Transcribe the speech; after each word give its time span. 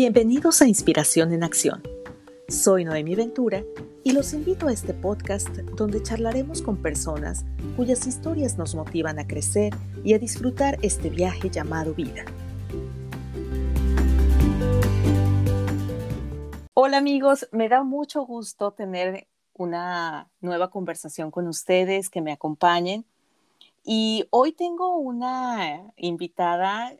Bienvenidos 0.00 0.62
a 0.62 0.68
Inspiración 0.68 1.32
en 1.32 1.42
Acción. 1.42 1.82
Soy 2.46 2.84
Noemi 2.84 3.16
Ventura 3.16 3.64
y 4.04 4.12
los 4.12 4.32
invito 4.32 4.68
a 4.68 4.72
este 4.72 4.94
podcast 4.94 5.48
donde 5.48 6.00
charlaremos 6.04 6.62
con 6.62 6.80
personas 6.80 7.44
cuyas 7.76 8.06
historias 8.06 8.56
nos 8.56 8.76
motivan 8.76 9.18
a 9.18 9.26
crecer 9.26 9.74
y 10.04 10.14
a 10.14 10.20
disfrutar 10.20 10.78
este 10.82 11.10
viaje 11.10 11.50
llamado 11.50 11.94
vida. 11.94 12.24
Hola 16.74 16.98
amigos, 16.98 17.48
me 17.50 17.68
da 17.68 17.82
mucho 17.82 18.24
gusto 18.24 18.70
tener 18.70 19.26
una 19.52 20.30
nueva 20.40 20.70
conversación 20.70 21.32
con 21.32 21.48
ustedes, 21.48 22.08
que 22.08 22.20
me 22.20 22.30
acompañen. 22.30 23.04
Y 23.82 24.28
hoy 24.30 24.52
tengo 24.52 24.96
una 24.96 25.92
invitada 25.96 26.94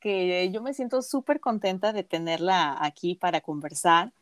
que 0.00 0.50
yo 0.50 0.62
me 0.62 0.74
siento 0.74 1.02
súper 1.02 1.40
contenta 1.40 1.92
de 1.92 2.04
tenerla 2.04 2.76
aquí 2.84 3.14
para 3.14 3.40
conversar, 3.40 4.12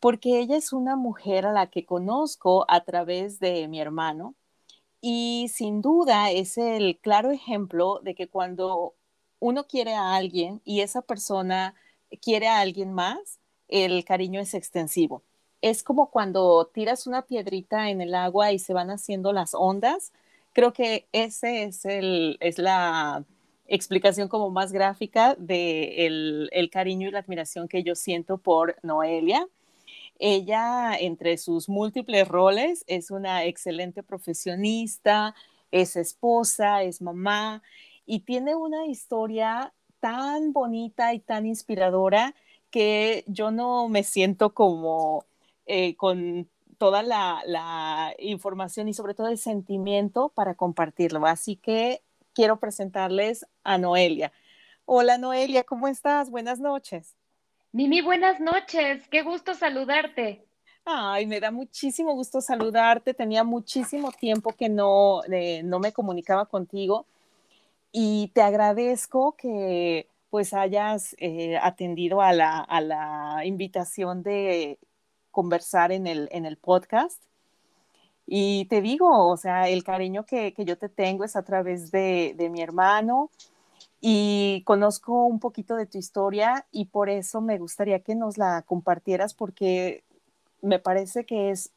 porque 0.00 0.40
ella 0.40 0.56
es 0.56 0.72
una 0.72 0.96
mujer 0.96 1.46
a 1.46 1.52
la 1.52 1.68
que 1.68 1.86
conozco 1.86 2.64
a 2.68 2.84
través 2.84 3.40
de 3.40 3.68
mi 3.68 3.80
hermano 3.80 4.34
y 5.00 5.48
sin 5.52 5.82
duda 5.82 6.30
es 6.30 6.58
el 6.58 6.98
claro 6.98 7.30
ejemplo 7.30 8.00
de 8.02 8.14
que 8.14 8.28
cuando 8.28 8.94
uno 9.38 9.66
quiere 9.66 9.94
a 9.94 10.16
alguien 10.16 10.60
y 10.64 10.80
esa 10.80 11.02
persona 11.02 11.74
quiere 12.22 12.48
a 12.48 12.60
alguien 12.60 12.92
más, 12.92 13.38
el 13.68 14.04
cariño 14.04 14.40
es 14.40 14.54
extensivo. 14.54 15.22
Es 15.60 15.82
como 15.82 16.10
cuando 16.10 16.66
tiras 16.72 17.06
una 17.06 17.22
piedrita 17.22 17.90
en 17.90 18.00
el 18.00 18.14
agua 18.14 18.52
y 18.52 18.58
se 18.58 18.74
van 18.74 18.90
haciendo 18.90 19.32
las 19.32 19.54
ondas. 19.54 20.12
Creo 20.52 20.72
que 20.72 21.06
ese 21.12 21.64
es 21.64 21.84
el, 21.84 22.36
es 22.40 22.58
la 22.58 23.24
explicación 23.68 24.28
como 24.28 24.50
más 24.50 24.72
gráfica 24.72 25.34
de 25.38 26.06
el, 26.06 26.70
cariño 26.70 27.08
y 27.08 27.10
la 27.12 27.20
admiración 27.20 27.68
que 27.68 27.82
yo 27.82 27.94
siento 27.94 28.38
por 28.38 28.76
Noelia. 28.82 29.46
Ella, 30.18 30.96
entre 30.98 31.36
sus 31.36 31.68
múltiples 31.68 32.26
roles, 32.26 32.84
es 32.86 33.10
una 33.10 33.44
excelente 33.44 34.02
profesionista, 34.02 35.34
es 35.70 35.96
esposa, 35.96 36.82
es 36.82 37.02
mamá 37.02 37.62
y 38.06 38.20
tiene 38.20 38.54
una 38.54 38.86
historia 38.86 39.72
tan 40.00 40.52
bonita 40.52 41.12
y 41.14 41.20
tan 41.20 41.46
inspiradora 41.46 42.34
que 42.70 43.24
yo 43.26 43.50
no 43.50 43.88
me 43.88 44.04
siento 44.04 44.54
como 44.54 45.24
eh, 45.66 45.96
con 45.96 46.48
toda 46.78 47.02
la, 47.02 48.14
información 48.18 48.88
y 48.88 48.94
sobre 48.94 49.14
todo 49.14 49.28
el 49.28 49.38
sentimiento 49.38 50.30
para 50.30 50.54
compartirlo. 50.54 51.26
Así 51.26 51.56
que 51.56 52.02
quiero 52.36 52.60
presentarles 52.60 53.46
a 53.64 53.78
Noelia. 53.78 54.30
Hola 54.84 55.16
Noelia, 55.16 55.64
¿cómo 55.64 55.88
estás? 55.88 56.28
Buenas 56.28 56.60
noches. 56.60 57.16
Mimi, 57.72 58.02
buenas 58.02 58.40
noches. 58.40 59.08
Qué 59.08 59.22
gusto 59.22 59.54
saludarte. 59.54 60.44
Ay, 60.84 61.26
me 61.26 61.40
da 61.40 61.50
muchísimo 61.50 62.12
gusto 62.12 62.42
saludarte. 62.42 63.14
Tenía 63.14 63.42
muchísimo 63.42 64.12
tiempo 64.12 64.52
que 64.52 64.68
no, 64.68 65.24
eh, 65.32 65.62
no 65.64 65.78
me 65.78 65.94
comunicaba 65.94 66.44
contigo 66.44 67.06
y 67.90 68.28
te 68.34 68.42
agradezco 68.42 69.34
que 69.34 70.06
pues 70.28 70.52
hayas 70.52 71.16
eh, 71.18 71.56
atendido 71.56 72.20
a 72.20 72.34
la, 72.34 72.60
a 72.60 72.82
la, 72.82 73.46
invitación 73.46 74.22
de 74.22 74.78
conversar 75.30 75.90
en 75.90 76.06
el, 76.06 76.28
en 76.32 76.44
el 76.44 76.58
podcast. 76.58 77.22
Y 78.26 78.64
te 78.66 78.82
digo, 78.82 79.28
o 79.28 79.36
sea, 79.36 79.68
el 79.68 79.84
cariño 79.84 80.24
que, 80.24 80.52
yo 80.58 80.76
te 80.76 80.88
tengo 80.88 81.24
es 81.24 81.36
a 81.36 81.42
través 81.44 81.90
de, 81.92 82.34
mi 82.50 82.60
hermano 82.60 83.30
y 84.00 84.62
conozco 84.66 85.24
un 85.26 85.40
poquito 85.40 85.76
de 85.76 85.86
tu 85.86 85.98
historia 85.98 86.66
y 86.72 86.86
por 86.86 87.08
eso 87.08 87.40
me 87.40 87.58
gustaría 87.58 88.00
que 88.00 88.14
nos 88.14 88.36
la 88.36 88.62
compartieras 88.62 89.34
porque 89.34 90.04
me 90.60 90.78
parece 90.78 91.24
que 91.24 91.50
es 91.50 91.72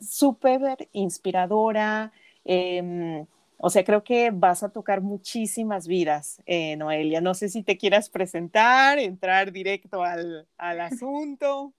súper 0.00 0.88
inspiradora. 0.92 2.12
Em, 2.44 3.26
o 3.58 3.68
sea, 3.70 3.84
creo 3.84 4.04
que 4.04 4.30
vas 4.32 4.62
a 4.62 4.70
tocar 4.70 5.00
muchísimas 5.02 5.86
vidas, 5.86 6.40
eh, 6.46 6.76
Noelia. 6.76 7.20
No 7.20 7.34
sé 7.34 7.48
si 7.48 7.62
te 7.62 7.76
quieras 7.76 8.08
presentar, 8.08 8.98
entrar 8.98 9.52
directo 9.52 10.02
al, 10.02 10.46
al 10.56 10.80
asunto. 10.80 11.72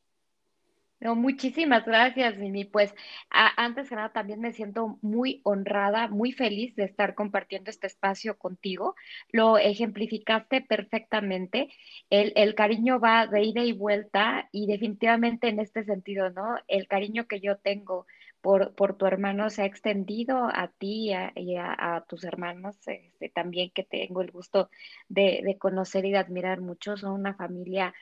No, 1.02 1.16
muchísimas 1.16 1.84
gracias, 1.84 2.38
Mimi. 2.38 2.64
Pues 2.64 2.94
antes 3.32 3.90
que 3.90 3.96
nada 3.96 4.10
también 4.14 4.40
me 4.40 4.54
siento 4.54 5.00
muy 5.02 5.42
honrada, 5.44 6.08
muy 6.08 6.32
feliz 6.32 6.76
de 6.76 6.84
estar 6.84 7.16
compartiendo 7.16 7.72
este 7.72 7.88
espacio 7.88 8.38
contigo. 8.38 8.96
Lo 9.32 9.58
ejemplificaste 9.58 10.62
perfectamente. 10.62 11.70
El, 12.12 12.34
el, 12.36 12.54
cariño 12.54 13.00
va 13.00 13.26
de 13.26 13.42
ida 13.44 13.64
y 13.64 13.74
vuelta 13.74 14.48
y 14.52 14.68
definitivamente 14.68 15.48
en 15.50 15.60
este 15.60 15.84
sentido, 15.86 16.30
¿no? 16.30 16.58
El 16.68 16.88
cariño 16.88 17.26
que 17.28 17.40
yo 17.40 17.58
tengo 17.58 18.06
por, 18.42 18.76
por 18.76 18.96
tu 18.96 19.06
hermano 19.08 19.50
se 19.50 19.64
ha 19.64 19.66
extendido 19.66 20.50
a 20.54 20.68
ti 20.68 21.12
y 21.36 21.56
a, 21.58 22.06
tus 22.08 22.24
hermanos 22.24 22.76
este, 22.88 23.30
también 23.30 23.72
que 23.72 23.84
tengo 23.84 24.22
el 24.22 24.32
gusto 24.32 24.70
de, 25.10 25.42
de 25.44 25.58
conocer 25.58 26.06
y 26.06 26.12
de 26.12 26.18
admirar 26.20 26.62
mucho. 26.62 26.98
Son 26.98 27.14
una 27.14 27.34
familia 27.36 27.94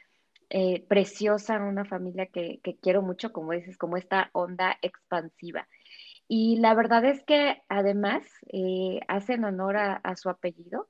eh, 0.49 0.83
preciosa, 0.87 1.59
una 1.59 1.85
familia 1.85 2.25
que, 2.25 2.59
quiero 2.81 3.01
mucho, 3.01 3.31
como 3.31 3.51
dices, 3.51 3.77
como 3.77 3.97
esta 3.97 4.29
onda 4.33 4.77
expansiva. 4.81 5.67
Y 6.27 6.57
la 6.57 6.73
verdad 6.73 7.05
es 7.05 7.23
que 7.23 7.61
además 7.69 8.23
eh, 8.51 8.99
hacen 9.07 9.45
honor 9.45 9.77
a, 9.77 10.15
su 10.15 10.29
apellido. 10.29 10.89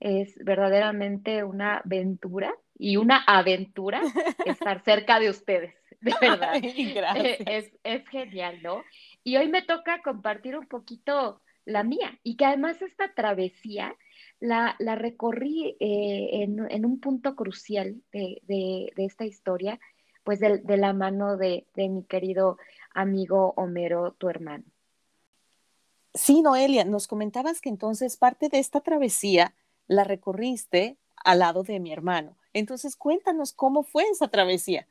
Es 0.00 0.36
verdaderamente 0.44 1.44
una 1.44 1.78
aventura 1.78 2.54
y 2.76 2.96
una 2.96 3.22
aventura 3.26 4.02
estar 4.44 4.82
cerca 4.84 5.20
de 5.20 5.30
ustedes, 5.30 5.74
de 6.00 6.14
verdad. 6.20 6.54
Es, 7.46 7.72
es 7.84 8.08
genial, 8.08 8.60
¿no? 8.62 8.82
Y 9.22 9.36
hoy 9.36 9.48
me 9.48 9.62
toca 9.62 10.02
compartir 10.02 10.58
un 10.58 10.66
poquito 10.66 11.40
la 11.64 11.82
mía 11.82 12.18
y 12.22 12.36
que 12.36 12.44
además 12.44 12.82
esta 12.82 13.12
travesía 13.14 13.94
la, 14.44 14.94
recorrí 14.94 15.76
eh, 15.80 16.42
en, 16.42 16.84
un 16.84 17.00
punto 17.00 17.34
crucial 17.34 18.02
de, 18.12 18.92
esta 18.96 19.24
historia, 19.24 19.80
pues 20.22 20.40
de, 20.40 20.76
la 20.76 20.92
mano 20.92 21.36
de, 21.36 21.66
mi 21.76 22.04
querido 22.04 22.58
amigo 22.92 23.54
Homero, 23.56 24.12
tu 24.12 24.28
hermano. 24.28 24.64
Sí, 26.12 26.42
Noelia, 26.42 26.84
nos 26.84 27.08
comentabas 27.08 27.60
que 27.60 27.68
entonces 27.68 28.16
parte 28.16 28.48
de 28.48 28.58
esta 28.58 28.80
travesía 28.80 29.54
la 29.88 30.04
recorriste 30.04 30.96
al 31.16 31.40
lado 31.40 31.62
de 31.64 31.80
mi 31.80 31.92
hermano. 31.92 32.36
Entonces, 32.52 32.94
cuéntanos 32.94 33.52
cómo 33.52 33.82
fue 33.82 34.04
esa 34.04 34.28
travesía. 34.28 34.86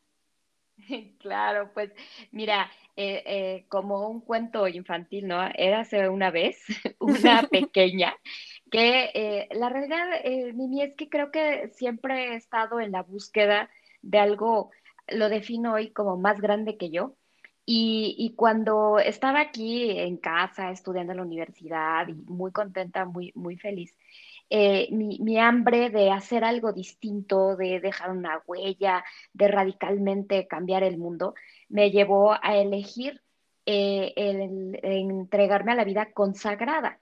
Claro, 1.19 1.71
pues 1.73 1.91
mira, 2.31 2.69
eh, 2.95 3.23
eh, 3.25 3.65
como 3.69 4.07
un 4.07 4.21
cuento 4.21 4.67
infantil, 4.67 5.27
¿no? 5.27 5.41
Érase 5.55 6.09
una 6.09 6.29
vez 6.29 6.63
una 6.99 7.43
pequeña 7.51 8.15
que 8.73 9.11
eh, 9.13 9.49
la 9.51 9.69
realidad, 9.69 10.05
Mimi, 10.53 10.81
es 10.81 10.95
que 10.95 11.09
creo 11.09 11.31
que 11.31 11.69
siempre 11.75 12.33
he 12.33 12.35
estado 12.35 12.79
en 12.79 12.91
la 12.91 13.03
búsqueda 13.03 13.69
de 14.01 14.19
algo, 14.19 14.71
lo 15.07 15.29
defino 15.29 15.73
hoy 15.73 15.91
como 15.91 16.17
más 16.17 16.41
grande 16.41 16.77
que 16.77 16.89
yo. 16.89 17.15
Y, 17.65 18.15
y, 18.17 18.35
cuando 18.35 18.99
estaba 18.99 19.39
aquí 19.39 19.91
en 19.91 20.17
casa 20.17 20.71
estudiando 20.71 21.13
en 21.13 21.17
la 21.17 21.23
universidad 21.23 22.07
y 22.09 22.13
muy 22.13 22.51
contenta, 22.51 23.05
muy, 23.05 23.31
muy 23.35 23.55
feliz, 23.57 23.95
eh, 24.55 24.87
mi, 24.91 25.39
hambre 25.39 25.89
de 25.89 26.11
hacer 26.11 26.43
algo 26.43 26.73
distinto, 26.73 27.55
de 27.55 27.79
dejar 27.79 28.11
una 28.11 28.43
huella, 28.45 29.03
de 29.33 29.47
radicalmente 29.47 30.47
cambiar 30.47 30.83
el 30.83 30.99
mundo, 30.99 31.33
me 31.69 31.89
llevó 31.89 32.33
a 32.33 32.55
elegir 32.57 33.21
eh, 33.65 34.13
el, 34.15 34.79
entregarme 34.83 35.71
a 35.71 35.75
la 35.75 35.83
vida 35.85 36.11
consagrada. 36.13 36.99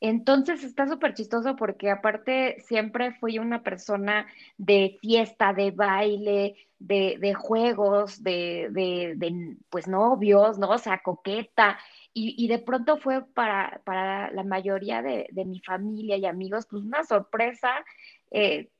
Entonces 0.00 0.64
está 0.64 0.86
súper 0.86 1.14
chistoso 1.14 1.56
porque 1.56 1.90
aparte 1.90 2.60
siempre 2.60 3.12
fui 3.12 3.38
una 3.38 3.62
persona 3.62 4.26
de 4.58 4.98
fiesta, 5.00 5.52
de 5.52 5.70
baile, 5.70 6.56
de, 6.78 7.34
juegos, 7.34 8.22
de, 8.22 8.68
de, 8.70 9.56
pues 9.70 9.88
novios, 9.88 10.58
¿no? 10.58 10.70
O 10.70 10.78
sea, 10.78 10.98
coqueta. 10.98 11.78
Y, 12.12 12.46
de 12.46 12.58
pronto 12.58 12.96
fue 12.98 13.24
para, 13.24 13.80
para 13.84 14.30
la 14.30 14.44
mayoría 14.44 15.02
de, 15.02 15.26
mi 15.46 15.60
familia 15.60 16.16
y 16.16 16.26
amigos, 16.26 16.66
pues 16.70 16.82
una 16.84 17.02
sorpresa 17.04 17.84
eh, 18.30 18.70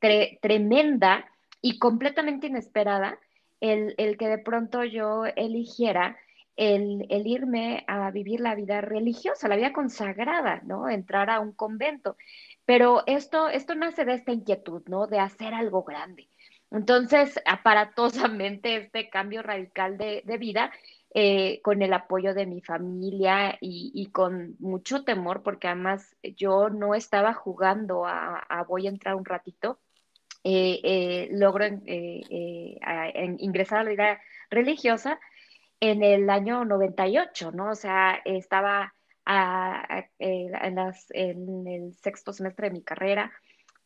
tremenda 0.40 1.26
y 1.60 1.78
completamente 1.78 2.46
inesperada 2.46 3.18
el, 3.60 4.16
que 4.18 4.28
de 4.28 4.38
pronto 4.38 4.84
yo 4.84 5.24
eligiera 5.36 6.16
el, 6.56 7.06
irme 7.26 7.84
a 7.86 8.10
vivir 8.10 8.40
la 8.40 8.54
vida 8.54 8.80
religiosa, 8.80 9.48
la 9.48 9.56
vida 9.56 9.72
consagrada, 9.72 10.62
¿no? 10.64 10.88
Entrar 10.88 11.30
a 11.30 11.40
un 11.40 11.52
convento. 11.52 12.16
Pero 12.64 13.02
esto, 13.06 13.48
esto 13.48 13.74
nace 13.74 14.04
de 14.04 14.14
esta 14.14 14.32
inquietud, 14.32 14.82
¿no? 14.86 15.06
De 15.06 15.18
hacer 15.18 15.54
algo 15.54 15.82
grande. 15.82 16.28
Entonces, 16.70 17.40
aparatosamente, 17.46 18.76
este 18.76 19.08
cambio 19.10 19.42
radical 19.42 19.98
de, 19.98 20.22
de 20.24 20.38
vida 20.38 20.72
eh, 21.16 21.60
con 21.62 21.80
el 21.82 21.92
apoyo 21.92 22.34
de 22.34 22.44
mi 22.44 22.60
familia 22.60 23.56
y, 23.60 24.10
con 24.10 24.56
mucho 24.58 25.04
temor, 25.04 25.44
porque 25.44 25.68
además 25.68 26.16
yo 26.36 26.70
no 26.70 26.96
estaba 26.96 27.34
jugando 27.34 28.04
a, 28.04 28.64
voy 28.68 28.88
a 28.88 28.90
entrar 28.90 29.14
un 29.14 29.24
ratito, 29.24 29.78
logro 30.42 31.66
ingresar 33.38 33.78
a 33.78 33.84
la 33.84 33.90
vida 33.90 34.20
religiosa 34.50 35.20
en 35.90 36.02
el 36.02 36.30
año 36.30 36.64
98, 36.64 37.52
¿no? 37.52 37.70
O 37.70 37.74
sea, 37.74 38.20
estaba 38.24 38.94
en, 40.18 41.66
el 41.66 41.94
sexto 41.94 42.32
semestre 42.32 42.68
de 42.68 42.74
mi 42.74 42.82
carrera 42.82 43.32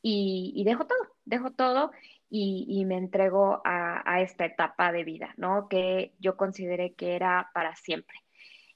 y, 0.03 0.63
dejo 0.65 0.87
todo, 0.87 0.99
dejo 1.25 1.51
todo 1.53 1.91
y, 2.31 2.85
me 2.87 2.97
entrego 2.97 3.61
a, 3.65 4.21
esta 4.23 4.45
etapa 4.45 4.93
de 4.93 5.05
vida, 5.05 5.35
¿no? 5.37 5.69
Que 5.69 6.15
yo 6.19 6.37
consideré 6.37 6.95
que 6.95 7.15
era 7.17 7.51
para 7.53 7.75
siempre. 7.75 8.17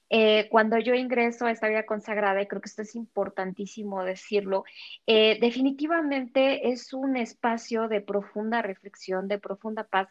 Eh, 0.09 0.47
cuando 0.51 0.77
yo 0.77 0.93
ingreso 0.93 1.45
a 1.45 1.51
esta 1.51 1.67
vida 1.69 1.85
consagrada, 1.85 2.41
y 2.41 2.47
creo 2.47 2.61
que 2.61 2.69
esto 2.69 2.83
es 2.83 2.93
importantísimo 2.95 4.03
decirlo, 4.03 4.63
eh, 5.07 5.39
definitivamente 5.41 6.69
es 6.69 6.93
un 6.93 7.17
espacio 7.17 7.87
de 7.87 8.01
profunda 8.01 8.61
reflexión, 8.61 9.27
de 9.27 9.39
profunda 9.39 9.85
paz, 9.85 10.09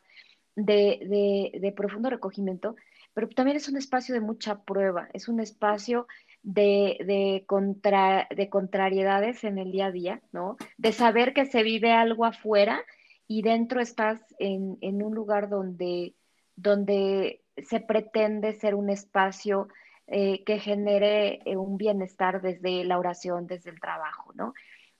de 0.56 1.72
profundo 1.76 2.10
recogimiento, 2.10 2.74
pero 3.14 3.28
también 3.28 3.56
es 3.56 3.68
un 3.68 3.76
espacio 3.76 4.14
de 4.14 4.20
mucha 4.20 4.62
prueba, 4.62 5.08
es 5.12 5.28
un 5.28 5.40
espacio 5.40 6.06
de, 6.42 6.98
de, 7.06 7.44
contra, 7.46 8.26
de 8.34 8.48
contrariedades 8.48 9.44
en 9.44 9.58
el 9.58 9.70
día 9.70 9.86
a 9.86 9.92
día, 9.92 10.22
¿no? 10.32 10.56
De 10.76 10.92
saber 10.92 11.32
que 11.34 11.46
se 11.46 11.62
vive 11.62 11.92
algo 11.92 12.24
afuera 12.24 12.82
y 13.28 13.42
dentro 13.42 13.80
estás 13.80 14.20
en, 14.38 14.78
en 14.80 15.02
un 15.02 15.14
lugar 15.14 15.48
donde, 15.48 16.14
donde 16.56 17.42
se 17.56 17.80
pretende 17.80 18.54
ser 18.54 18.74
un 18.74 18.90
espacio 18.90 19.68
eh, 20.08 20.42
que 20.44 20.58
genere 20.58 21.40
eh, 21.44 21.56
un 21.56 21.76
bienestar 21.76 22.42
desde 22.42 22.84
la 22.84 22.98
oración, 22.98 23.46
desde 23.46 23.70
el 23.70 23.80
trabajo, 23.80 24.32
¿no? 24.34 24.52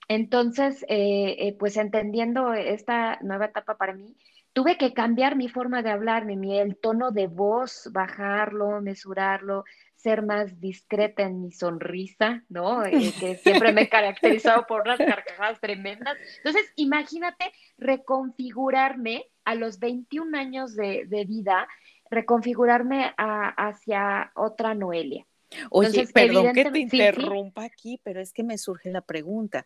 Entonces, 0.07 0.85
eh, 0.89 1.55
pues 1.59 1.77
entendiendo 1.77 2.53
esta 2.53 3.19
nueva 3.21 3.45
etapa 3.45 3.77
para 3.77 3.93
mí, 3.93 4.15
tuve 4.53 4.77
que 4.77 4.93
cambiar 4.93 5.35
mi 5.35 5.49
forma 5.49 5.81
de 5.81 5.89
hablar, 5.89 6.25
mi, 6.25 6.59
el 6.59 6.77
tono 6.77 7.11
de 7.11 7.27
voz, 7.27 7.89
bajarlo, 7.91 8.81
mesurarlo, 8.81 9.65
ser 9.95 10.21
más 10.21 10.59
discreta 10.59 11.23
en 11.23 11.41
mi 11.41 11.51
sonrisa, 11.51 12.43
¿no? 12.49 12.85
Eh, 12.85 12.91
que 13.19 13.35
siempre 13.37 13.73
me 13.73 13.83
he 13.83 13.89
caracterizado 13.89 14.65
por 14.67 14.81
unas 14.81 14.99
carcajadas 14.99 15.59
tremendas. 15.59 16.15
Entonces, 16.37 16.71
imagínate 16.75 17.51
reconfigurarme 17.77 19.25
a 19.43 19.55
los 19.55 19.79
21 19.79 20.37
años 20.37 20.75
de, 20.75 21.25
vida, 21.27 21.67
reconfigurarme 22.09 23.13
hacia 23.17 24.31
otra 24.35 24.75
Noelia. 24.75 25.25
Oye, 25.69 26.07
perdón 26.07 26.53
que 26.53 26.65
te 26.65 26.79
interrumpa 26.79 27.63
aquí, 27.63 27.99
pero 28.03 28.21
es 28.21 28.33
que 28.33 28.43
me 28.43 28.57
surge 28.57 28.91
la 28.91 29.01
pregunta. 29.01 29.65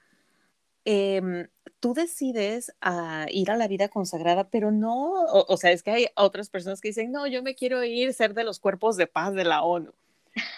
Em, 0.89 1.49
tú 1.81 1.93
decides 1.93 2.69
a 2.79 3.23
ah, 3.23 3.25
ir 3.29 3.51
a 3.51 3.57
la 3.57 3.67
vida 3.67 3.89
consagrada, 3.89 4.49
pero 4.49 4.71
no, 4.71 5.11
o, 5.11 5.57
sea, 5.57 5.71
es 5.71 5.83
que 5.83 5.91
hay 5.91 6.07
otras 6.15 6.49
personas 6.49 6.79
que 6.79 6.87
dicen, 6.87 7.11
no, 7.11 7.27
yo 7.27 7.43
me 7.43 7.55
quiero 7.55 7.83
ir, 7.83 8.13
ser 8.13 8.33
de 8.33 8.45
los 8.45 8.61
cuerpos 8.61 8.95
de 8.95 9.05
paz 9.05 9.33
de 9.33 9.43
la 9.43 9.63
ONU. 9.63 9.91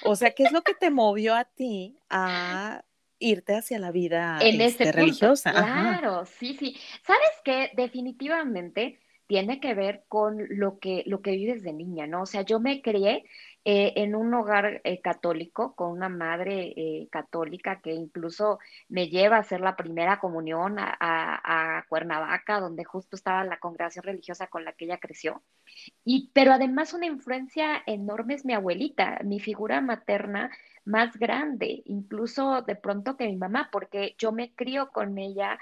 O 0.04 0.16
sea, 0.16 0.30
¿qué 0.36 0.44
es 0.44 0.52
lo 0.52 0.62
que 0.62 0.76
te 0.76 0.92
movió 0.92 1.34
a 1.34 1.46
ti 1.46 1.98
a 2.12 2.84
irte 3.18 3.56
hacia 3.56 3.80
la 3.80 3.90
vida 3.90 4.38
en 4.40 4.62
este, 4.62 4.92
religiosa? 4.92 5.52
Claro, 5.52 6.28
sí, 6.28 6.56
sí. 6.60 6.78
¿Sabes 7.08 7.32
qué? 7.44 7.72
Definitivamente 7.76 9.00
tiene 9.26 9.60
que 9.60 9.74
ver 9.74 10.04
con 10.10 10.46
lo 10.50 10.78
que, 10.78 11.02
lo 11.08 11.24
que 11.24 11.32
vives 11.32 11.64
de 11.64 11.74
niña, 11.74 12.06
¿no? 12.06 12.22
O 12.22 12.26
sea, 12.28 12.44
yo 12.44 12.60
me 12.60 12.84
crié 12.84 13.26
eh, 13.72 13.94
en 14.02 14.16
un 14.16 14.34
hogar 14.34 14.82
eh, 14.84 15.00
católico, 15.00 15.76
con 15.76 15.92
una 15.92 16.10
madre 16.10 16.74
eh, 16.76 17.08
católica 17.12 17.82
que 17.82 17.94
incluso 17.94 18.58
me 18.88 19.10
lleva 19.10 19.36
a 19.36 19.42
hacer 19.42 19.62
la 19.62 19.76
primera 19.76 20.20
comunión 20.20 20.78
a, 20.80 21.86
Cuernavaca, 21.88 22.60
donde 22.60 22.84
justo 22.84 23.16
estaba 23.16 23.44
la 23.44 23.60
congregación 23.60 24.06
religiosa 24.06 24.48
con 24.48 24.66
la 24.66 24.74
que 24.74 24.86
ella 24.86 24.98
creció. 24.98 25.44
Y, 26.04 26.32
pero 26.34 26.52
además 26.52 26.96
una 26.96 27.06
influencia 27.06 27.84
enorme 27.86 28.34
es 28.34 28.44
mi 28.44 28.54
abuelita, 28.54 29.20
mi 29.24 29.40
figura 29.40 29.82
materna 29.82 30.50
más 30.84 31.16
grande, 31.18 31.84
incluso 31.86 32.64
de 32.64 32.76
pronto 32.76 33.18
que 33.18 33.28
mi 33.28 33.36
mamá, 33.36 33.70
porque 33.72 34.16
yo 34.18 34.32
me 34.32 34.52
crío 34.56 34.90
con 34.90 35.16
ella 35.20 35.60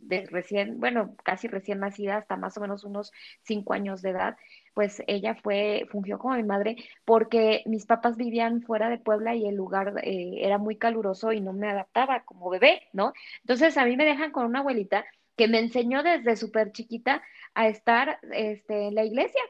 de 0.00 0.26
recién, 0.26 0.80
bueno, 0.80 1.14
casi 1.24 1.48
recién 1.48 1.80
nacida, 1.80 2.16
hasta 2.16 2.36
más 2.36 2.56
o 2.56 2.60
menos 2.60 2.84
unos 2.84 3.12
cinco 3.42 3.72
años 3.74 4.02
de 4.02 4.10
edad, 4.10 4.36
pues 4.74 5.02
ella 5.06 5.34
fue, 5.34 5.86
fungió 5.90 6.18
como 6.18 6.34
mi 6.36 6.42
madre 6.42 6.76
porque 7.04 7.62
mis 7.66 7.86
papás 7.86 8.16
vivían 8.16 8.62
fuera 8.62 8.88
de 8.88 8.98
Puebla 8.98 9.34
y 9.34 9.46
el 9.46 9.56
lugar 9.56 9.94
eh, 10.02 10.38
era 10.42 10.58
muy 10.58 10.76
caluroso 10.76 11.32
y 11.32 11.40
no 11.40 11.52
me 11.52 11.68
adaptaba 11.68 12.24
como 12.24 12.50
bebé, 12.50 12.82
¿no? 12.92 13.12
Entonces 13.42 13.76
a 13.76 13.84
mí 13.84 13.96
me 13.96 14.04
dejan 14.04 14.32
con 14.32 14.46
una 14.46 14.60
abuelita 14.60 15.04
que 15.36 15.48
me 15.48 15.58
enseñó 15.58 16.02
desde 16.02 16.36
súper 16.36 16.72
chiquita 16.72 17.22
a 17.54 17.68
estar 17.68 18.18
este, 18.32 18.88
en 18.88 18.94
la 18.94 19.04
iglesia, 19.04 19.40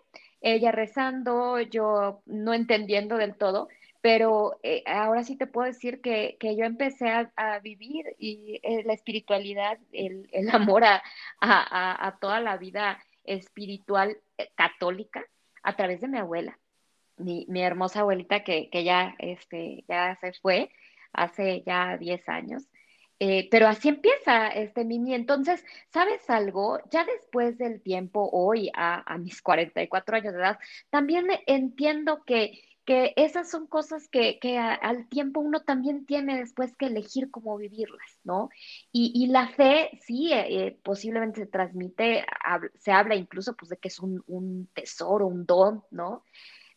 ella 0.41 0.73
rezando, 0.73 1.61
yo 1.61 2.23
no 2.27 2.55
entendiendo 2.55 3.17
del 3.17 3.37
todo, 3.37 3.69
pero 4.01 4.59
eh, 4.63 4.83
ahora 4.87 5.25
sí 5.25 5.37
te 5.37 5.47
puedo 5.47 5.67
decir 5.67 6.01
que, 6.01 6.37
yo 6.41 6.65
empecé 6.65 7.11
a, 7.11 7.59
vivir 7.61 8.07
y 8.19 8.61
eh, 8.63 8.83
la 8.85 8.95
espiritualidad, 8.95 9.79
el, 9.93 10.29
amor 10.53 10.85
a, 10.85 11.03
a, 11.41 12.19
toda 12.21 12.41
la 12.41 12.57
vida 12.57 12.99
espiritual 13.25 14.17
eh, 14.39 14.51
católica 14.55 15.25
a 15.63 15.77
través 15.77 16.01
de 16.01 16.09
mi 16.09 16.19
abuela, 16.19 16.59
mi, 17.19 17.47
hermosa 17.57 18.01
abuelita 18.01 18.43
que, 18.43 18.71
ya, 18.73 19.15
este, 19.19 19.85
ya 19.89 20.17
se 20.21 20.33
fue 20.35 20.71
hace 21.13 21.63
ya 21.67 21.99
10 21.99 22.29
años. 22.29 22.67
Pero 23.51 23.69
así 23.69 23.91
empieza 23.91 24.49
este 24.49 24.83
Mimi. 24.87 25.13
Entonces, 25.13 25.63
¿sabes 25.91 26.31
algo? 26.31 26.79
Ya 26.91 27.05
después 27.05 27.59
del 27.59 27.83
tiempo, 27.83 28.31
hoy 28.33 28.71
a, 28.73 29.03
a 29.13 29.19
mis 29.19 29.43
44 29.43 30.17
años 30.17 30.33
de 30.33 30.39
edad, 30.41 30.59
también 30.89 31.27
entiendo 31.47 32.25
que 32.25 32.63
que 32.91 33.13
esas 33.15 33.49
son 33.49 33.69
cosas 33.69 34.09
que, 34.09 34.41
al 34.59 35.09
tiempo 35.09 35.39
uno 35.39 35.61
también 35.61 36.07
tiene 36.07 36.39
después 36.39 36.75
que 36.77 36.87
elegir 36.87 37.31
cómo 37.31 37.57
vivirlas, 37.57 38.19
¿no? 38.25 38.49
Y, 38.91 39.29
la 39.29 39.47
fe, 39.47 39.91
sí, 40.03 40.33
eh, 40.33 40.67
eh, 40.67 40.79
posiblemente 40.83 41.43
se 41.43 41.47
transmite, 41.47 42.25
se 42.81 42.91
habla 42.91 43.15
incluso 43.15 43.55
pues 43.55 43.69
de 43.69 43.77
que 43.77 43.87
es 43.87 44.01
un, 44.01 44.69
tesoro, 44.75 45.29
un 45.29 45.47
don, 45.47 45.85
¿no? 45.93 46.25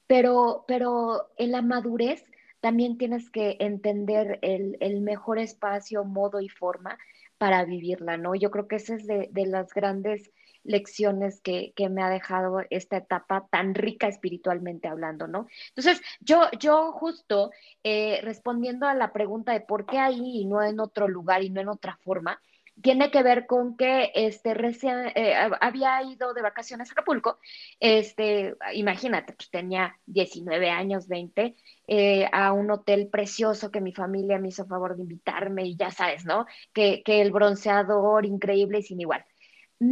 Pero, 0.05 0.65
pero 0.67 1.31
en 1.35 1.51
la 1.51 1.63
madurez 1.63 2.23
también 2.59 2.99
tienes 2.99 3.31
que 3.31 3.57
entender 3.59 4.37
el, 4.43 5.01
mejor 5.01 5.39
espacio, 5.39 6.03
modo 6.03 6.41
y 6.41 6.47
forma 6.47 6.99
para 7.39 7.65
vivirla, 7.65 8.17
¿no? 8.17 8.35
Yo 8.35 8.51
creo 8.51 8.67
que 8.67 8.75
esa 8.75 8.93
es 8.93 9.07
de, 9.07 9.29
de 9.31 9.47
las 9.47 9.73
grandes 9.73 10.31
lecciones 10.63 11.41
que, 11.41 11.73
me 11.89 12.01
ha 12.01 12.09
dejado 12.09 12.61
esta 12.69 12.97
etapa 12.97 13.47
tan 13.49 13.75
rica 13.75 14.07
espiritualmente 14.07 14.87
hablando, 14.87 15.27
¿no? 15.27 15.47
Entonces, 15.69 16.01
yo, 16.21 16.49
yo 16.59 16.91
justo 16.93 17.51
eh, 17.83 18.19
respondiendo 18.23 18.87
a 18.87 18.95
la 18.95 19.11
pregunta 19.13 19.51
de 19.51 19.61
por 19.61 19.85
qué 19.85 19.99
ahí 19.99 20.41
y 20.41 20.45
no 20.45 20.63
en 20.63 20.79
otro 20.79 21.07
lugar 21.07 21.43
y 21.43 21.49
no 21.49 21.61
en 21.61 21.69
otra 21.69 21.97
forma, 22.03 22.39
tiene 22.81 23.11
que 23.11 23.23
ver 23.23 23.45
con 23.45 23.77
que 23.77 24.11
este 24.15 24.53
recién 24.53 25.11
eh, 25.15 25.35
había 25.61 26.01
ido 26.03 26.33
de 26.33 26.41
vacaciones 26.41 26.89
a 26.89 26.93
Acapulco, 26.93 27.39
este, 27.79 28.55
imagínate, 28.73 29.33
pues 29.33 29.49
tenía 29.51 29.95
19 30.07 30.69
años, 30.69 31.07
20, 31.07 31.55
eh, 31.87 32.29
a 32.31 32.51
un 32.53 32.71
hotel 32.71 33.09
precioso 33.09 33.71
que 33.71 33.81
mi 33.81 33.93
familia 33.93 34.39
me 34.39 34.49
hizo 34.49 34.65
favor 34.65 34.95
de 34.95 35.03
invitarme 35.03 35.65
y 35.65 35.75
ya 35.75 35.91
sabes, 35.91 36.25
¿no? 36.25 36.45
Que, 36.73 37.03
que 37.03 37.21
el 37.21 37.31
bronceador 37.31 38.25
increíble 38.25 38.79
y 38.79 38.83
sin 38.83 39.01
igual 39.01 39.23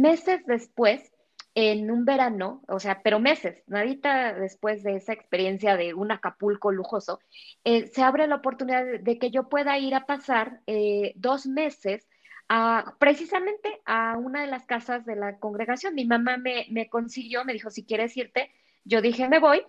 meses 0.00 0.44
después, 0.46 1.12
en 1.54 1.90
un 1.90 2.04
verano, 2.04 2.62
o 2.66 2.80
sea, 2.80 3.02
pero 3.02 3.20
meses, 3.20 3.62
nadita 3.66 4.32
después 4.32 4.82
de 4.82 4.96
esa 4.96 5.12
experiencia 5.12 5.76
de 5.76 5.92
un 5.92 6.10
Acapulco 6.10 6.72
lujoso, 6.72 7.20
eh, 7.64 7.88
se 7.88 8.02
abre 8.02 8.26
la 8.26 8.36
oportunidad 8.36 8.84
de, 9.00 9.18
que 9.18 9.30
yo 9.30 9.48
pueda 9.48 9.78
ir 9.78 9.94
a 9.94 10.06
pasar 10.06 10.60
eh, 10.66 11.12
dos 11.16 11.46
meses 11.46 12.08
a, 12.48 12.94
precisamente 12.98 13.80
a 13.84 14.16
una 14.16 14.42
de 14.42 14.46
las 14.46 14.64
casas 14.64 15.04
de 15.04 15.16
la 15.16 15.38
congregación. 15.38 15.94
Mi 15.94 16.06
mamá 16.06 16.38
me, 16.38 16.66
me 16.70 16.88
consiguió, 16.88 17.44
me 17.44 17.52
dijo, 17.52 17.70
si 17.70 17.84
quieres 17.84 18.16
irte, 18.16 18.50
yo 18.84 19.02
dije, 19.02 19.28
me 19.28 19.38
voy, 19.38 19.62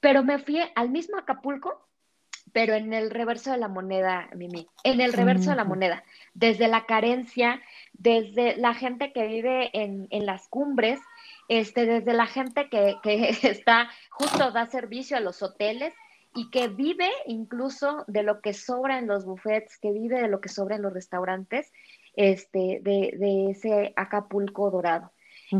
pero 0.00 0.24
me 0.24 0.38
fui 0.38 0.60
al 0.74 0.90
mismo 0.90 1.18
Acapulco, 1.18 1.86
pero 2.52 2.74
en 2.74 2.92
el 2.92 3.10
reverso 3.10 3.52
de 3.52 3.58
la 3.58 3.68
moneda, 3.68 4.28
Mimi, 4.34 4.66
en 4.84 5.00
el 5.00 5.12
reverso 5.12 5.50
de 5.50 5.56
la 5.56 5.64
moneda, 5.64 6.04
desde 6.32 6.68
la 6.68 6.86
carencia, 6.86 7.60
desde 7.98 8.56
la 8.56 8.74
gente 8.74 9.12
que 9.12 9.26
vive 9.26 9.70
en, 9.72 10.08
las 10.26 10.48
cumbres, 10.48 11.00
este, 11.48 11.86
desde 11.86 12.12
la 12.12 12.26
gente 12.26 12.68
que, 12.68 12.96
está 13.42 13.90
justo 14.10 14.50
da 14.50 14.66
servicio 14.66 15.16
a 15.16 15.20
los 15.20 15.42
hoteles 15.42 15.94
y 16.34 16.50
que 16.50 16.68
vive 16.68 17.10
incluso 17.26 18.04
de 18.06 18.22
lo 18.22 18.40
que 18.40 18.52
sobra 18.52 18.98
en 18.98 19.06
los 19.06 19.24
buffets, 19.24 19.78
que 19.78 19.90
vive 19.90 20.20
de 20.20 20.28
lo 20.28 20.40
que 20.40 20.48
sobra 20.48 20.76
en 20.76 20.82
los 20.82 20.92
restaurantes, 20.92 21.72
este, 22.14 22.80
de, 22.82 23.50
ese 23.50 23.92
Acapulco 23.96 24.70
dorado. 24.70 25.12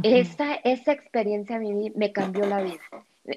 esa, 0.02 0.54
esa 0.54 0.92
experiencia 0.92 1.56
a 1.56 1.60
mí 1.60 1.92
me 1.94 2.12
cambió 2.12 2.46
la 2.46 2.62
vida. 2.62 2.80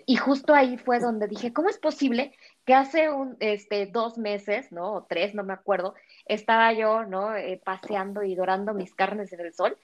Y 0.05 0.17
justo 0.17 0.53
ahí 0.53 0.77
fue 0.77 0.99
donde 0.99 1.27
dije, 1.27 1.51
¿cómo 1.51 1.69
es 1.69 1.77
posible 1.77 2.33
que 2.65 2.73
hace 2.73 3.09
un, 3.09 3.37
este, 3.39 3.87
dos 3.87 4.17
meses, 4.17 4.71
¿no? 4.71 4.93
O 4.93 5.03
tres, 5.03 5.33
no 5.33 5.43
me 5.43 5.53
acuerdo, 5.53 5.95
estaba 6.25 6.71
yo, 6.73 7.05
¿no? 7.05 7.35
Eh, 7.35 7.59
paseando 7.63 8.23
y 8.23 8.35
dorando 8.35 8.73
mis 8.73 8.93
carnes 8.93 9.33
en 9.33 9.39
el 9.39 9.53
sol 9.53 9.77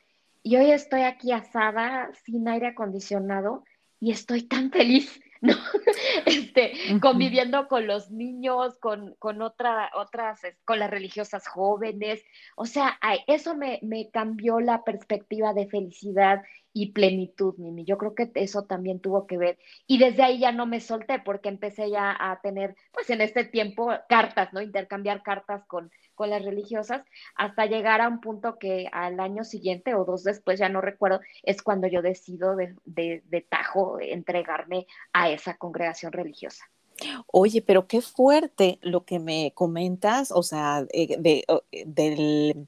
y 0.45 0.57
hoy 0.57 0.69
estoy 0.69 1.01
aquí 1.01 1.31
asada, 1.31 2.11
sin 2.23 2.47
aire 2.47 2.67
acondicionado, 2.67 3.63
y 3.99 4.11
estoy 4.11 4.43
tan 4.43 4.69
feliz, 4.69 5.19
¿no? 5.41 5.55
Este, 6.27 6.73
conviviendo 7.01 7.67
con 7.67 7.87
los 7.87 8.11
niños, 8.11 8.77
con, 8.77 9.15
con 9.17 9.41
otra, 9.41 9.89
otras, 9.95 10.41
con 10.63 10.77
las 10.77 10.91
religiosas 10.91 11.47
jóvenes. 11.47 12.23
O 12.55 12.67
sea, 12.67 12.99
eso 13.25 13.55
me, 13.55 13.79
me 13.81 14.11
cambió 14.11 14.59
la 14.59 14.83
perspectiva 14.83 15.55
de 15.55 15.65
felicidad 15.65 16.43
y 16.77 16.91
plenitud, 16.91 17.55
Mimi. 17.57 17.85
Yo 17.85 17.97
creo 17.97 18.15
que 18.15 18.29
eso 18.35 18.65
también 18.65 18.99
tuvo 18.99 19.27
que 19.27 19.37
ver. 19.37 19.57
Y 19.87 19.97
desde 19.97 20.23
ahí 20.23 20.39
ya 20.39 20.51
no 20.51 20.65
me 20.65 20.81
solté 20.81 21.19
porque 21.19 21.47
empecé 21.47 21.89
ya 21.89 22.13
a 22.19 22.41
tener, 22.41 22.75
pues 22.91 23.09
en 23.09 23.21
este 23.21 23.45
tiempo, 23.45 23.93
cartas, 24.09 24.51
¿no? 24.51 24.61
Intercambiar 24.61 25.23
cartas 25.23 25.63
con, 25.67 25.89
con 26.15 26.29
las 26.29 26.43
religiosas, 26.43 27.05
hasta 27.35 27.65
llegar 27.65 28.01
a 28.01 28.09
un 28.09 28.19
punto 28.19 28.57
que 28.59 28.89
al 28.91 29.21
año 29.21 29.45
siguiente 29.45 29.95
o 29.95 30.03
dos 30.03 30.25
después, 30.25 30.59
ya 30.59 30.67
no 30.67 30.81
recuerdo, 30.81 31.21
es 31.43 31.61
cuando 31.61 31.87
yo 31.87 32.01
decido 32.01 32.57
de, 32.57 32.75
de, 32.83 33.41
tajo 33.49 33.97
entregarme 34.01 34.85
a 35.13 35.29
esa 35.29 35.55
congregación 35.55 36.11
religiosa. 36.11 36.65
Oye, 37.27 37.61
pero 37.61 37.87
qué 37.87 38.01
fuerte 38.01 38.79
lo 38.81 39.05
que 39.05 39.19
me 39.19 39.53
comentas, 39.55 40.29
o 40.29 40.43
sea, 40.43 40.85
eh, 40.91 41.15
de, 41.17 41.45
del, 41.85 42.67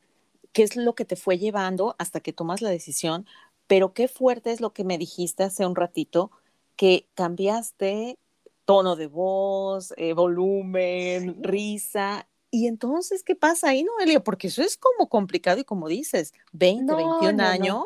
qué 0.54 0.64
es 0.64 0.76
lo 0.76 0.96
que 0.96 1.06
te 1.06 1.16
fue 1.16 1.38
llevando 1.38 1.96
hasta 2.00 2.20
que 2.20 2.34
tomas 2.34 2.62
la 2.62 2.70
decisión, 2.70 3.28
pero 3.68 3.94
qué 3.94 4.08
fuerte 4.08 4.52
es 4.52 4.62
lo 4.62 4.74
que 4.74 4.84
me 4.84 4.98
dijiste 4.98 5.44
hace 5.44 5.66
un 5.66 5.76
ratito, 5.76 6.32
que 6.76 7.08
cambiaste 7.14 8.18
tono 8.66 8.96
de 8.96 9.08
voz, 9.08 9.94
eh, 9.98 10.14
volumen, 10.14 11.44
risa, 11.44 12.28
y 12.50 12.68
entonces, 12.68 13.24
¿qué 13.24 13.36
pasa 13.36 13.70
ahí, 13.70 13.84
Noelia? 13.84 14.24
Porque 14.24 14.48
eso 14.48 14.62
es 14.62 14.78
como 14.78 15.10
complicado 15.10 15.60
y 15.60 15.64
como 15.64 15.88
dices, 15.88 16.34
20, 16.54 16.96
21 16.96 17.44
años. 17.44 17.86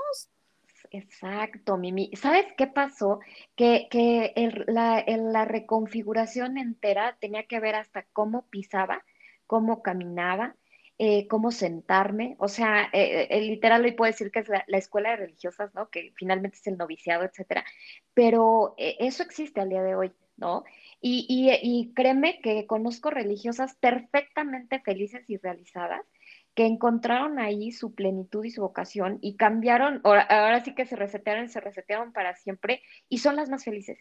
Exacto, 0.91 1.77
Mimi. 1.77 2.11
¿Sabes 2.15 2.45
qué 2.57 2.67
pasó? 2.67 3.19
Que, 3.55 3.87
que 3.89 4.33
la, 4.67 5.03
la, 5.07 5.45
reconfiguración 5.45 6.57
entera 6.57 7.17
tenía 7.19 7.43
que 7.43 7.59
ver 7.59 7.75
hasta 7.75 8.05
cómo 8.13 8.43
pisaba, 8.43 9.03
cómo 9.47 9.81
caminaba, 9.81 10.55
eh, 11.03 11.27
cómo 11.27 11.49
sentarme. 11.49 12.35
O 12.37 12.47
sea, 12.47 12.83
eh, 12.93 13.25
eh, 13.31 13.41
literal 13.41 13.83
hoy 13.83 13.93
puedo 13.93 14.11
decir 14.11 14.29
que 14.29 14.37
es 14.37 14.47
la, 14.47 14.63
escuela 14.77 15.09
de 15.09 15.15
religiosas, 15.15 15.73
¿no? 15.73 15.89
Que 15.89 16.13
finalmente 16.15 16.57
es 16.57 16.67
el 16.67 16.77
noviciado, 16.77 17.23
etcétera. 17.23 17.65
Pero 18.13 18.75
eso 18.77 19.23
existe 19.23 19.61
al 19.61 19.69
día 19.69 19.81
de 19.81 19.95
hoy, 19.95 20.11
¿no? 20.37 20.63
Y, 21.01 21.91
créeme 21.95 22.39
que 22.41 22.67
conozco 22.67 23.09
religiosas 23.09 23.73
perfectamente 23.77 24.79
felices 24.79 25.27
y 25.27 25.37
realizadas 25.37 26.05
que 26.53 26.67
encontraron 26.67 27.39
ahí 27.39 27.71
su 27.71 27.95
plenitud 27.95 28.45
y 28.45 28.51
su 28.51 28.61
vocación 28.61 29.17
y 29.21 29.37
cambiaron, 29.37 30.01
ahora, 30.03 30.63
sí 30.63 30.75
que 30.75 30.85
se 30.85 30.95
resetearon, 30.95 31.49
se 31.49 31.61
resetearon 31.61 32.13
para 32.13 32.35
siempre 32.35 32.83
y 33.09 33.17
son 33.17 33.37
las 33.37 33.49
más 33.49 33.63
felices. 33.63 33.97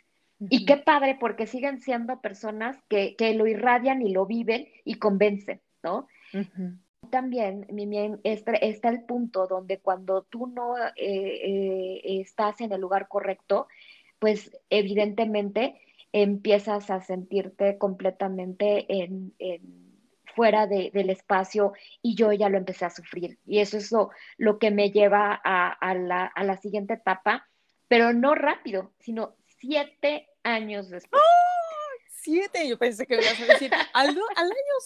Y 0.50 0.66
qué 0.66 0.76
padre, 0.76 1.16
porque 1.18 1.46
siguen 1.46 1.80
siendo 1.80 2.20
personas 2.20 2.76
que, 2.90 3.16
lo 3.34 3.46
irradian 3.46 4.02
y 4.02 4.12
lo 4.12 4.26
viven 4.26 4.68
y 4.84 4.96
convencen, 4.96 5.62
¿no? 5.82 6.06
También, 7.10 7.66
Mimi, 7.70 8.16
está, 8.24 8.52
el 8.52 9.02
punto 9.02 9.46
donde 9.46 9.78
cuando 9.78 10.22
tú 10.22 10.46
no 10.46 10.76
eh, 10.78 10.92
eh, 10.96 12.00
estás 12.20 12.60
en 12.60 12.72
el 12.72 12.80
lugar 12.80 13.08
correcto, 13.08 13.66
pues 14.18 14.56
evidentemente 14.70 15.80
empiezas 16.12 16.90
a 16.90 17.00
sentirte 17.00 17.78
completamente 17.78 18.86
en, 18.88 19.34
fuera 20.34 20.66
del 20.66 21.10
espacio 21.10 21.72
y 22.02 22.14
yo 22.14 22.32
ya 22.32 22.48
lo 22.48 22.58
empecé 22.58 22.84
a 22.84 22.90
sufrir. 22.90 23.38
Y 23.44 23.58
eso 23.58 23.76
es 23.76 23.92
lo, 24.38 24.58
que 24.58 24.70
me 24.70 24.90
lleva 24.90 25.40
a, 25.42 25.94
la, 25.94 26.56
siguiente 26.62 26.94
etapa, 26.94 27.48
pero 27.88 28.12
no 28.12 28.34
rápido, 28.34 28.92
sino 29.00 29.34
siete 29.58 30.28
años 30.42 30.88
después. 30.88 31.22
Siete, 32.22 32.68
yo 32.68 32.78
pensé 32.78 33.06
que 33.06 33.14
ibas 33.14 33.40
a 33.40 33.46
decir 33.46 33.70
al, 33.94 34.08
año 34.08 34.20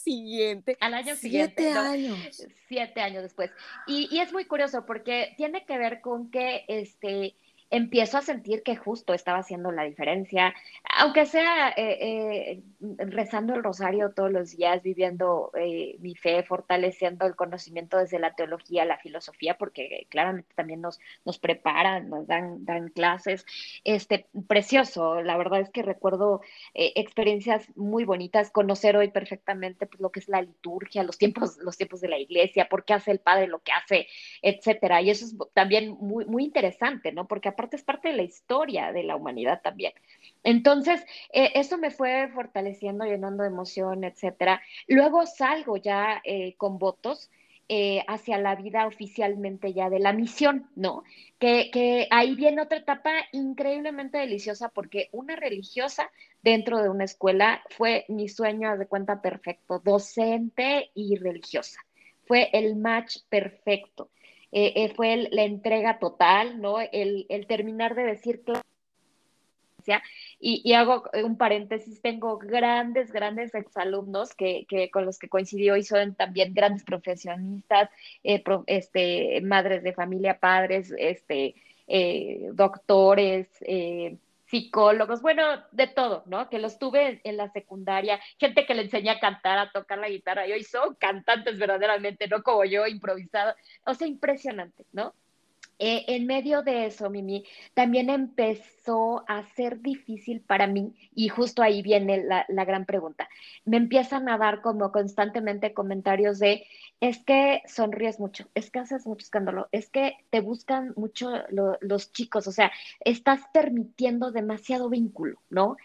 siguiente. 0.03 0.77
Al 0.81 0.95
año 0.95 1.17
siguiente. 1.17 1.63
Siete 1.63 1.79
años. 1.79 2.47
Siete 2.69 3.01
años 3.01 3.23
después. 3.25 3.51
Y, 3.87 4.09
y, 4.15 4.21
es 4.21 4.33
muy 4.33 4.45
curioso 4.45 4.87
porque 4.87 5.35
tiene 5.37 5.65
que 5.65 5.77
ver 5.77 6.01
con 6.01 6.31
que 6.31 6.65
este, 6.69 7.35
empiezo 7.77 8.19
a 8.19 8.23
sentir 8.23 8.63
que 8.63 8.77
justo 8.77 9.15
estaba 9.15 9.39
haciendo 9.39 9.73
la 9.73 9.83
diferencia, 9.83 10.55
aunque 10.97 11.27
sea 11.27 11.71
eh, 11.71 11.99
eh, 12.01 12.63
rezando 12.99 13.55
el 13.55 13.65
rosario 13.65 14.13
todos 14.13 14.31
los 14.31 14.57
días, 14.57 14.81
viviendo 14.81 15.51
eh, 15.59 15.97
mi 15.99 16.15
fe, 16.15 16.45
fortaleciendo 16.45 17.27
el 17.27 17.35
conocimiento 17.35 17.99
desde 17.99 18.21
la 18.21 18.37
teología, 18.37 18.85
la 18.85 18.99
filosofía, 18.99 19.59
porque 19.59 20.07
claramente 20.09 20.55
también 20.55 20.83
nos, 20.83 21.01
nos 21.25 21.41
preparan, 21.41 22.09
nos 22.11 22.29
dan, 22.29 22.65
dan 22.65 22.91
clases, 22.91 23.45
este, 23.83 24.29
precioso, 24.47 25.21
la 25.23 25.37
verdad 25.37 25.61
es 25.61 25.71
que 25.71 25.83
recuerdo 25.83 26.43
experiencias 26.75 27.67
muy 27.77 28.05
bonitas, 28.05 28.51
conocer 28.53 28.97
hoy 28.97 29.09
perfectamente 29.09 29.87
pues, 29.87 30.01
lo 30.01 30.11
que 30.11 30.21
es 30.21 30.29
la 30.29 30.43
liturgia, 30.43 31.03
los 31.03 31.19
tiempos, 31.19 31.59
los 31.59 31.77
tiempos 31.77 32.01
de 32.01 32.09
la 32.09 32.19
iglesia, 32.19 32.69
por 32.69 32.85
qué 32.85 32.95
hace 32.95 33.11
el 33.11 33.19
Padre 33.19 33.49
lo 33.49 33.59
que 33.59 33.73
hace, 33.73 34.07
etcétera, 34.43 35.03
y 35.03 35.11
eso 35.11 35.25
es 35.25 35.37
también 35.55 35.97
muy, 35.99 36.25
muy 36.27 36.45
interesante, 36.45 37.11
¿no? 37.11 37.27
Porque 37.27 37.49
aparte 37.49 37.64
es 37.73 37.83
parte 37.83 38.09
de 38.09 38.17
la 38.17 38.23
historia 38.23 38.93
de 38.93 39.03
la 39.03 39.17
humanidad 39.17 39.61
también. 39.63 39.93
Entonces, 40.43 41.05
eh, 41.33 41.53
eso 41.55 41.79
me 41.79 41.91
fue 41.91 42.29
fortaleciendo, 42.35 43.05
llenando 43.05 43.43
de 43.43 43.49
emoción, 43.49 44.05
etcétera. 44.05 44.63
Luego 44.89 45.27
salgo 45.27 45.77
ya 45.77 46.21
eh, 46.25 46.55
con 46.57 46.79
votos. 46.79 47.31
Eh, 47.67 48.05
hacia 48.09 48.37
la 48.37 48.57
vida 48.57 48.87
oficialmente 48.87 49.73
ya 49.73 49.89
de 49.89 49.99
la 49.99 50.13
misión, 50.13 50.69
¿no? 50.77 51.03
Que, 51.39 51.71
que, 51.73 52.07
ahí 52.11 52.35
viene 52.35 52.61
otra 52.61 52.77
etapa 52.77 53.11
increíblemente 53.33 54.19
deliciosa 54.19 54.69
porque 54.69 55.09
una 55.13 55.35
religiosa 55.35 56.11
dentro 56.43 56.83
de 56.83 56.91
una 56.91 57.05
escuela 57.05 57.63
fue 57.71 58.05
mi 58.09 58.29
sueño 58.29 58.77
de 58.77 58.87
cuenta 58.87 59.23
perfecto, 59.23 59.79
docente 59.79 60.91
y 60.95 61.17
religiosa. 61.17 61.81
Fue 62.27 62.51
el 62.53 62.77
match 62.77 63.21
perfecto. 63.31 64.11
Eh, 64.57 64.73
eh, 64.77 64.95
fue 64.95 65.29
la 65.33 65.43
entrega 65.43 65.99
total, 65.99 66.61
¿no? 66.61 66.77
El, 66.81 67.27
terminar 67.49 67.97
de 67.97 68.05
decir 68.05 68.41
y, 70.39 70.63
y, 70.65 70.73
hago 70.75 71.11
un 71.25 71.37
paréntesis, 71.37 72.01
tengo 72.01 72.39
grandes, 72.39 73.11
grandes 73.11 73.53
exalumnos 73.53 74.33
que, 74.33 74.65
que 74.69 74.91
con 74.91 75.07
los 75.07 75.19
que 75.19 75.29
coincidió 75.29 75.77
y 75.77 75.83
son 75.83 76.15
también 76.15 76.55
grandes 76.55 76.85
profesionistas, 76.85 77.91
eh, 78.23 78.45
este, 78.67 79.41
madres 79.43 79.83
de 79.83 79.93
familia, 79.93 80.39
padres, 80.39 80.95
este, 80.97 81.57
doctores, 82.53 83.49
psicólogos, 84.55 85.21
bueno, 85.21 85.43
de 85.73 85.89
todo, 85.89 86.23
¿no? 86.27 86.49
Que 86.49 86.61
los 86.61 86.79
tuve 86.79 87.21
en 87.25 87.37
la 87.37 87.51
secundaria, 87.51 88.21
gente 88.39 88.65
que 88.65 88.75
le 88.75 88.83
enseñé 88.83 89.11
a 89.11 89.19
cantar, 89.19 89.59
a 89.59 89.73
tocar 89.73 89.99
la 89.99 90.09
guitarra, 90.09 90.47
y 90.47 90.53
hoy 90.53 90.63
son 90.63 90.95
cantantes 90.95 91.59
verdaderamente, 91.59 92.29
no 92.29 92.41
como 92.45 92.65
yo, 92.65 92.87
improvisado, 92.87 93.53
o 93.85 93.95
sea, 93.95 94.07
impresionante, 94.07 94.87
¿no? 94.93 95.13
Eh, 95.81 96.05
en 96.07 96.27
medio 96.27 96.63
de 96.63 96.87
eso, 96.87 97.11
Mimi, 97.11 97.45
también 97.75 98.09
empezó 98.09 99.25
a 99.27 99.43
ser 99.57 99.81
difícil 99.81 100.41
para 100.41 100.69
mí, 100.69 100.95
y 101.17 101.29
justo 101.29 101.63
ahí 101.63 101.83
viene 101.83 102.23
la, 102.23 102.65
gran 102.65 102.87
pregunta. 102.87 103.29
Me 103.65 103.77
empiezan 103.77 104.29
a 104.29 104.39
dar 104.39 104.63
como 104.63 104.93
constantemente 104.93 105.75
comentarios 105.75 106.39
de, 106.39 106.65
es 107.05 107.23
que 107.23 107.61
sonríes 107.67 108.19
mucho, 108.19 108.49
es 108.55 108.71
que 108.71 108.79
haces 108.79 109.07
mucho 109.07 109.25
escándalo, 109.25 109.69
es 109.73 109.91
que 109.91 110.17
te 110.31 110.41
buscan 110.41 110.95
mucho 110.97 111.31
los 111.51 112.13
chicos, 112.13 112.47
o 112.47 112.53
sea, 112.53 112.73
estás 113.01 113.43
permitiendo 113.53 114.31
demasiado 114.31 114.89
vínculo, 114.89 115.39
¿no? 115.51 115.77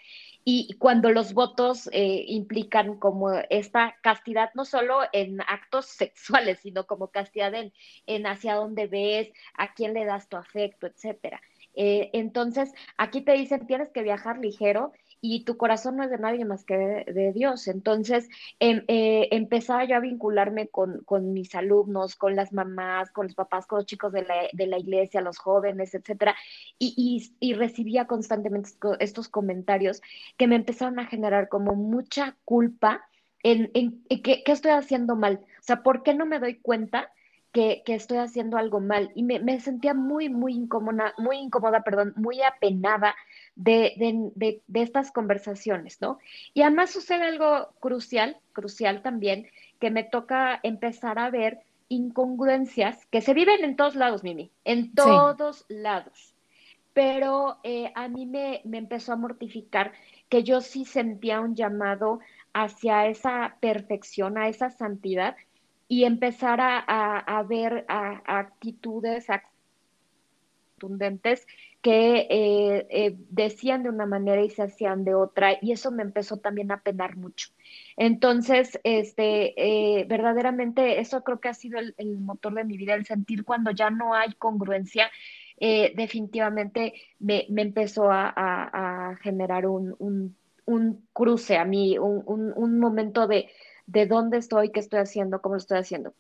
Y 0.45 0.77
cuando 0.79 1.11
los 1.11 1.33
votos 1.33 1.89
eh, 1.91 2.23
implican 2.25 2.97
como 2.99 3.31
esta 3.49 3.97
castidad, 4.01 4.51
no 4.55 4.63
solo 4.63 5.01
en 5.11 5.41
actos 5.41 5.85
sexuales, 6.03 6.59
sino 6.59 6.87
como 6.87 7.09
castidad 7.09 7.53
en, 7.53 7.73
en 8.07 8.25
hacia 8.25 8.55
dónde 8.55 8.87
ves, 8.87 9.29
a 9.55 9.73
quién 9.73 9.93
le 9.93 10.05
das 10.05 10.29
tu 10.29 10.37
afecto, 10.37 10.87
etcétera. 10.87 11.41
Eh, 11.75 12.11
entonces, 12.13 12.71
aquí 12.97 13.19
te 13.19 13.33
dicen, 13.33 13.67
tienes 13.67 13.89
que 13.89 14.03
viajar 14.03 14.37
ligero 14.37 14.93
y 15.21 15.43
tu 15.43 15.57
corazón 15.57 15.97
no 15.97 16.03
es 16.03 16.09
de 16.09 16.17
nadie 16.17 16.45
más 16.45 16.63
que 16.63 16.77
de, 16.77 17.33
Dios. 17.33 17.67
Entonces, 17.67 18.29
em, 18.59 18.83
eh, 18.87 19.27
empezaba 19.31 19.83
yo 19.83 19.95
a 19.95 19.99
vincularme 19.99 20.69
con, 20.69 21.03
mis 21.33 21.55
alumnos, 21.55 22.15
con 22.15 22.35
las 22.35 22.53
mamás, 22.53 23.11
con 23.11 23.27
los 23.27 23.35
papás, 23.35 23.67
con 23.67 23.79
los 23.79 23.85
chicos 23.85 24.13
de 24.13 24.23
la, 24.23 24.77
iglesia, 24.77 25.21
los 25.21 25.37
jóvenes, 25.37 25.93
etcétera, 25.93 26.35
y, 26.77 27.53
recibía 27.55 28.05
constantemente 28.05 28.71
estos 28.99 29.27
comentarios 29.27 30.01
que 30.37 30.47
me 30.47 30.55
empezaron 30.55 30.99
a 30.99 31.05
generar 31.05 31.49
como 31.49 31.75
mucha 31.75 32.37
culpa 32.45 33.01
en, 33.43 33.71
en, 33.73 34.03
qué, 34.21 34.43
estoy 34.45 34.71
haciendo 34.71 35.15
mal. 35.15 35.41
O 35.59 35.63
sea, 35.63 35.83
¿por 35.83 36.03
qué 36.03 36.13
no 36.13 36.25
me 36.25 36.39
doy 36.39 36.59
cuenta? 36.59 37.11
Que, 37.51 37.83
estoy 37.87 38.19
haciendo 38.19 38.57
algo 38.57 38.79
mal 38.79 39.11
y 39.15 39.23
me, 39.23 39.39
me, 39.39 39.59
sentía 39.59 39.93
muy, 39.93 40.29
muy 40.29 40.53
incómoda, 40.53 41.13
muy 41.17 41.37
incómoda, 41.37 41.81
perdón, 41.83 42.13
muy 42.15 42.41
apenada 42.41 43.15
de, 43.59 44.61
estas 44.73 45.11
conversaciones, 45.11 46.01
¿no? 46.01 46.19
Y 46.53 46.61
además 46.61 46.91
sucede 46.91 47.25
algo 47.25 47.69
crucial, 47.79 48.37
crucial 48.53 49.01
también, 49.01 49.47
que 49.79 49.91
me 49.91 50.03
toca 50.03 50.59
empezar 50.63 51.19
a 51.19 51.29
ver 51.29 51.59
incongruencias 51.89 53.05
que 53.07 53.21
se 53.21 53.33
viven 53.33 53.63
en 53.63 53.75
todos 53.75 53.95
lados, 53.95 54.23
Mimi, 54.23 54.51
en 54.63 54.93
todos 54.93 55.65
lados. 55.67 56.35
Pero 56.93 57.57
eh, 57.63 57.91
a 57.95 58.07
mí 58.07 58.25
me, 58.25 58.61
me 58.63 58.77
empezó 58.77 59.13
a 59.13 59.17
mortificar 59.17 59.91
que 60.29 60.43
yo 60.43 60.61
sí 60.61 60.85
sentía 60.85 61.41
un 61.41 61.55
llamado 61.55 62.19
hacia 62.53 63.07
esa 63.07 63.57
perfección, 63.59 64.37
a 64.37 64.47
esa 64.47 64.69
santidad, 64.69 65.35
y 65.87 66.05
empezar 66.05 66.61
a, 66.61 66.77
a, 66.77 67.43
ver 67.43 67.83
a, 67.87 68.21
actitudes 68.25 69.27
contundentes 70.79 71.47
que 71.81 72.27
eh, 72.29 72.87
eh, 72.89 73.15
decían 73.29 73.83
de 73.83 73.89
una 73.89 74.05
manera 74.05 74.41
y 74.41 74.49
se 74.49 74.63
hacían 74.63 75.05
de 75.05 75.15
otra, 75.15 75.57
y 75.61 75.71
eso 75.71 75.91
me 75.91 76.03
empezó 76.03 76.37
también 76.37 76.71
a 76.71 76.81
penar 76.81 77.15
mucho. 77.15 77.49
Entonces, 77.95 78.79
este, 78.83 79.99
eh, 79.99 80.05
verdaderamente, 80.05 80.99
eso 80.99 81.23
creo 81.23 81.39
que 81.39 81.49
ha 81.49 81.53
sido 81.53 81.79
el, 81.79 82.17
motor 82.19 82.53
de 82.53 82.65
mi 82.65 82.77
vida, 82.77 82.95
el 82.95 83.05
sentir 83.05 83.45
cuando 83.45 83.71
ya 83.71 83.89
no 83.89 84.13
hay 84.13 84.33
congruencia, 84.33 85.09
definitivamente 85.59 86.93
me, 87.19 87.45
empezó 87.49 88.09
a, 88.11 89.17
generar 89.21 89.65
un, 89.67 90.35
cruce 91.13 91.57
a 91.57 91.65
mí, 91.65 91.97
un, 91.97 92.79
momento 92.79 93.27
de, 93.27 93.49
de 93.87 94.05
dónde 94.05 94.37
estoy, 94.37 94.71
qué 94.71 94.79
estoy 94.79 94.99
haciendo, 94.99 95.41
cómo 95.41 95.55
lo 95.55 95.59
estoy 95.59 95.79
haciendo. 95.79 96.13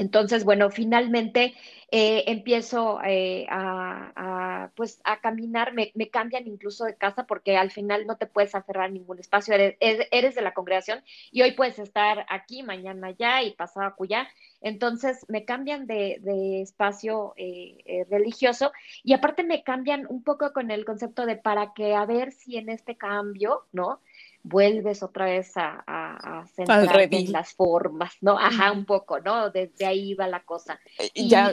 Entonces, 0.00 0.44
bueno, 0.44 0.70
finalmente 0.70 1.54
eh, 1.90 2.24
empiezo 2.26 3.00
eh, 3.02 3.46
a, 3.50 4.70
pues, 4.76 5.00
a 5.04 5.20
caminar, 5.20 5.72
me, 5.72 5.92
cambian 6.10 6.46
incluso 6.46 6.84
de 6.84 6.96
casa 6.96 7.26
porque 7.26 7.56
al 7.56 7.70
final 7.70 8.06
no 8.06 8.16
te 8.16 8.26
puedes 8.26 8.54
aferrar 8.54 8.86
a 8.86 8.90
ningún 8.90 9.18
espacio, 9.18 9.54
eres, 9.54 10.34
de 10.34 10.42
la 10.42 10.54
congregación 10.54 11.02
y 11.32 11.42
hoy 11.42 11.52
puedes 11.52 11.78
estar 11.78 12.26
aquí, 12.28 12.62
mañana 12.62 13.08
allá 13.08 13.42
y 13.42 13.52
pasado 13.52 13.86
acullá. 13.86 14.28
Entonces 14.60 15.24
me 15.28 15.44
cambian 15.44 15.86
de, 15.86 16.20
espacio 16.62 17.32
eh, 17.36 18.06
religioso 18.10 18.72
y 19.02 19.14
aparte 19.14 19.42
me 19.42 19.62
cambian 19.62 20.06
un 20.08 20.22
poco 20.22 20.52
con 20.52 20.70
el 20.70 20.84
concepto 20.84 21.26
de 21.26 21.36
para 21.36 21.72
que 21.74 21.94
a 21.94 22.04
ver 22.04 22.32
si 22.32 22.56
en 22.56 22.68
este 22.68 22.96
cambio, 22.96 23.66
¿no? 23.72 24.00
Vuelves 24.48 25.02
otra 25.02 25.26
vez 25.26 25.56
a, 25.56 25.82
a, 25.86 26.46
centrarte 26.46 27.16
en 27.16 27.32
las 27.32 27.52
formas, 27.52 28.14
¿no? 28.20 28.38
Ajá, 28.38 28.72
un 28.72 28.84
poco, 28.84 29.20
¿no? 29.20 29.50
Desde 29.50 29.86
ahí 29.86 30.14
va 30.14 30.26
la 30.26 30.44
cosa. 30.44 30.80
Eh, 30.98 31.10
y, 31.14 31.28
ya, 31.28 31.52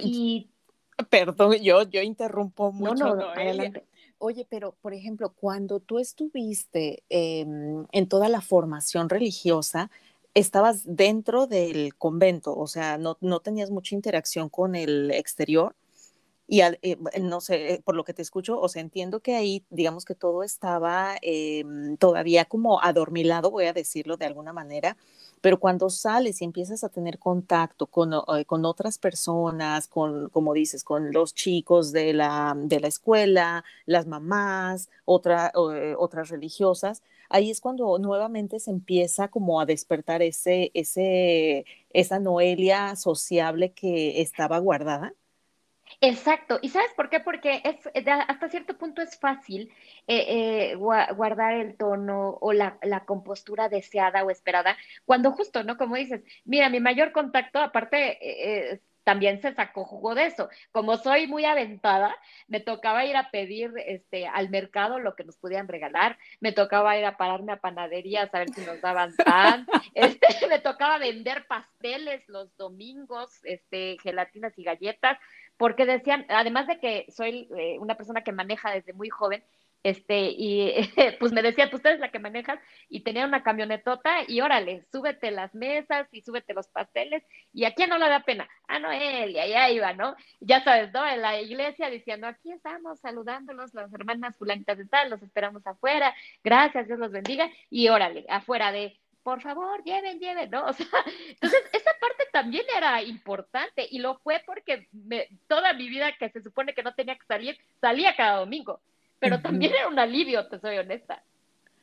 perdón, 1.09 1.55
yo, 1.61 1.83
yo 1.83 2.01
interrumpo 2.01 2.71
mucho. 2.71 3.15
No, 3.15 3.29
adelante. 3.29 3.85
Oye, 4.17 4.47
pero 4.49 4.75
por 4.81 4.93
ejemplo, 4.93 5.33
cuando 5.33 5.79
tú 5.79 5.99
estuviste 5.99 7.03
em, 7.09 7.85
en 7.91 8.07
toda 8.07 8.29
la 8.29 8.41
formación 8.41 9.09
religiosa, 9.09 9.91
estabas 10.33 10.83
dentro 10.85 11.47
del 11.47 11.95
convento, 11.95 12.55
o 12.55 12.67
sea, 12.67 12.97
no, 12.97 13.17
no 13.21 13.39
tenías 13.41 13.71
mucha 13.71 13.95
interacción 13.95 14.49
con 14.49 14.75
el 14.75 15.11
exterior. 15.11 15.75
Y 16.47 16.61
eh, 16.61 16.97
no 17.21 17.41
sé, 17.41 17.73
eh, 17.73 17.81
por 17.83 17.95
lo 17.95 18.03
que 18.03 18.13
te 18.13 18.21
escucho, 18.21 18.59
o 18.59 18.69
sea, 18.69 18.81
entiendo 18.81 19.19
que 19.19 19.35
ahí, 19.35 19.65
digamos 19.71 20.05
que 20.05 20.13
todo 20.13 20.43
estaba 20.43 21.15
em, 21.23 21.97
todavía 21.97 22.45
como 22.45 22.79
adormilado, 22.81 23.49
voy 23.49 23.65
a 23.65 23.73
decirlo 23.73 24.15
de 24.17 24.25
alguna 24.25 24.53
manera, 24.53 24.95
pero 25.41 25.59
cuando 25.59 25.89
sales 25.89 26.41
y 26.41 26.45
empiezas 26.45 26.83
a 26.83 26.89
tener 26.89 27.17
contacto 27.19 27.87
con, 27.87 28.13
eh, 28.13 28.45
con 28.45 28.63
otras 28.65 28.99
personas, 28.99 29.87
con, 29.87 30.29
como 30.29 30.53
dices, 30.53 30.83
con 30.83 31.11
los 31.11 31.33
chicos 31.33 31.91
de 31.91 32.13
la, 32.13 32.53
de 32.55 32.79
la 32.79 32.87
escuela, 32.87 33.63
las 33.87 34.05
mamás, 34.05 34.89
otra, 35.05 35.51
otras 35.97 36.29
religiosas, 36.29 37.01
ahí 37.29 37.49
es 37.51 37.59
cuando 37.61 37.97
nuevamente 37.99 38.59
se 38.59 38.71
empieza 38.71 39.27
como 39.29 39.59
a 39.59 39.65
despertar 39.65 40.21
ese, 40.21 40.71
ese, 40.73 41.65
esa 41.91 42.19
Noelia 42.19 42.95
sociable 42.95 43.71
que 43.73 44.21
estaba 44.21 44.59
guardada. 44.59 45.13
Exacto. 46.07 46.59
¿Y 46.61 46.69
sabes 46.69 46.91
por 46.95 47.09
qué? 47.09 47.19
Porque 47.19 47.61
es, 47.63 47.77
eh, 47.93 48.05
hasta 48.27 48.49
cierto 48.49 48.77
punto 48.77 49.01
es 49.01 49.19
fácil 49.19 49.71
eh, 50.07 50.71
eh, 50.71 50.75
guardar 50.75 51.53
el 51.53 51.75
tono 51.77 52.37
o 52.41 52.53
la, 52.53 52.77
compostura 53.05 53.69
deseada 53.69 54.23
o 54.23 54.29
esperada, 54.29 54.77
cuando 55.05 55.31
justo, 55.31 55.63
¿no? 55.63 55.77
Como 55.77 55.95
dices, 55.95 56.21
mira, 56.43 56.69
mi 56.69 56.79
mayor 56.79 57.11
contacto, 57.11 57.59
aparte, 57.59 58.79
también 59.05 59.39
se 59.39 59.53
sacó 59.53 59.85
jugo 59.85 60.15
de 60.15 60.25
eso. 60.25 60.49
Como 60.71 60.97
soy 60.97 61.27
muy 61.27 61.45
aventada, 61.45 62.13
me 62.47 62.59
tocaba 62.59 63.05
ir 63.05 63.15
a 63.15 63.29
pedir 63.29 63.71
este, 63.85 64.27
al 64.27 64.49
mercado 64.49 64.99
lo 64.99 65.15
que 65.15 65.23
nos 65.23 65.37
pudieran 65.37 65.67
regalar, 65.69 66.17
me 66.41 66.51
tocaba 66.51 66.97
ir 66.97 67.05
a 67.05 67.15
pararme 67.15 67.53
a 67.53 67.61
panaderías 67.61 68.33
a 68.33 68.39
ver 68.39 68.49
si 68.49 68.65
nos 68.65 68.81
daban 68.81 69.15
pan, 69.25 69.67
este, 69.93 70.47
me 70.49 70.59
tocaba 70.59 70.97
vender 70.97 71.45
pasteles 71.47 72.27
los 72.27 72.57
domingos, 72.57 73.39
este, 73.43 73.97
gelatinas 74.01 74.57
y 74.57 74.63
galletas 74.63 75.17
porque 75.57 75.85
decían, 75.85 76.25
además 76.29 76.67
de 76.67 76.79
que 76.79 77.05
soy 77.09 77.49
eh, 77.57 77.77
una 77.79 77.95
persona 77.95 78.23
que 78.23 78.31
maneja 78.31 78.71
desde 78.71 78.93
muy 78.93 79.09
joven, 79.09 79.43
este, 79.85 80.31
y 80.31 80.73
pues 81.19 81.31
me 81.31 81.43
decían, 81.43 81.69
pues 81.69 81.83
tú 81.83 81.89
eres 81.89 81.99
la 81.99 82.09
que 82.09 82.17
manejas, 82.17 82.59
y 82.89 83.01
tenía 83.01 83.23
una 83.23 83.43
camionetota, 83.43 84.23
y 84.27 84.41
órale, 84.41 84.83
súbete 84.91 85.29
las 85.29 85.53
mesas 85.53 86.07
y 86.11 86.21
súbete 86.21 86.55
los 86.55 86.67
pasteles, 86.69 87.23
y 87.53 87.65
aquí 87.65 87.85
no 87.85 87.99
le 87.99 88.09
da 88.09 88.21
pena, 88.21 88.49
ah, 88.67 88.79
no, 88.79 88.91
él, 88.91 89.29
y 89.31 89.39
allá 89.39 89.69
iba, 89.69 89.93
¿no? 89.93 90.15
Ya 90.39 90.63
sabes, 90.63 90.91
¿no? 90.91 91.07
En 91.07 91.21
la 91.21 91.39
iglesia 91.39 91.91
diciendo, 91.91 92.25
aquí 92.25 92.51
estamos 92.51 92.99
saludándolos, 92.99 93.75
las 93.75 93.93
hermanas 93.93 94.35
fulanitas 94.37 94.77
de 94.77 94.87
tal, 94.87 95.11
los 95.11 95.21
esperamos 95.21 95.65
afuera, 95.67 96.15
gracias, 96.43 96.87
Dios 96.87 96.97
los 96.97 97.11
bendiga, 97.11 97.47
y 97.69 97.87
órale, 97.89 98.25
afuera 98.27 98.71
de, 98.71 98.99
por 99.25 99.41
favor, 99.41 99.83
lleven, 99.83 100.19
lleven, 100.19 100.51
¿no? 100.51 100.65
O 100.69 100.73
sea, 100.73 100.85
entonces 101.27 101.63
esa 101.73 101.91
parte 101.99 102.25
también 102.31 102.63
era 102.77 103.01
importante 103.01 103.87
y 103.89 103.97
lo 103.97 104.19
fue 104.19 104.43
porque 104.45 104.87
toda 105.47 105.73
mi 105.73 105.89
vida 105.89 106.15
que 106.19 106.29
se 106.29 106.43
supone 106.43 106.75
que 106.75 106.83
no 106.83 106.93
tenía 106.93 107.15
que 107.15 107.25
salir, 107.25 107.57
salía 107.81 108.15
cada 108.15 108.37
domingo, 108.37 108.81
pero 109.17 109.41
también 109.41 109.73
era 109.73 109.87
un 109.87 109.97
alivio, 109.97 110.47
te 110.47 110.59
soy 110.59 110.77
honesta 110.77 111.23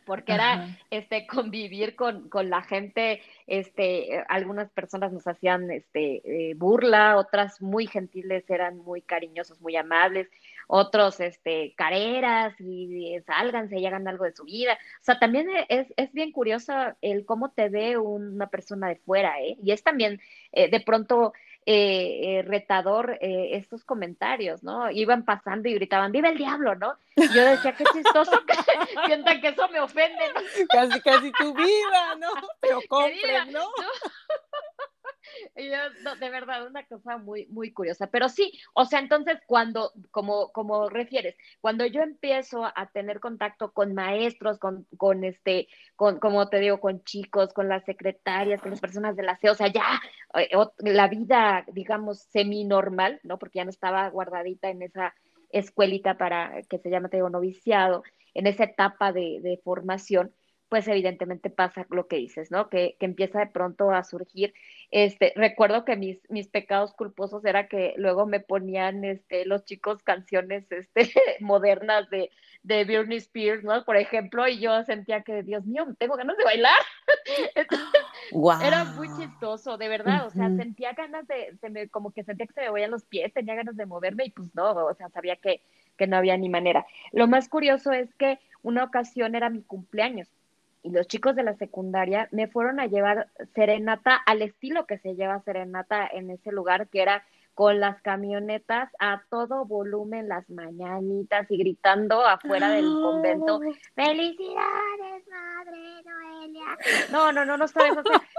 porque 0.04 0.32
era 0.32 0.68
este 0.90 1.26
convivir 1.26 1.94
con, 1.94 2.28
con, 2.28 2.50
la 2.50 2.62
gente, 2.62 3.22
este, 3.46 4.24
algunas 4.28 4.68
personas 4.70 5.12
nos 5.12 5.26
hacían 5.26 5.70
este 5.70 6.50
eh, 6.50 6.54
burla, 6.54 7.16
otras 7.16 7.62
muy 7.62 7.86
gentiles, 7.86 8.48
eran 8.50 8.78
muy 8.78 9.00
cariñosos, 9.00 9.60
muy 9.60 9.76
amables, 9.76 10.28
otros 10.74 11.20
este 11.20 11.74
careras 11.76 12.58
y, 12.58 13.18
sálganse 13.26 13.78
y 13.78 13.84
hagan 13.84 14.08
algo 14.08 14.24
de 14.24 14.32
su 14.32 14.44
vida. 14.44 14.72
O 15.02 15.04
sea, 15.04 15.18
también 15.18 15.46
es, 15.68 15.92
es 15.98 16.12
bien 16.14 16.32
curioso 16.32 16.72
el 17.02 17.26
cómo 17.26 17.50
te 17.50 17.68
ve 17.68 17.98
una 17.98 18.46
persona 18.46 18.88
de 18.88 18.96
fuera, 18.96 19.38
¿eh? 19.42 19.58
Y 19.62 19.72
es 19.72 19.82
también 19.82 20.18
eh, 20.52 20.70
de 20.70 20.80
pronto 20.80 21.34
eh, 21.64 22.38
eh, 22.38 22.42
retador 22.42 23.18
eh, 23.20 23.50
estos 23.52 23.84
comentarios, 23.84 24.64
¿no? 24.64 24.90
Iban 24.90 25.24
pasando 25.24 25.68
y 25.68 25.74
gritaban, 25.74 26.10
viva 26.10 26.28
el 26.28 26.36
diablo, 26.36 26.74
¿no? 26.74 26.96
Y 27.14 27.32
yo 27.32 27.44
decía, 27.44 27.72
qué 27.76 27.84
chistoso 27.92 28.32
que 28.44 28.54
sientan 29.06 29.40
que 29.40 29.48
eso 29.48 29.68
me 29.68 29.78
ofende. 29.78 30.24
Casi, 30.68 31.00
casi 31.00 31.30
tu 31.30 31.54
vida, 31.54 32.16
¿no? 32.18 32.30
Pero 32.60 32.80
compren, 32.88 33.52
¿no? 33.52 33.68
de 35.54 36.30
verdad, 36.30 36.66
una 36.66 36.84
cosa 36.86 37.18
muy, 37.18 37.46
muy 37.46 37.72
curiosa. 37.72 38.08
Pero 38.08 38.28
sí, 38.28 38.58
o 38.74 38.84
sea, 38.84 38.98
entonces 38.98 39.38
cuando, 39.46 39.92
como, 40.10 40.52
como 40.52 40.88
refieres, 40.88 41.36
cuando 41.60 41.86
yo 41.86 42.02
empiezo 42.02 42.64
a 42.64 42.90
tener 42.92 43.20
contacto 43.20 43.72
con 43.72 43.94
maestros, 43.94 44.58
con, 44.58 44.86
con 44.96 45.24
este, 45.24 45.68
con, 45.96 46.18
como 46.18 46.48
te 46.48 46.60
digo, 46.60 46.80
con 46.80 47.02
chicos, 47.04 47.52
con 47.52 47.68
las 47.68 47.84
secretarias, 47.84 48.60
con 48.60 48.70
las 48.70 48.80
personas 48.80 49.16
de 49.16 49.22
la 49.22 49.36
CE, 49.36 49.50
o 49.50 49.54
sea, 49.54 49.68
ya 49.68 50.00
eh, 50.34 50.50
la 50.78 51.08
vida, 51.08 51.64
digamos, 51.72 52.20
semi-normal, 52.30 53.20
¿no? 53.22 53.38
Porque 53.38 53.58
ya 53.58 53.64
no 53.64 53.70
estaba 53.70 54.08
guardadita 54.08 54.70
en 54.70 54.82
esa 54.82 55.14
escuelita 55.50 56.16
para 56.16 56.62
que 56.62 56.78
se 56.78 56.90
llama, 56.90 57.08
te 57.08 57.18
digo, 57.18 57.30
noviciado, 57.30 58.02
en 58.34 58.46
esa 58.46 58.64
etapa 58.64 59.12
de, 59.12 59.40
de 59.42 59.60
formación 59.62 60.32
pues 60.72 60.88
evidentemente 60.88 61.50
pasa 61.50 61.86
lo 61.90 62.08
que 62.08 62.16
dices, 62.16 62.50
¿no? 62.50 62.70
Que, 62.70 62.96
que, 62.98 63.04
empieza 63.04 63.40
de 63.40 63.46
pronto 63.46 63.90
a 63.90 64.02
surgir. 64.04 64.54
Este, 64.90 65.34
recuerdo 65.36 65.84
que 65.84 65.96
mis, 65.96 66.18
mis 66.30 66.48
pecados 66.48 66.94
culposos 66.94 67.44
era 67.44 67.68
que 67.68 67.92
luego 67.98 68.24
me 68.24 68.40
ponían 68.40 69.04
este, 69.04 69.44
los 69.44 69.66
chicos 69.66 70.02
canciones 70.02 70.64
este, 70.72 71.12
modernas 71.40 72.08
de, 72.08 72.30
de 72.62 72.84
Britney 72.86 73.18
Spears, 73.18 73.62
¿no? 73.62 73.84
Por 73.84 73.98
ejemplo, 73.98 74.48
y 74.48 74.60
yo 74.60 74.82
sentía 74.84 75.20
que, 75.20 75.42
Dios 75.42 75.66
mío, 75.66 75.84
tengo 75.98 76.16
ganas 76.16 76.38
de 76.38 76.44
bailar. 76.44 76.80
Era 78.64 78.84
muy 78.84 79.08
chistoso, 79.18 79.76
de 79.76 79.88
verdad, 79.88 80.26
o 80.26 80.30
sea, 80.30 80.48
sentía 80.56 80.94
ganas 80.94 81.28
de, 81.28 81.54
se 81.60 81.68
me, 81.68 81.90
como 81.90 82.12
que 82.12 82.24
sentía 82.24 82.46
que 82.46 82.54
se 82.54 82.62
me 82.62 82.70
veían 82.70 82.92
los 82.92 83.04
pies, 83.04 83.30
tenía 83.34 83.56
ganas 83.56 83.76
de 83.76 83.84
moverme 83.84 84.24
y 84.24 84.30
pues 84.30 84.54
no, 84.54 84.72
o 84.72 84.94
sea, 84.94 85.10
sabía 85.10 85.36
que, 85.36 85.60
que 85.98 86.06
no 86.06 86.16
había 86.16 86.38
ni 86.38 86.48
manera. 86.48 86.86
Lo 87.12 87.28
más 87.28 87.50
curioso 87.50 87.92
es 87.92 88.14
que 88.14 88.38
una 88.62 88.84
ocasión 88.84 89.34
era 89.34 89.50
mi 89.50 89.62
cumpleaños 89.62 90.28
y 90.82 90.90
los 90.90 91.06
chicos 91.06 91.36
de 91.36 91.42
la 91.42 91.54
secundaria 91.54 92.28
me 92.32 92.48
fueron 92.48 92.80
a 92.80 92.86
llevar 92.86 93.28
serenata 93.54 94.16
al 94.16 94.42
estilo 94.42 94.86
que 94.86 94.98
se 94.98 95.14
lleva 95.14 95.42
serenata 95.42 96.06
en 96.06 96.30
ese 96.30 96.52
lugar, 96.52 96.88
que 96.88 97.02
era 97.02 97.24
con 97.54 97.80
las 97.80 98.00
camionetas 98.00 98.90
a 98.98 99.22
todo 99.28 99.66
volumen, 99.66 100.28
las 100.28 100.48
mañanitas 100.48 101.50
y 101.50 101.58
gritando 101.58 102.24
afuera 102.24 102.70
del 102.70 102.84
convento, 102.84 103.60
felicidades, 103.94 105.28
madre 105.28 106.02
Noelia. 106.04 106.78
No, 107.10 107.30
no, 107.30 107.44
no, 107.44 107.58
no 107.58 107.68
sabes, 107.68 107.92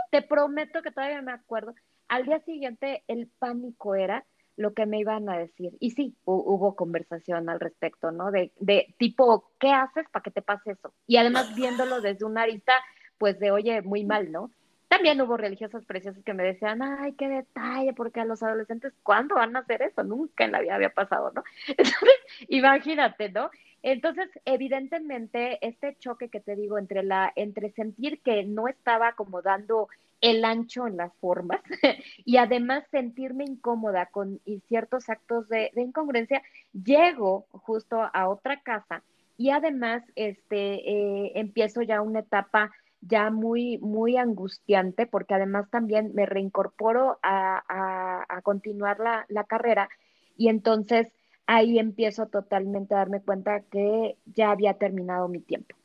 te 0.09 0.21
prometo 0.23 0.81
que 0.81 0.91
todavía 0.91 1.21
me 1.21 1.31
acuerdo 1.31 1.75
al 2.07 2.25
día 2.25 2.39
siguiente 2.41 3.03
el 3.07 3.27
pánico 3.39 3.95
era 3.95 4.25
lo 4.55 4.73
que 4.73 4.85
me 4.85 4.99
iban 4.99 5.29
a 5.29 5.37
decir. 5.37 5.73
Y 5.79 5.91
sí, 5.91 6.15
hubo 6.25 6.75
conversación 6.75 7.49
al 7.49 7.59
respecto, 7.59 8.11
¿no? 8.11 8.31
De, 8.31 8.51
de 8.59 8.93
tipo, 8.97 9.51
¿qué 9.59 9.71
haces 9.71 10.07
para 10.11 10.23
que 10.23 10.31
te 10.31 10.41
pase 10.41 10.71
eso? 10.71 10.93
Y 11.07 11.17
además 11.17 11.55
viéndolo 11.55 12.01
desde 12.01 12.25
una 12.25 12.43
arista, 12.43 12.73
pues 13.17 13.39
de, 13.39 13.51
oye, 13.51 13.81
muy 13.81 14.03
mal, 14.03 14.31
¿no? 14.31 14.51
También 14.93 15.19
hubo 15.21 15.37
religiosas 15.37 15.83
preciosas 15.85 16.23
que 16.23 16.35
me 16.35 16.43
decían, 16.43 16.83
ay, 16.83 17.13
qué 17.13 17.27
detalle, 17.27 17.93
porque 17.93 18.19
a 18.19 18.25
los 18.25 18.43
adolescentes, 18.43 18.93
¿cuándo 19.01 19.35
van 19.35 19.55
a 19.55 19.59
hacer 19.59 19.81
eso? 19.81 20.03
Nunca 20.03 20.45
en 20.45 20.51
la 20.51 20.61
vida 20.61 20.75
había 20.75 20.91
pasado, 20.91 21.31
¿no? 21.33 21.43
Entonces, 21.67 22.19
imagínate, 22.47 23.29
¿no? 23.29 23.49
Entonces, 23.81 24.29
evidentemente, 24.45 25.57
este 25.65 25.97
choque 25.97 26.29
que 26.29 26.39
te 26.39 26.55
digo 26.55 26.77
entre 26.77 27.01
la, 27.01 27.33
entre 27.35 27.71
sentir 27.71 28.21
que 28.21 28.43
no 28.43 28.67
estaba 28.67 29.13
como 29.13 29.41
dando 29.41 29.89
el 30.23 30.45
ancho 30.45 30.87
en 30.87 30.95
las 30.95 31.13
formas 31.15 31.59
y 32.25 32.37
además 32.37 32.85
sentirme 32.91 33.43
incómoda 33.43 34.05
con 34.05 34.39
ciertos 34.69 35.09
actos 35.09 35.49
de, 35.49 35.69
incongruencia, 35.75 36.41
llego 36.71 37.45
justo 37.51 38.09
a 38.13 38.29
otra 38.29 38.61
casa 38.61 39.03
y 39.37 39.49
además 39.49 40.01
este, 40.15 40.75
eh, 40.89 41.33
empiezo 41.35 41.81
ya 41.81 42.01
una 42.01 42.21
etapa 42.21 42.71
ya 43.01 43.31
muy, 43.31 43.77
muy 43.79 44.15
angustiante 44.15 45.07
porque 45.07 45.33
además 45.33 45.69
también 45.69 46.11
me 46.15 46.25
reincorporo 46.25 47.19
a, 47.21 48.23
a, 48.29 48.41
continuar 48.43 49.01
la, 49.01 49.25
la 49.27 49.43
carrera 49.43 49.89
y 50.37 50.47
entonces 50.47 51.07
ahí 51.47 51.79
empiezo 51.79 52.27
totalmente 52.27 52.95
a 52.95 52.99
darme 52.99 53.21
cuenta 53.21 53.59
que 53.69 54.15
ya 54.25 54.51
había 54.51 54.75
terminado 54.75 55.27
mi 55.27 55.41
tiempo. 55.41 55.75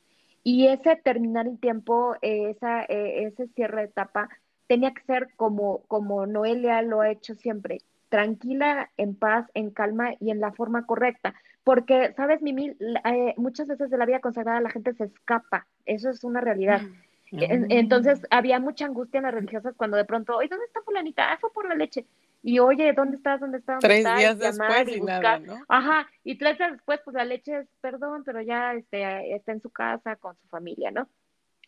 Y 0.51 0.67
ese 0.69 0.97
terminar 0.97 1.47
el 1.47 1.59
tiempo, 1.59 2.17
esa, 2.23 2.83
eh, 2.85 3.25
ese 3.25 3.49
cierre 3.49 3.83
de 3.83 3.89
etapa, 3.89 4.31
tenía 4.67 4.95
que 4.95 5.03
ser 5.03 5.29
como, 5.37 5.83
como 5.89 6.25
Noelia 6.25 6.81
lo 6.81 7.03
ha 7.03 7.11
hecho 7.11 7.35
siempre, 7.35 7.83
tranquila, 8.09 8.91
en 8.97 9.15
paz, 9.15 9.45
en 9.53 9.69
calma 9.69 10.15
y 10.21 10.31
en 10.31 10.41
la 10.41 10.53
forma 10.53 10.87
correcta. 10.87 11.35
Porque, 11.65 12.15
sabes, 12.17 12.41
Mimi, 12.41 12.75
eh, 12.81 13.35
muchas 13.37 13.69
veces 13.69 13.91
de 13.91 13.99
la 13.99 14.07
vida 14.07 14.21
consagrada 14.21 14.63
la 14.63 14.71
gente 14.71 14.95
se 14.95 15.05
escapa, 15.05 15.67
eso 15.85 16.09
es 16.09 16.25
una 16.25 16.41
realidad. 16.41 16.81
Mm. 17.31 17.67
Entonces 17.69 18.23
había 18.31 18.59
mucha 18.59 18.87
angustia 18.87 19.19
en 19.19 19.25
las 19.25 19.35
religiosas 19.35 19.75
cuando 19.77 19.99
de 19.99 20.07
pronto, 20.07 20.35
oye, 20.39 20.49
¿dónde 20.49 20.65
está 20.65 20.81
fulanita? 20.81 21.31
Ah, 21.31 21.37
fue 21.39 21.53
por 21.53 21.69
la 21.69 21.75
leche 21.75 22.07
y 22.43 22.59
oye, 22.61 22.93
¿dónde 22.93 23.17
estás? 23.17 23.41
¿Dónde 23.41 23.59
estás? 23.59 23.81
tres 23.81 24.05
días 24.17 24.39
después 24.39 24.89
y, 24.89 25.01
nada, 25.01 25.39
¿no? 25.39 25.59
Ajá, 25.69 26.09
y 26.23 26.39
tres 26.39 26.59
días 26.59 26.73
después, 26.73 27.01
pues 27.05 27.15
la 27.15 27.25
leche 27.25 27.59
es, 27.59 27.69
perdón, 27.81 28.23
pero 28.25 28.41
ya 28.43 28.75
este, 28.75 29.35
está 29.35 29.53
en 29.53 29.61
su 29.61 29.71
casa 29.71 30.17
con 30.17 30.37
su 30.37 30.47
familia, 30.49 30.91
¿no? 30.91 31.09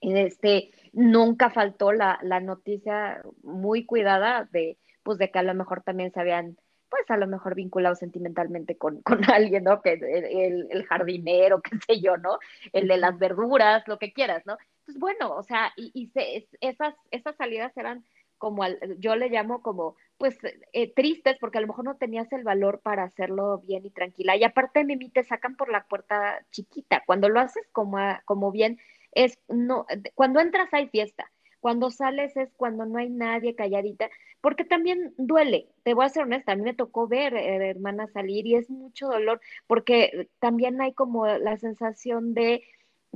Y 0.00 0.16
este, 0.16 0.70
nunca 0.92 1.50
faltó 1.50 1.92
la, 1.92 2.18
la 2.22 2.40
noticia 2.40 3.20
muy 3.42 3.84
cuidada 3.84 4.48
de, 4.50 4.78
pues 5.02 5.18
de 5.18 5.30
que 5.30 5.38
a 5.38 5.42
lo 5.42 5.54
mejor 5.54 5.82
también 5.82 6.12
se 6.12 6.20
habían, 6.20 6.56
pues 6.88 7.02
a 7.10 7.16
lo 7.16 7.26
mejor 7.26 7.54
vinculado 7.54 7.96
sentimentalmente 7.96 8.78
con, 8.78 9.02
con 9.02 9.28
alguien, 9.30 9.64
¿no? 9.64 9.82
Que 9.82 9.94
el, 9.94 10.68
el, 10.70 10.86
jardinero, 10.86 11.60
qué 11.60 11.76
sé 11.86 12.00
yo, 12.00 12.16
¿no? 12.16 12.38
El 12.72 12.88
de 12.88 12.96
las 12.96 13.18
verduras, 13.18 13.86
lo 13.88 13.98
que 13.98 14.12
quieras, 14.12 14.46
¿no? 14.46 14.56
Entonces, 14.80 15.00
bueno, 15.00 15.34
o 15.34 15.42
sea, 15.42 15.72
y, 15.76 15.90
y 15.94 16.06
se, 16.08 16.48
esas, 16.60 16.94
esas 17.10 17.36
salidas 17.36 17.76
eran 17.76 18.04
como, 18.38 18.62
al, 18.62 18.78
yo 18.98 19.16
le 19.16 19.28
llamo 19.28 19.60
como 19.60 19.96
pues 20.20 20.36
eh, 20.74 20.92
tristes 20.92 21.38
porque 21.40 21.56
a 21.56 21.60
lo 21.62 21.66
mejor 21.66 21.86
no 21.86 21.96
tenías 21.96 22.30
el 22.30 22.44
valor 22.44 22.80
para 22.80 23.04
hacerlo 23.04 23.62
bien 23.66 23.86
y 23.86 23.90
tranquila. 23.90 24.36
Y 24.36 24.44
aparte, 24.44 24.84
Mimi, 24.84 25.08
te 25.08 25.24
sacan 25.24 25.56
por 25.56 25.72
la 25.72 25.84
puerta 25.84 26.44
chiquita. 26.50 27.02
Cuando 27.06 27.30
lo 27.30 27.40
haces 27.40 27.66
como, 27.72 27.96
como 28.26 28.52
bien, 28.52 28.78
es, 29.12 29.38
no, 29.48 29.86
cuando 30.14 30.40
entras 30.40 30.68
hay 30.74 30.88
fiesta. 30.88 31.32
Cuando 31.60 31.90
sales 31.90 32.36
es 32.36 32.52
cuando 32.54 32.84
no 32.84 32.98
hay 32.98 33.08
nadie 33.08 33.54
calladita, 33.54 34.10
porque 34.42 34.64
también 34.64 35.14
duele, 35.16 35.68
te 35.84 35.94
voy 35.94 36.04
a 36.04 36.10
ser 36.10 36.24
honesta, 36.24 36.52
a 36.52 36.56
mí 36.56 36.62
me 36.62 36.74
tocó 36.74 37.08
ver 37.08 37.34
eh, 37.34 37.70
hermana 37.70 38.06
salir 38.08 38.46
y 38.46 38.56
es 38.56 38.70
mucho 38.70 39.08
dolor, 39.08 39.40
porque 39.66 40.28
también 40.38 40.80
hay 40.80 40.92
como 40.92 41.26
la 41.26 41.56
sensación 41.58 42.32
de 42.34 42.62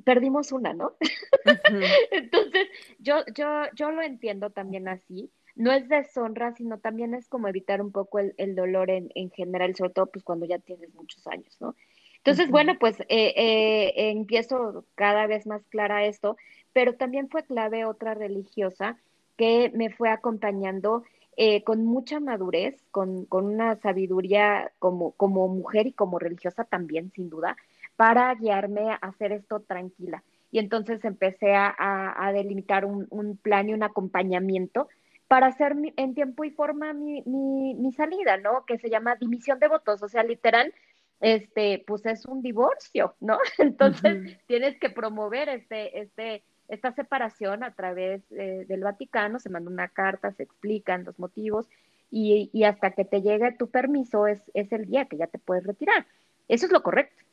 perdimos 0.04 0.52
una, 0.52 0.74
¿no? 0.74 0.96
Entonces, 2.10 2.68
yo, 2.98 3.24
yo, 3.34 3.46
yo 3.74 3.90
lo 3.90 4.02
entiendo 4.02 4.50
también 4.50 4.88
así, 4.88 5.30
no 5.56 5.72
es 5.72 5.88
deshonra, 5.88 6.52
sino 6.54 6.78
también 6.78 7.14
es 7.14 7.28
como 7.28 7.48
evitar 7.48 7.80
un 7.80 7.92
poco 7.92 8.18
el, 8.18 8.54
dolor 8.54 8.90
en, 8.90 9.30
general, 9.30 9.74
sobre 9.76 9.90
todo 9.90 10.06
pues 10.06 10.24
cuando 10.24 10.46
ya 10.46 10.58
tienes 10.58 10.94
muchos 10.94 11.26
años, 11.26 11.56
¿no? 11.60 11.74
Entonces, 12.18 12.50
bueno, 12.50 12.78
pues 12.80 12.98
eh, 13.02 13.34
eh, 13.36 13.92
empiezo 14.10 14.86
cada 14.94 15.26
vez 15.26 15.46
más 15.46 15.62
clara 15.66 16.06
esto, 16.06 16.38
pero 16.72 16.94
también 16.94 17.28
fue 17.28 17.44
clave 17.44 17.84
otra 17.84 18.14
religiosa 18.14 18.98
que 19.36 19.70
me 19.74 19.90
fue 19.90 20.08
acompañando 20.08 21.04
eh, 21.36 21.62
con 21.64 21.84
mucha 21.84 22.20
madurez, 22.20 22.82
con, 22.90 23.26
una 23.30 23.76
sabiduría 23.76 24.72
como, 24.78 25.12
como 25.12 25.48
mujer 25.48 25.86
y 25.88 25.92
como 25.92 26.18
religiosa 26.18 26.64
también, 26.64 27.12
sin 27.14 27.28
duda, 27.28 27.56
para 27.96 28.34
guiarme 28.34 28.90
a 28.90 28.94
hacer 28.94 29.32
esto 29.32 29.60
tranquila. 29.60 30.22
Y 30.50 30.60
entonces 30.60 31.04
empecé 31.04 31.52
a, 31.54 32.30
delimitar 32.32 32.84
un, 32.84 33.06
un, 33.10 33.36
plan 33.36 33.68
y 33.68 33.74
un 33.74 33.82
acompañamiento 33.82 34.88
para 35.28 35.46
hacer 35.48 35.74
en 35.96 36.14
tiempo 36.14 36.44
y 36.44 36.50
forma 36.50 36.92
mi, 36.92 37.22
mi, 37.22 37.92
salida, 37.92 38.37
¿no? 38.37 38.64
Que 38.66 38.78
se 38.78 38.90
llama 38.90 39.16
dimisión 39.16 39.58
de 39.58 39.68
votos, 39.68 40.02
o 40.02 40.08
sea, 40.08 40.22
literal, 40.22 40.72
este, 41.20 41.82
pues 41.87 42.04
es 42.06 42.26
un 42.26 42.42
divorcio, 42.42 43.14
¿no? 43.20 43.38
Entonces 43.58 44.38
tienes 44.46 44.78
que 44.78 44.90
promover 44.90 45.48
este, 45.48 46.00
este, 46.00 46.42
esta 46.68 46.92
separación 46.92 47.64
a 47.64 47.74
través 47.74 48.22
eh, 48.32 48.64
del 48.68 48.80
Vaticano, 48.80 49.38
se 49.38 49.50
manda 49.50 49.70
una 49.70 49.88
carta, 49.88 50.32
se 50.32 50.42
explican 50.42 51.04
los 51.04 51.18
motivos 51.18 51.68
y, 52.10 52.50
y, 52.52 52.64
hasta 52.64 52.92
que 52.92 53.04
te 53.04 53.22
llegue 53.22 53.52
tu 53.52 53.68
permiso 53.68 54.26
es, 54.26 54.40
es 54.54 54.70
el 54.72 54.87
día 54.87 55.06
que 55.06 55.16
ya 55.16 55.26
te 55.26 55.38
puedes 55.38 55.64
retirar. 55.64 56.06
Eso 56.48 56.66
es 56.66 56.72
lo 56.72 56.82
correcto. 56.82 57.24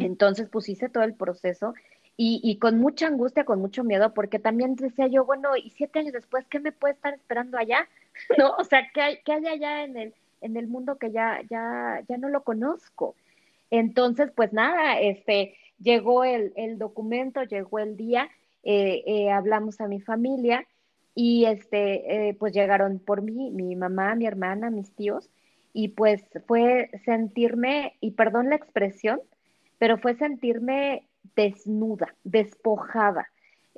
Entonces, 0.00 0.48
pues 0.48 0.68
hice 0.68 0.88
todo 0.88 1.02
el 1.02 1.14
proceso 1.14 1.74
y, 2.18 2.58
con 2.58 2.78
mucha 2.78 3.08
angustia, 3.08 3.44
con 3.44 3.60
mucho 3.60 3.84
miedo, 3.84 4.14
porque 4.14 4.38
también 4.38 4.74
decía 4.74 5.06
yo, 5.06 5.26
bueno, 5.26 5.54
y 5.56 5.70
siete 5.70 5.98
años 5.98 6.14
después, 6.14 6.46
¿qué 6.48 6.60
me 6.60 6.72
puede 6.72 6.94
estar 6.94 7.12
esperando 7.12 7.58
allá? 7.58 7.88
¿No? 8.38 8.54
O 8.58 8.64
sea, 8.64 8.88
¿qué 8.94 9.00
hay, 9.02 9.18
qué 9.22 9.32
hay 9.32 9.46
allá 9.46 9.84
en 9.84 9.96
el, 9.98 10.14
en 10.40 10.56
el 10.56 10.66
mundo 10.66 10.96
que 10.96 11.10
ya, 11.12 11.40
ya, 11.50 12.02
ya 12.08 12.16
no 12.16 12.30
lo 12.30 12.42
conozco? 12.42 13.14
Entonces, 13.70 14.30
pues 14.34 14.52
nada, 14.54 14.98
este, 14.98 15.56
llegó 15.78 16.24
el, 16.24 16.52
el 16.56 16.78
documento, 16.78 17.42
llegó 17.42 17.78
el 17.80 17.96
día, 17.96 18.30
eh, 18.62 19.02
eh, 19.06 19.30
hablamos 19.30 19.80
a 19.80 19.88
mi 19.88 20.00
familia 20.00 20.66
y 21.14 21.44
este, 21.46 22.28
eh, 22.28 22.34
pues 22.34 22.52
llegaron 22.52 22.98
por 22.98 23.22
mí, 23.22 23.50
mi 23.50 23.76
mamá, 23.76 24.14
mi 24.14 24.26
hermana, 24.26 24.70
mis 24.70 24.92
tíos, 24.94 25.30
y 25.72 25.88
pues 25.88 26.22
fue 26.46 26.90
sentirme, 27.04 27.94
y 28.00 28.12
perdón 28.12 28.50
la 28.50 28.56
expresión, 28.56 29.20
pero 29.78 29.98
fue 29.98 30.14
sentirme 30.14 31.06
desnuda, 31.34 32.14
despojada, 32.24 33.28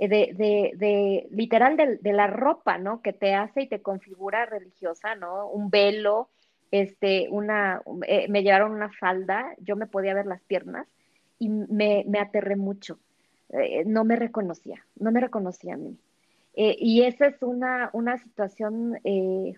eh, 0.01 0.09
de, 0.09 0.33
de, 0.35 0.73
de 0.77 1.29
literal 1.33 1.77
de, 1.77 2.13
la 2.13 2.29
ropa, 2.29 2.79
¿no? 2.79 3.03
Que 3.03 3.13
te 3.13 3.35
hace 3.35 3.63
y 3.63 3.69
te 3.69 3.83
configura 3.83 4.47
religiosa, 4.47 5.17
¿no? 5.17 5.49
Un 5.49 5.71
velo, 5.71 6.29
este, 6.71 7.27
una, 7.31 7.83
eh, 8.07 8.29
me 8.29 8.45
llevaron 8.45 8.73
una 8.73 8.91
falda, 8.91 9.55
yo 9.59 9.75
me 9.75 9.87
podía 9.87 10.15
ver 10.15 10.27
las 10.27 10.41
piernas 10.43 10.87
y 11.41 11.49
me, 11.49 12.05
me 12.07 12.21
aterré 12.21 12.55
mucho. 12.55 12.99
Eh, 13.51 13.85
no 13.87 14.05
me 14.05 14.15
reconocía, 14.15 14.85
no 14.97 15.11
me 15.11 15.21
reconocía 15.21 15.75
a 15.75 15.79
mí. 15.79 15.99
y 16.55 17.03
esa 17.03 17.27
es 17.27 17.43
una, 17.43 17.91
una 17.93 18.19
situación 18.19 18.99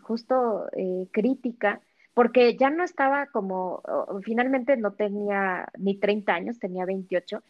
justo 0.02 0.68
crítica 1.12 1.80
porque 2.14 2.56
ya 2.56 2.70
no 2.70 2.84
estaba 2.84 3.26
como, 3.26 3.82
finalmente 4.22 4.76
no 4.76 4.92
tenía 4.92 5.66
ni 5.78 5.96
30 5.96 6.34
años, 6.34 6.58
tenía 6.58 6.84
28, 6.84 7.42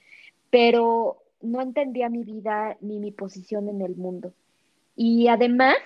pero 0.50 1.22
no 1.40 1.60
entendía 1.62 2.08
mi 2.08 2.24
vida 2.24 2.76
ni 2.80 2.98
mi 2.98 3.12
posición 3.12 3.68
en 3.68 3.82
el 3.82 3.96
mundo. 3.96 4.32
Y 4.96 5.28
además, 5.28 5.76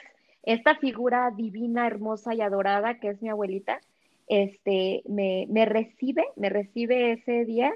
esta 0.42 0.76
figura 0.76 1.30
divina, 1.36 1.86
hermosa 1.86 2.34
y 2.34 2.40
adorada 2.40 2.98
que 2.98 3.08
es 3.08 3.22
mi 3.22 3.28
abuelita, 3.28 3.80
este, 4.26 5.02
me, 5.06 5.46
me 5.48 5.66
recibe, 5.66 6.24
me 6.36 6.48
recibe 6.48 7.12
ese 7.12 7.44
día 7.44 7.74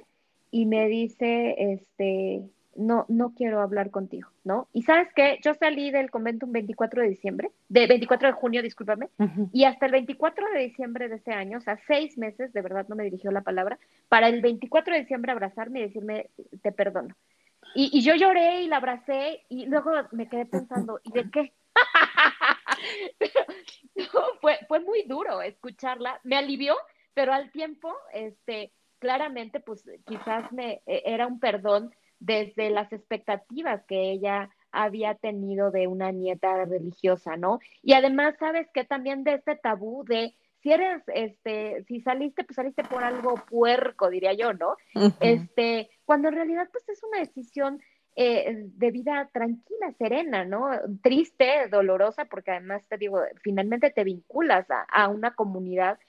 y 0.50 0.66
me 0.66 0.88
dice, 0.88 1.54
este, 1.58 2.42
no, 2.78 3.04
no 3.08 3.34
quiero 3.34 3.60
hablar 3.60 3.90
contigo, 3.90 4.30
¿no? 4.44 4.68
Y 4.72 4.82
sabes 4.82 5.08
qué, 5.14 5.38
yo 5.42 5.54
salí 5.54 5.90
del 5.90 6.10
convento 6.10 6.46
un 6.46 6.52
24 6.52 7.02
de 7.02 7.08
diciembre, 7.08 7.50
de 7.68 7.86
24 7.86 8.28
de 8.28 8.32
junio, 8.32 8.62
discúlpame, 8.62 9.08
y 9.52 9.64
hasta 9.64 9.86
el 9.86 9.92
24 9.92 10.46
de 10.52 10.60
diciembre 10.60 11.08
de 11.08 11.16
ese 11.16 11.32
año, 11.32 11.58
o 11.58 11.60
sea, 11.60 11.78
seis 11.86 12.16
meses, 12.16 12.52
de 12.52 12.62
verdad 12.62 12.86
no 12.88 12.96
me 12.96 13.04
dirigió 13.04 13.30
la 13.30 13.42
palabra, 13.42 13.78
para 14.08 14.28
el 14.28 14.40
24 14.40 14.94
de 14.94 15.00
diciembre 15.00 15.32
abrazarme 15.32 15.80
y 15.80 15.82
decirme, 15.82 16.30
te 16.62 16.72
perdono. 16.72 17.14
Y, 17.74 17.90
y 17.92 18.02
yo 18.02 18.14
lloré 18.14 18.62
y 18.62 18.68
la 18.68 18.76
abracé 18.76 19.42
y 19.48 19.66
luego 19.66 19.90
me 20.12 20.28
quedé 20.28 20.46
pensando, 20.46 21.00
¿y 21.02 21.12
de 21.12 21.30
qué? 21.30 21.52
fue, 24.40 24.58
fue 24.68 24.80
muy 24.80 25.02
duro 25.02 25.42
escucharla, 25.42 26.20
me 26.22 26.36
alivió, 26.36 26.76
pero 27.14 27.32
al 27.32 27.50
tiempo, 27.50 27.92
este, 28.12 28.72
claramente, 28.98 29.60
pues 29.60 29.84
quizás 30.06 30.50
me, 30.52 30.82
e, 30.86 31.02
era 31.04 31.26
un 31.26 31.40
perdón 31.40 31.92
desde 32.20 32.70
las 32.70 32.92
expectativas 32.92 33.84
que 33.86 34.10
ella 34.10 34.50
había 34.70 35.14
tenido 35.14 35.70
de 35.70 35.86
una 35.86 36.12
nieta 36.12 36.64
religiosa, 36.64 37.36
¿no? 37.36 37.58
Y 37.82 37.94
además, 37.94 38.34
sabes 38.38 38.68
que 38.72 38.84
también 38.84 39.24
de 39.24 39.34
este 39.34 39.56
tabú 39.56 40.04
de 40.04 40.34
si 40.62 40.72
eres, 40.72 41.02
este, 41.08 41.84
si 41.84 42.00
saliste, 42.00 42.44
pues 42.44 42.56
saliste 42.56 42.82
por 42.82 43.04
algo 43.04 43.34
puerco, 43.48 44.10
diría 44.10 44.32
yo, 44.32 44.52
¿no? 44.52 44.76
Este, 45.20 45.88
cuando 46.04 46.28
en 46.28 46.34
realidad, 46.34 46.68
pues 46.72 46.88
es 46.88 47.02
una 47.04 47.20
decisión 47.20 47.80
eh, 48.16 48.64
de 48.64 48.90
vida 48.90 49.30
tranquila, 49.32 49.92
serena, 49.96 50.44
¿no? 50.44 50.68
Triste, 51.02 51.68
dolorosa, 51.70 52.24
porque 52.24 52.50
además 52.50 52.82
te 52.88 52.98
digo, 52.98 53.20
finalmente 53.42 53.90
te 53.90 54.02
vinculas 54.02 54.66
a, 54.88 55.08
una 55.08 55.34
comunidad 55.36 56.00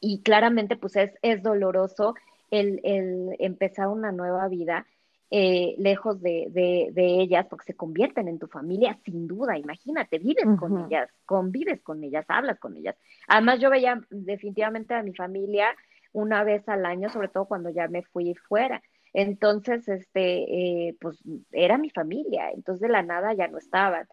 y 0.00 0.22
claramente 0.22 0.76
pues 0.76 0.96
es, 0.96 1.12
es 1.20 1.42
doloroso 1.42 2.14
el, 2.50 2.80
el, 2.84 3.36
empezar 3.38 3.88
una 3.88 4.12
nueva 4.12 4.48
vida 4.48 4.86
eh, 5.30 5.74
lejos 5.78 6.20
de, 6.20 6.48
de, 6.52 7.20
ellas, 7.20 7.46
porque 7.50 7.64
se 7.64 7.74
convierten 7.74 8.28
en 8.28 8.38
tu 8.38 8.46
familia, 8.46 8.98
sin 9.04 9.26
duda, 9.26 9.58
imagínate, 9.58 10.18
vives 10.18 10.46
con 10.58 10.86
ellas, 10.86 11.10
convives 11.24 11.82
con 11.82 12.04
ellas, 12.04 12.24
hablas 12.28 12.58
con 12.60 12.76
ellas. 12.76 12.96
Además, 13.26 13.58
yo 13.60 13.70
veía 13.70 14.00
definitivamente 14.10 14.94
a 14.94 15.02
mi 15.02 15.14
familia 15.14 15.74
una 16.12 16.44
vez 16.44 16.68
al 16.68 16.86
año, 16.86 17.08
sobre 17.10 17.28
todo 17.28 17.46
cuando 17.46 17.70
ya 17.70 17.88
me 17.88 18.02
fui 18.02 18.34
fuera. 18.48 18.82
Entonces, 19.12 19.88
este, 19.88 20.88
eh, 20.88 20.96
pues 21.00 21.22
era 21.52 21.78
mi 21.78 21.90
familia, 21.90 22.50
entonces 22.50 22.82
de 22.82 22.88
la 22.88 23.02
nada 23.02 23.34
ya 23.34 23.48
no 23.48 23.58
estaban. 23.58 24.06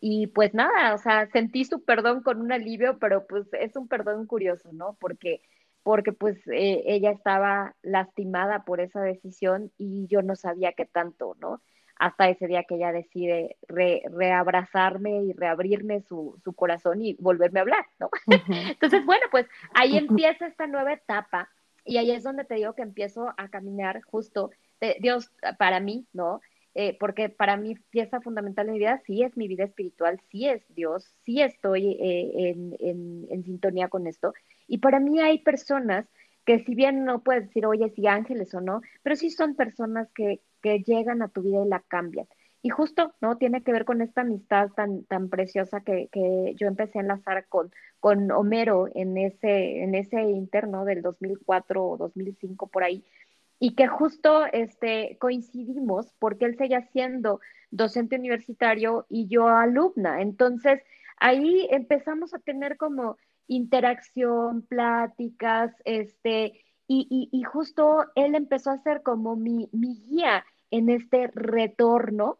Y 0.00 0.26
pues 0.28 0.52
nada, 0.52 0.94
o 0.94 0.98
sea, 0.98 1.26
sentí 1.26 1.64
su 1.64 1.84
perdón 1.84 2.22
con 2.22 2.40
un 2.40 2.52
alivio, 2.52 2.98
pero 2.98 3.26
pues 3.26 3.46
es 3.52 3.76
un 3.76 3.88
perdón 3.88 4.26
curioso, 4.26 4.72
¿no? 4.72 4.96
Porque, 5.00 5.40
porque 5.86 6.12
pues 6.12 6.36
eh, 6.48 6.82
ella 6.86 7.12
estaba 7.12 7.76
lastimada 7.80 8.64
por 8.64 8.80
esa 8.80 9.00
decisión 9.02 9.70
y 9.78 10.08
yo 10.08 10.20
no 10.20 10.34
sabía 10.34 10.72
qué 10.72 10.84
tanto, 10.84 11.36
¿no? 11.40 11.62
Hasta 11.94 12.28
ese 12.28 12.48
día 12.48 12.64
que 12.64 12.74
ella 12.74 12.90
decide 12.90 13.56
reabrazarme 13.68 15.22
y 15.22 15.32
reabrirme 15.32 16.00
su, 16.00 16.40
su, 16.42 16.54
corazón 16.54 17.02
y 17.02 17.14
volverme 17.20 17.60
a 17.60 17.62
hablar, 17.62 17.86
¿no? 18.00 18.10
Entonces, 18.68 19.06
bueno, 19.06 19.26
pues 19.30 19.46
ahí 19.74 19.96
empieza 19.96 20.48
esta 20.48 20.66
nueva 20.66 20.92
etapa 20.92 21.50
y 21.84 21.98
ahí 21.98 22.10
es 22.10 22.24
donde 22.24 22.44
te 22.44 22.56
digo 22.56 22.74
que 22.74 22.82
empiezo 22.82 23.32
a 23.36 23.48
caminar 23.48 24.02
justo 24.02 24.50
de 24.80 24.96
Dios 24.98 25.30
para 25.56 25.78
mí, 25.78 26.08
¿no? 26.12 26.40
Eh, 26.78 26.94
porque 27.00 27.30
para 27.30 27.56
mí 27.56 27.74
pieza 27.88 28.20
fundamental 28.20 28.66
de 28.66 28.72
mi 28.72 28.78
vida 28.78 29.00
sí 29.06 29.22
es 29.22 29.34
mi 29.34 29.48
vida 29.48 29.64
espiritual, 29.64 30.20
sí 30.30 30.46
es 30.46 30.62
Dios, 30.74 31.10
sí 31.24 31.40
estoy 31.40 31.96
eh, 31.98 32.50
en, 32.50 33.26
en, 33.30 33.44
sintonía 33.44 33.88
con 33.88 34.06
esto. 34.06 34.34
Y 34.68 34.76
para 34.76 35.00
mí 35.00 35.18
hay 35.18 35.38
personas 35.38 36.06
que 36.44 36.58
si 36.64 36.74
bien 36.74 37.06
no 37.06 37.22
puedes 37.22 37.46
decir, 37.46 37.64
oye, 37.64 37.88
si 37.96 38.06
ángeles 38.06 38.52
o 38.52 38.60
no, 38.60 38.82
pero 39.02 39.16
sí 39.16 39.30
son 39.30 39.54
personas 39.54 40.12
que, 40.12 40.42
que 40.60 40.80
llegan 40.80 41.22
a 41.22 41.28
tu 41.28 41.40
vida 41.40 41.64
y 41.64 41.68
la 41.68 41.80
cambian. 41.80 42.26
Y 42.60 42.68
justo, 42.68 43.14
¿no? 43.22 43.38
Tiene 43.38 43.62
que 43.62 43.72
ver 43.72 43.86
con 43.86 44.02
esta 44.02 44.20
amistad 44.20 44.68
tan, 44.72 45.04
tan 45.04 45.30
preciosa 45.30 45.80
que, 45.80 46.08
que 46.12 46.52
yo 46.56 46.66
empecé 46.66 46.98
a 46.98 47.02
enlazar 47.02 47.46
con, 47.48 47.70
con 48.00 48.30
Homero 48.32 48.88
en 48.94 49.16
ese, 49.16 49.82
en 49.82 49.94
ese 49.94 50.20
interno 50.20 50.84
del 50.84 51.00
2004 51.00 51.82
o 51.82 51.96
2005 51.96 52.66
por 52.66 52.84
ahí, 52.84 53.02
y 53.58 53.74
que 53.74 53.86
justo 53.86 54.44
este, 54.52 55.16
coincidimos 55.18 56.12
porque 56.18 56.44
él 56.44 56.56
seguía 56.56 56.82
siendo 56.92 57.40
docente 57.70 58.16
universitario 58.16 59.06
y 59.08 59.28
yo 59.28 59.48
alumna. 59.48 60.20
Entonces, 60.20 60.82
ahí 61.18 61.66
empezamos 61.70 62.34
a 62.34 62.38
tener 62.38 62.76
como 62.76 63.16
interacción, 63.48 64.62
pláticas, 64.62 65.72
este, 65.84 66.60
y, 66.88 67.28
y, 67.32 67.42
justo 67.42 68.06
él 68.14 68.36
empezó 68.36 68.70
a 68.70 68.78
ser 68.78 69.02
como 69.02 69.34
mi, 69.34 69.68
mi 69.72 69.96
guía 69.96 70.44
en 70.70 70.88
este 70.88 71.28
retorno 71.34 72.38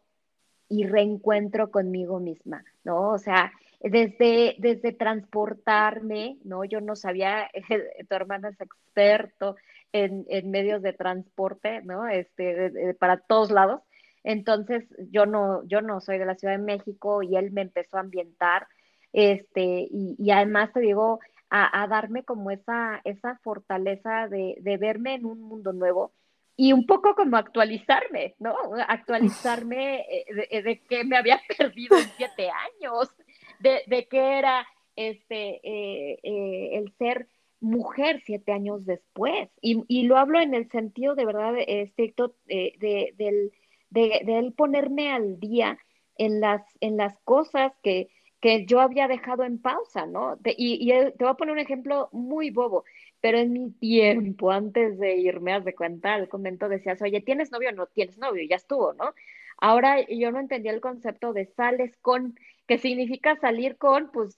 y 0.69 0.85
reencuentro 0.85 1.69
conmigo 1.69 2.19
misma, 2.19 2.63
¿no? 2.85 3.09
O 3.09 3.17
sea, 3.17 3.51
desde, 3.79 4.55
desde 4.57 4.91
transportarme, 4.93 6.37
¿no? 6.43 6.63
Yo 6.65 6.81
no 6.81 6.95
sabía, 6.95 7.49
tu 8.09 8.15
hermana 8.15 8.49
es 8.49 8.59
experto 8.59 9.55
en, 9.91 10.25
en 10.29 10.51
medios 10.51 10.81
de 10.81 10.93
transporte, 10.93 11.81
¿no? 11.83 12.07
Este, 12.07 12.95
para 12.99 13.17
todos 13.17 13.51
lados. 13.51 13.81
Entonces, 14.23 14.83
yo 15.11 15.25
no, 15.25 15.63
yo 15.67 15.81
no 15.81 16.01
soy 16.01 16.17
de 16.17 16.25
la 16.25 16.35
Ciudad 16.35 16.57
de 16.57 16.63
México 16.63 17.23
y 17.23 17.37
él 17.37 17.51
me 17.51 17.61
empezó 17.61 17.97
a 17.97 18.01
ambientar, 18.01 18.67
este, 19.13 19.87
y, 19.89 20.15
y 20.19 20.31
además 20.31 20.73
te 20.73 20.81
digo, 20.81 21.19
a, 21.49 21.83
a, 21.83 21.87
darme 21.87 22.23
como 22.23 22.51
esa, 22.51 22.99
esa 23.05 23.39
fortaleza 23.41 24.27
de, 24.27 24.57
de 24.59 24.77
verme 24.77 25.13
en 25.13 25.25
un 25.25 25.41
mundo 25.41 25.71
nuevo 25.71 26.11
y 26.57 26.73
un 26.73 26.85
poco 26.87 27.13
como 27.15 27.37
actualizarme, 27.37 28.35
¿no? 28.39 28.55
Actualizarme 28.87 30.01
eh, 30.09 30.63
de, 30.63 30.81
que 30.81 31.03
me 31.03 31.15
había 31.15 31.39
perdido 31.57 31.95
en 31.97 32.09
siete 32.17 32.49
años, 32.49 33.15
de, 33.59 33.81
de 33.87 34.07
qué 34.07 34.37
era 34.37 34.67
este, 34.95 35.59
eh, 35.63 36.19
eh, 36.23 36.69
el 36.73 36.93
ser 36.97 37.27
mujer 37.59 38.21
siete 38.25 38.51
años 38.51 38.85
después. 38.85 39.49
Y, 39.61 39.83
y, 39.87 40.03
lo 40.03 40.17
hablo 40.17 40.39
en 40.39 40.53
el 40.53 40.69
sentido 40.69 41.15
de 41.15 41.25
verdad 41.25 41.53
estricto 41.57 42.35
de, 42.45 43.13
del, 43.17 43.51
de, 43.89 44.39
él 44.39 44.53
ponerme 44.53 45.11
al 45.11 45.39
día 45.39 45.77
en 46.17 46.39
las, 46.39 46.61
en 46.81 46.97
las 46.97 47.17
cosas 47.23 47.73
que, 47.81 48.09
que 48.41 48.65
yo 48.65 48.79
había 48.79 49.07
dejado 49.07 49.43
en 49.43 49.59
pausa, 49.59 50.05
¿no? 50.05 50.37
y, 50.45 50.91
y, 50.91 51.11
te 51.11 51.23
voy 51.23 51.29
a 51.29 51.33
poner 51.33 51.53
un 51.53 51.59
ejemplo 51.59 52.09
muy 52.11 52.51
bobo 52.51 52.83
pero 53.21 53.39
en 53.39 53.53
mi 53.53 53.71
tiempo, 53.71 54.51
antes 54.51 54.99
de 54.99 55.15
irme, 55.17 55.53
haz 55.53 55.65
de 55.65 55.75
cuenta, 55.75 56.13
al 56.13 56.29
convento 56.29 56.69
decías, 56.69 57.01
oye, 57.01 57.21
¿tienes 57.21 57.51
novio 57.51 57.69
o 57.69 57.73
no 57.73 57.87
tienes 57.87 58.17
novio? 58.17 58.45
Ya 58.47 58.55
estuvo, 58.55 58.93
¿no? 58.93 59.13
Ahora 59.59 60.01
yo 60.07 60.31
no 60.31 60.39
entendía 60.39 60.71
el 60.71 60.81
concepto 60.81 61.33
de 61.33 61.47
sales 61.47 61.97
con, 61.97 62.37
que 62.67 62.77
significa 62.77 63.39
salir 63.39 63.77
con, 63.77 64.11
pues 64.11 64.35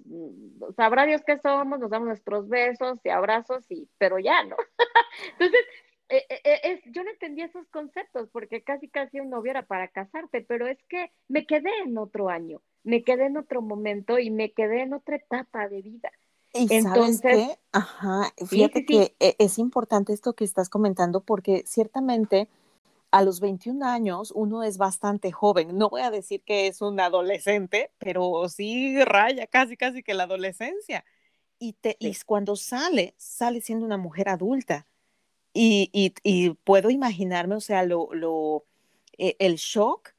sabrá 0.75 1.05
Dios 1.05 1.21
qué 1.25 1.39
somos, 1.39 1.79
nos 1.79 1.89
damos 1.89 2.07
nuestros 2.07 2.47
besos 2.47 2.99
y 3.03 3.09
abrazos, 3.09 3.65
y, 3.69 3.89
pero 3.97 4.19
ya, 4.19 4.43
¿no? 4.43 4.55
Entonces, 5.33 5.65
eh, 6.09 6.25
eh, 6.29 6.41
eh, 6.43 6.59
es, 6.63 6.93
yo 6.93 7.03
no 7.03 7.09
entendía 7.09 7.45
esos 7.45 7.67
conceptos 7.69 8.29
porque 8.31 8.63
casi 8.63 8.87
casi 8.87 9.19
un 9.19 9.31
novio 9.31 9.51
era 9.51 9.65
para 9.65 9.87
casarte, 9.87 10.41
pero 10.41 10.67
es 10.67 10.77
que 10.87 11.11
me 11.27 11.45
quedé 11.45 11.71
en 11.83 11.97
otro 11.97 12.29
año, 12.29 12.61
me 12.83 13.03
quedé 13.03 13.25
en 13.25 13.37
otro 13.37 13.61
momento 13.63 14.19
y 14.19 14.29
me 14.29 14.51
quedé 14.51 14.83
en 14.83 14.93
otra 14.93 15.15
etapa 15.17 15.67
de 15.67 15.81
vida. 15.81 16.11
Y 16.53 16.73
Entonces, 16.73 17.21
sabes 17.21 17.47
qué? 17.47 17.59
Ajá, 17.71 18.33
fíjate 18.47 18.85
que 18.85 19.15
es 19.19 19.59
importante 19.59 20.13
esto 20.13 20.33
que 20.33 20.43
estás 20.43 20.69
comentando 20.69 21.21
porque 21.21 21.63
ciertamente 21.65 22.47
a 23.11 23.23
los 23.23 23.39
21 23.39 23.83
años 23.85 24.31
uno 24.35 24.63
es 24.63 24.77
bastante 24.77 25.31
joven. 25.31 25.77
No 25.77 25.89
voy 25.89 26.01
a 26.01 26.11
decir 26.11 26.41
que 26.43 26.67
es 26.67 26.81
un 26.81 26.99
adolescente, 26.99 27.91
pero 27.97 28.47
sí 28.49 29.03
raya 29.03 29.47
casi, 29.47 29.77
casi 29.77 30.03
que 30.03 30.13
la 30.13 30.23
adolescencia. 30.23 31.05
Y, 31.59 31.73
te, 31.73 31.97
y 31.99 32.15
cuando 32.25 32.55
sale, 32.55 33.15
sale 33.17 33.61
siendo 33.61 33.85
una 33.85 33.97
mujer 33.97 34.29
adulta. 34.29 34.87
Y, 35.53 35.89
y, 35.93 36.13
y 36.23 36.51
puedo 36.51 36.89
imaginarme, 36.91 37.55
o 37.55 37.61
sea, 37.61 37.83
lo, 37.83 38.09
lo, 38.13 38.65
e, 39.17 39.35
el 39.39 39.55
shock 39.55 40.13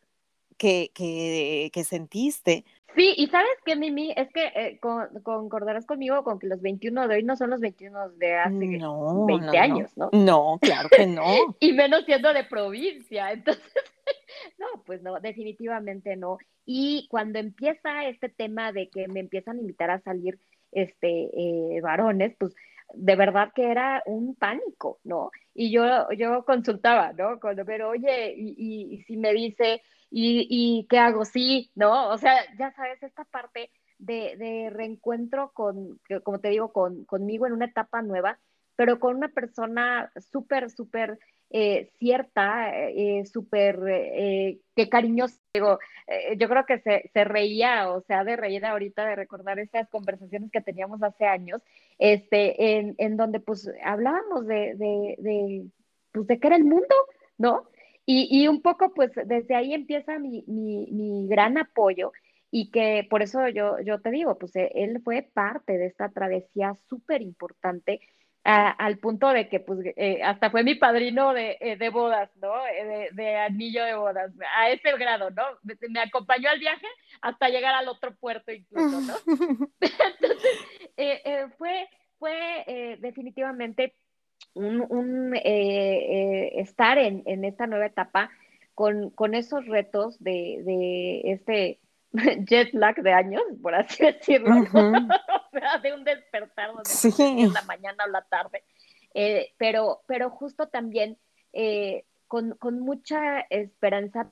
que, 0.59 0.91
que, 0.95 1.71
que 1.73 1.85
sentiste 1.85 2.65
Sí, 2.97 3.15
y 3.17 3.29
sabes 3.29 3.51
qué, 3.65 3.77
Mimi, 3.77 4.13
es 4.17 4.31
que 4.33 4.47
eh, 4.55 4.81
concordarás 4.81 5.87
conmigo 5.87 6.25
con 6.25 6.39
que 6.39 6.49
los 6.49 6.61
21 6.61 7.07
de 7.07 7.17
hoy 7.17 7.23
no 7.23 7.37
son 7.37 7.51
los 7.51 7.61
21 7.61 8.11
de 8.11 8.35
hace 8.35 8.81
20 9.27 9.59
años, 9.59 9.97
¿no? 9.97 10.11
No, 10.13 10.59
claro 10.61 10.89
que 10.89 11.07
no. 11.07 11.25
y 11.61 11.73
menos 11.73 12.05
siendo 12.05 12.33
de 12.33 12.45
provincia, 12.45 13.33
entonces, 13.33 13.65
no, 14.59 14.83
pues 14.85 15.03
no, 15.03 15.21
definitivamente 15.21 16.17
no. 16.17 16.39
Y 16.67 17.07
cuando 17.11 17.39
empieza 17.39 18.07
este 18.07 18.29
tema 18.29 18.73
de 18.73 18.89
que 18.89 19.07
me 19.09 19.21
empiezan 19.21 19.59
a 19.59 19.61
invitar 19.61 19.91
a 19.91 20.01
salir 20.01 20.39
este 20.73 21.31
eh, 21.33 21.81
varones, 21.81 22.35
pues 22.39 22.55
de 22.93 23.15
verdad 23.15 23.53
que 23.55 23.71
era 23.71 24.03
un 24.07 24.35
pánico, 24.35 24.99
¿no? 25.05 25.31
Y 25.55 25.71
yo, 25.71 26.11
yo 26.19 26.45
consultaba, 26.45 27.13
¿no? 27.13 27.39
Cuando, 27.39 27.65
pero 27.65 27.91
oye, 27.91 28.35
y, 28.37 28.95
y 28.95 29.03
si 29.03 29.17
me 29.17 29.33
dice 29.33 29.83
¿Y, 30.11 30.47
y 30.51 30.87
qué 30.89 30.99
hago? 30.99 31.25
Sí, 31.25 31.71
¿no? 31.75 32.09
O 32.11 32.19
sea, 32.19 32.35
ya 32.59 32.73
sabes, 32.73 33.03
esta 33.03 33.25
parte 33.25 33.71
de, 33.99 34.71
reencuentro 34.73 35.53
con, 35.53 36.01
como 36.23 36.41
te 36.41 36.49
digo, 36.49 36.73
con, 36.73 37.05
conmigo 37.05 37.47
en 37.47 37.53
una 37.53 37.67
etapa 37.67 38.03
nueva, 38.03 38.39
pero 38.77 38.99
con 38.99 39.17
una 39.17 39.29
persona 39.29 40.11
súper, 40.33 40.71
súper 40.71 41.19
eh, 41.51 41.91
cierta, 41.99 42.71
eh, 42.89 43.25
súper, 43.27 43.79
eh, 43.89 44.61
qué 44.75 44.89
cariñosa. 44.89 45.37
Digo, 45.53 45.79
eh, 46.07 46.37
yo 46.39 46.49
creo 46.49 46.65
que 46.65 46.79
se, 46.79 47.11
se, 47.13 47.25
reía, 47.25 47.91
o 47.91 48.01
sea, 48.03 48.25
de 48.25 48.37
reír 48.37 48.65
ahorita 48.65 49.05
de 49.05 49.17
recordar 49.17 49.59
esas 49.59 49.89
conversaciones 49.89 50.51
que 50.51 50.61
teníamos 50.61 51.03
hace 51.03 51.27
años, 51.27 51.61
este, 51.99 52.79
en, 52.79 52.95
en 52.99 53.17
donde 53.17 53.41
pues 53.41 53.71
hablábamos 53.85 54.47
de, 54.47 54.75
de, 54.77 55.67
pues, 56.13 56.27
de 56.27 56.39
qué 56.39 56.47
era 56.47 56.57
el 56.57 56.65
mundo, 56.65 56.95
¿no? 57.37 57.69
Y, 58.07 58.49
un 58.49 58.61
poco, 58.61 58.93
pues 58.93 59.13
desde 59.27 59.55
ahí 59.55 59.73
empieza 59.73 60.19
mi, 60.19 60.43
mi, 60.49 61.29
gran 61.29 61.59
apoyo 61.59 62.11
y 62.51 62.73
que 62.73 63.07
por 63.09 63.23
eso 63.23 63.47
yo, 63.49 63.81
yo 63.81 64.01
te 64.01 64.11
digo, 64.11 64.37
pues 64.37 64.57
e, 64.57 64.73
él 64.75 65.01
fue 65.05 65.23
parte 65.23 65.79
de 65.79 65.87
esta 65.87 66.09
travesía 66.09 66.75
súper 66.89 67.23
importante 67.23 68.01
al 68.43 68.99
punto 68.99 69.29
de 69.29 69.49
que 69.49 69.61
pues 69.61 69.81
eh, 69.97 70.23
hasta 70.23 70.51
fue 70.51 70.65
mi 70.65 70.75
padrino 70.75 71.35
de, 71.35 71.59
eh, 71.61 71.77
de 71.77 71.91
bodas, 71.91 72.31
¿no? 72.37 72.67
Eh, 72.67 73.11
de, 73.13 73.37
anillo 73.37 73.85
de 73.85 73.95
bodas, 73.95 74.33
a 74.57 74.71
ese 74.71 74.97
grado, 74.97 75.31
¿no? 75.31 75.43
Me, 75.63 76.01
acompañó 76.01 76.49
al 76.49 76.59
viaje 76.59 76.87
hasta 77.21 77.49
llegar 77.49 77.75
al 77.75 77.89
otro 77.89 78.15
puerto 78.17 78.51
incluso, 78.51 79.01
¿no? 79.01 79.15
Entonces, 80.97 81.55
fue, 81.59 81.89
fue 82.19 82.99
definitivamente 83.01 83.95
un, 84.55 84.85
un 84.89 85.35
estar 85.37 86.99
en, 86.99 87.23
en, 87.27 87.45
esta 87.45 87.67
nueva 87.67 87.87
etapa 87.87 88.31
con, 88.75 89.11
con 89.11 89.35
esos 89.35 89.67
retos 89.67 90.19
de, 90.23 90.63
de 90.65 91.21
este 91.33 91.81
jet 92.49 92.73
lag 92.73 92.97
de 92.97 93.13
años, 93.13 93.43
por 93.63 93.75
así 93.75 94.03
decirlo, 94.05 94.55
o 94.73 95.59
sea, 95.59 95.79
de 95.83 95.95
un 95.95 96.05
despertar 96.05 96.69
donde 96.69 96.91
sí. 96.91 97.13
en 97.19 97.53
la 97.53 97.63
mañana 97.63 98.05
o 98.05 98.11
la 98.11 98.23
tarde, 98.23 98.65
eh, 99.15 99.53
pero, 99.59 100.03
pero 100.07 100.31
justo 100.31 100.69
también 100.69 101.19
eh, 101.53 102.05
con, 102.27 102.53
con, 102.53 102.81
mucha 102.81 103.41
esperanza, 103.51 104.31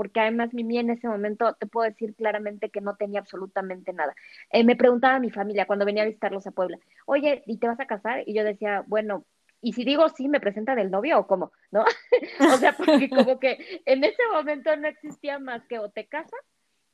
porque 0.00 0.20
además 0.20 0.54
Mimi 0.54 0.78
en 0.78 0.88
ese 0.88 1.08
momento 1.08 1.52
te 1.60 1.66
puedo 1.66 1.86
decir 1.86 2.14
claramente 2.14 2.70
que 2.70 2.80
no 2.80 2.96
tenía 2.96 3.20
absolutamente 3.20 3.92
nada. 3.92 4.14
Eh, 4.48 4.64
me 4.64 4.74
preguntaba 4.74 5.16
a 5.16 5.20
mi 5.20 5.30
familia 5.30 5.66
cuando 5.66 5.84
venía 5.84 6.04
a 6.04 6.06
visitarlos 6.06 6.46
a 6.46 6.52
Puebla, 6.52 6.78
oye, 7.04 7.42
¿y 7.44 7.58
te 7.58 7.66
vas 7.66 7.78
a 7.80 7.86
casar? 7.86 8.22
Y 8.24 8.32
yo 8.32 8.42
decía, 8.42 8.82
bueno, 8.86 9.26
y 9.60 9.74
si 9.74 9.84
digo 9.84 10.08
sí, 10.08 10.26
¿me 10.26 10.40
presentan 10.40 10.78
el 10.78 10.90
novio 10.90 11.18
o 11.18 11.26
cómo? 11.26 11.52
¿No? 11.70 11.84
o 12.54 12.56
sea, 12.56 12.72
porque 12.72 13.10
como 13.10 13.38
que 13.38 13.82
en 13.84 14.02
ese 14.02 14.22
momento 14.32 14.74
no 14.74 14.88
existía 14.88 15.38
más 15.38 15.66
que 15.66 15.78
o 15.78 15.90
te 15.90 16.06
casas 16.06 16.40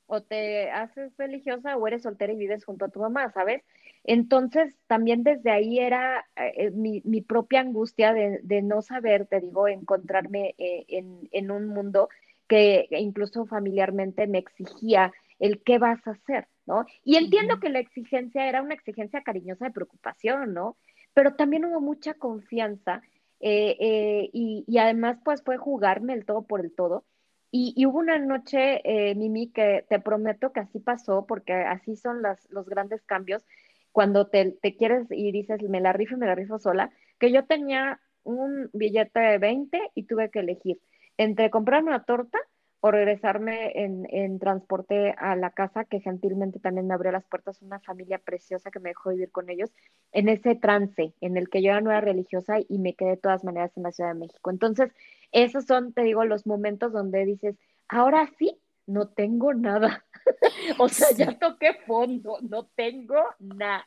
o 0.06 0.24
te 0.24 0.68
haces 0.72 1.16
religiosa 1.16 1.76
o 1.76 1.86
eres 1.86 2.02
soltera 2.02 2.32
y 2.32 2.36
vives 2.36 2.64
junto 2.64 2.86
a 2.86 2.88
tu 2.88 2.98
mamá, 2.98 3.30
¿sabes? 3.30 3.62
Entonces, 4.02 4.74
también 4.88 5.22
desde 5.22 5.52
ahí 5.52 5.78
era 5.78 6.26
eh, 6.34 6.72
mi, 6.72 7.02
mi, 7.04 7.20
propia 7.20 7.60
angustia 7.60 8.12
de, 8.12 8.40
de, 8.42 8.62
no 8.62 8.82
saber, 8.82 9.26
te 9.26 9.38
digo, 9.38 9.68
encontrarme 9.68 10.56
eh, 10.58 10.86
en, 10.88 11.28
en, 11.30 11.52
un 11.52 11.68
mundo 11.68 12.08
que 12.48 12.88
incluso 12.90 13.46
familiarmente 13.46 14.26
me 14.26 14.38
exigía 14.38 15.12
el 15.38 15.62
qué 15.62 15.78
vas 15.78 16.06
a 16.06 16.12
hacer, 16.12 16.48
¿no? 16.66 16.86
Y 17.04 17.16
entiendo 17.16 17.60
que 17.60 17.68
la 17.68 17.80
exigencia 17.80 18.48
era 18.48 18.62
una 18.62 18.74
exigencia 18.74 19.22
cariñosa 19.22 19.66
de 19.66 19.72
preocupación, 19.72 20.54
¿no? 20.54 20.76
Pero 21.14 21.34
también 21.34 21.64
hubo 21.64 21.80
mucha 21.80 22.14
confianza 22.14 23.02
eh, 23.40 24.30
y, 24.32 24.64
y 24.66 24.78
además 24.78 25.18
pues 25.24 25.42
fue 25.42 25.58
jugarme 25.58 26.14
el 26.14 26.24
todo 26.24 26.42
por 26.42 26.60
el 26.60 26.74
todo 26.74 27.04
y, 27.50 27.86
hubo 27.86 27.98
una 28.00 28.18
noche, 28.18 28.80
eh, 28.84 29.14
Mimi, 29.14 29.48
que 29.50 29.84
te 29.88 30.00
prometo 30.00 30.52
que 30.52 30.60
así 30.60 30.78
pasó, 30.78 31.26
porque 31.26 31.54
así 31.54 31.96
son 31.96 32.20
las, 32.22 32.46
los 32.50 32.68
grandes 32.68 33.02
cambios, 33.04 33.46
cuando 33.92 34.26
te, 34.26 34.52
te, 34.60 34.76
quieres 34.76 35.06
y 35.10 35.32
dices, 35.32 35.62
me 35.62 35.80
la 35.80 35.92
rifo, 35.92 36.16
me 36.16 36.26
la 36.26 36.34
rifo 36.34 36.58
sola, 36.58 36.90
que 37.18 37.32
yo 37.32 37.46
tenía 37.46 38.00
un 38.24 38.68
billete 38.74 39.20
de 39.20 39.38
20 39.38 39.80
y 39.94 40.02
tuve 40.02 40.30
que 40.30 40.40
elegir 40.40 40.78
entre 41.16 41.50
comprarme 41.50 41.88
una 41.88 42.04
torta 42.04 42.38
o 42.80 42.90
regresarme 42.90 43.72
en, 43.74 44.06
en, 44.10 44.38
transporte 44.38 45.14
a 45.18 45.34
la 45.34 45.50
casa, 45.50 45.84
que 45.84 46.00
gentilmente 46.00 46.60
también 46.60 46.86
me 46.86 46.94
abrió 46.94 47.10
las 47.10 47.24
puertas 47.24 47.62
una 47.62 47.80
familia 47.80 48.18
preciosa 48.18 48.70
que 48.70 48.80
me 48.80 48.90
dejó 48.90 49.10
vivir 49.10 49.30
con 49.32 49.50
ellos, 49.50 49.70
en 50.12 50.28
ese 50.28 50.54
trance 50.54 51.14
en 51.20 51.36
el 51.36 51.48
que 51.48 51.62
yo 51.62 51.72
era 51.72 52.00
religiosa 52.00 52.58
y 52.68 52.78
me 52.78 52.94
quedé 52.94 53.10
de 53.10 53.16
todas 53.16 53.44
maneras 53.44 53.76
en 53.76 53.82
la 53.82 53.92
Ciudad 53.92 54.12
de 54.12 54.20
México. 54.20 54.50
Entonces, 54.50 54.92
esos 55.32 55.64
son, 55.64 55.92
te 55.94 56.02
digo, 56.02 56.24
los 56.24 56.46
momentos 56.46 56.92
donde 56.92 57.24
dices, 57.24 57.56
ahora 57.88 58.30
sí, 58.38 58.60
no 58.86 59.08
tengo 59.08 59.52
nada. 59.52 60.04
o 60.78 60.88
sea, 60.88 61.10
ya 61.12 61.38
toqué 61.38 61.74
fondo, 61.86 62.38
no 62.42 62.66
tengo 62.66 63.16
nada. 63.38 63.86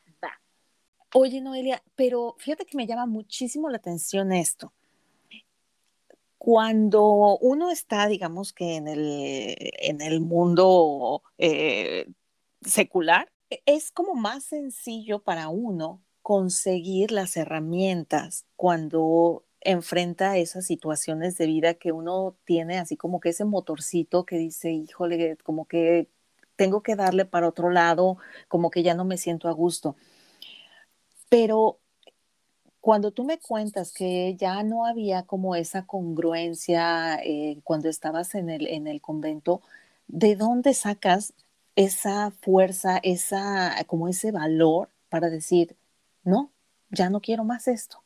Oye, 1.14 1.40
Noelia, 1.40 1.82
pero 1.96 2.36
fíjate 2.38 2.64
que 2.64 2.76
me 2.76 2.86
llama 2.86 3.06
muchísimo 3.06 3.68
la 3.68 3.78
atención 3.78 4.32
esto. 4.32 4.72
Cuando 6.40 7.36
uno 7.42 7.70
está, 7.70 8.06
digamos 8.06 8.54
que 8.54 8.76
en 8.76 8.88
el, 8.88 9.56
en 9.58 10.00
el 10.00 10.22
mundo 10.22 11.22
eh, 11.36 12.06
secular, 12.62 13.30
es 13.66 13.92
como 13.92 14.14
más 14.14 14.44
sencillo 14.44 15.22
para 15.22 15.50
uno 15.50 16.02
conseguir 16.22 17.12
las 17.12 17.36
herramientas 17.36 18.46
cuando 18.56 19.44
enfrenta 19.60 20.38
esas 20.38 20.64
situaciones 20.64 21.36
de 21.36 21.44
vida 21.44 21.74
que 21.74 21.92
uno 21.92 22.38
tiene, 22.44 22.78
así 22.78 22.96
como 22.96 23.20
que 23.20 23.28
ese 23.28 23.44
motorcito 23.44 24.24
que 24.24 24.38
dice, 24.38 24.70
híjole, 24.72 25.36
como 25.44 25.66
que 25.66 26.08
tengo 26.56 26.82
que 26.82 26.96
darle 26.96 27.26
para 27.26 27.48
otro 27.48 27.68
lado, 27.68 28.16
como 28.48 28.70
que 28.70 28.82
ya 28.82 28.94
no 28.94 29.04
me 29.04 29.18
siento 29.18 29.46
a 29.46 29.52
gusto. 29.52 29.94
Pero 31.28 31.79
cuando 32.80 33.12
tú 33.12 33.24
me 33.24 33.38
cuentas 33.38 33.92
que 33.92 34.36
ya 34.36 34.62
no 34.62 34.86
había 34.86 35.24
como 35.24 35.54
esa 35.56 35.86
congruencia 35.86 37.16
eh, 37.22 37.60
cuando 37.64 37.88
estabas 37.88 38.34
en 38.34 38.50
el, 38.50 38.66
en 38.66 38.86
el 38.86 39.00
convento, 39.00 39.62
¿de 40.08 40.36
dónde 40.36 40.74
sacas 40.74 41.34
esa 41.76 42.30
fuerza, 42.30 42.98
esa, 43.02 43.76
como 43.86 44.08
ese 44.08 44.32
valor 44.32 44.88
para 45.08 45.30
decir, 45.30 45.76
no, 46.24 46.50
ya 46.90 47.10
no 47.10 47.20
quiero 47.20 47.44
más 47.44 47.68
esto? 47.68 48.02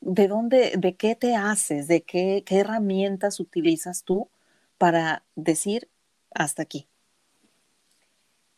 ¿de 0.00 0.28
dónde, 0.28 0.74
de 0.76 0.96
qué 0.96 1.14
te 1.14 1.34
haces, 1.34 1.88
de 1.88 2.02
qué, 2.02 2.42
qué 2.46 2.60
herramientas 2.60 3.40
utilizas 3.40 4.04
tú 4.04 4.28
para 4.78 5.22
decir 5.34 5.88
hasta 6.34 6.62
aquí? 6.62 6.86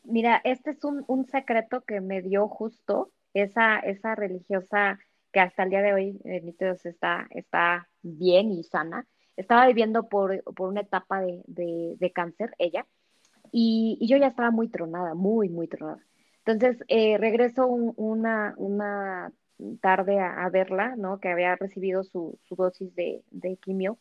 Mira, 0.04 0.40
este 0.44 0.70
es 0.70 0.84
un, 0.84 1.04
un 1.06 1.26
secreto 1.26 1.82
que 1.82 2.00
me 2.00 2.22
dio 2.22 2.48
justo 2.48 3.10
esa, 3.34 3.78
esa 3.78 4.14
religiosa 4.14 4.98
que 5.32 5.40
hasta 5.40 5.62
el 5.62 5.70
día 5.70 5.82
de 5.82 5.94
hoy, 5.94 6.20
eh, 6.24 6.40
mi 6.42 6.52
Dios, 6.58 6.84
está, 6.86 7.26
está 7.30 7.88
bien 8.02 8.50
y 8.50 8.64
sana. 8.64 9.06
Estaba 9.36 9.66
viviendo 9.66 10.08
por, 10.08 10.42
por 10.54 10.68
una 10.68 10.82
etapa 10.82 11.20
de, 11.20 11.42
de, 11.46 11.96
de 11.98 12.12
cáncer, 12.12 12.54
ella, 12.58 12.86
y, 13.52 13.98
y, 14.00 14.06
yo 14.06 14.16
ya 14.16 14.28
estaba 14.28 14.50
muy 14.50 14.68
tronada, 14.68 15.14
muy, 15.14 15.48
muy 15.48 15.66
tronada. 15.68 16.04
Entonces, 16.44 16.84
eh, 16.88 17.18
regreso 17.18 17.66
un, 17.66 17.92
una, 17.96 18.54
una 18.56 19.32
tarde 19.80 20.20
a, 20.20 20.48
verla, 20.50 20.96
¿no? 20.96 21.20
Que 21.20 21.28
había 21.28 21.56
recibido 21.56 22.02
su, 22.04 22.38
dosis 22.50 22.94
de, 22.94 23.22
quimio. 23.60 23.98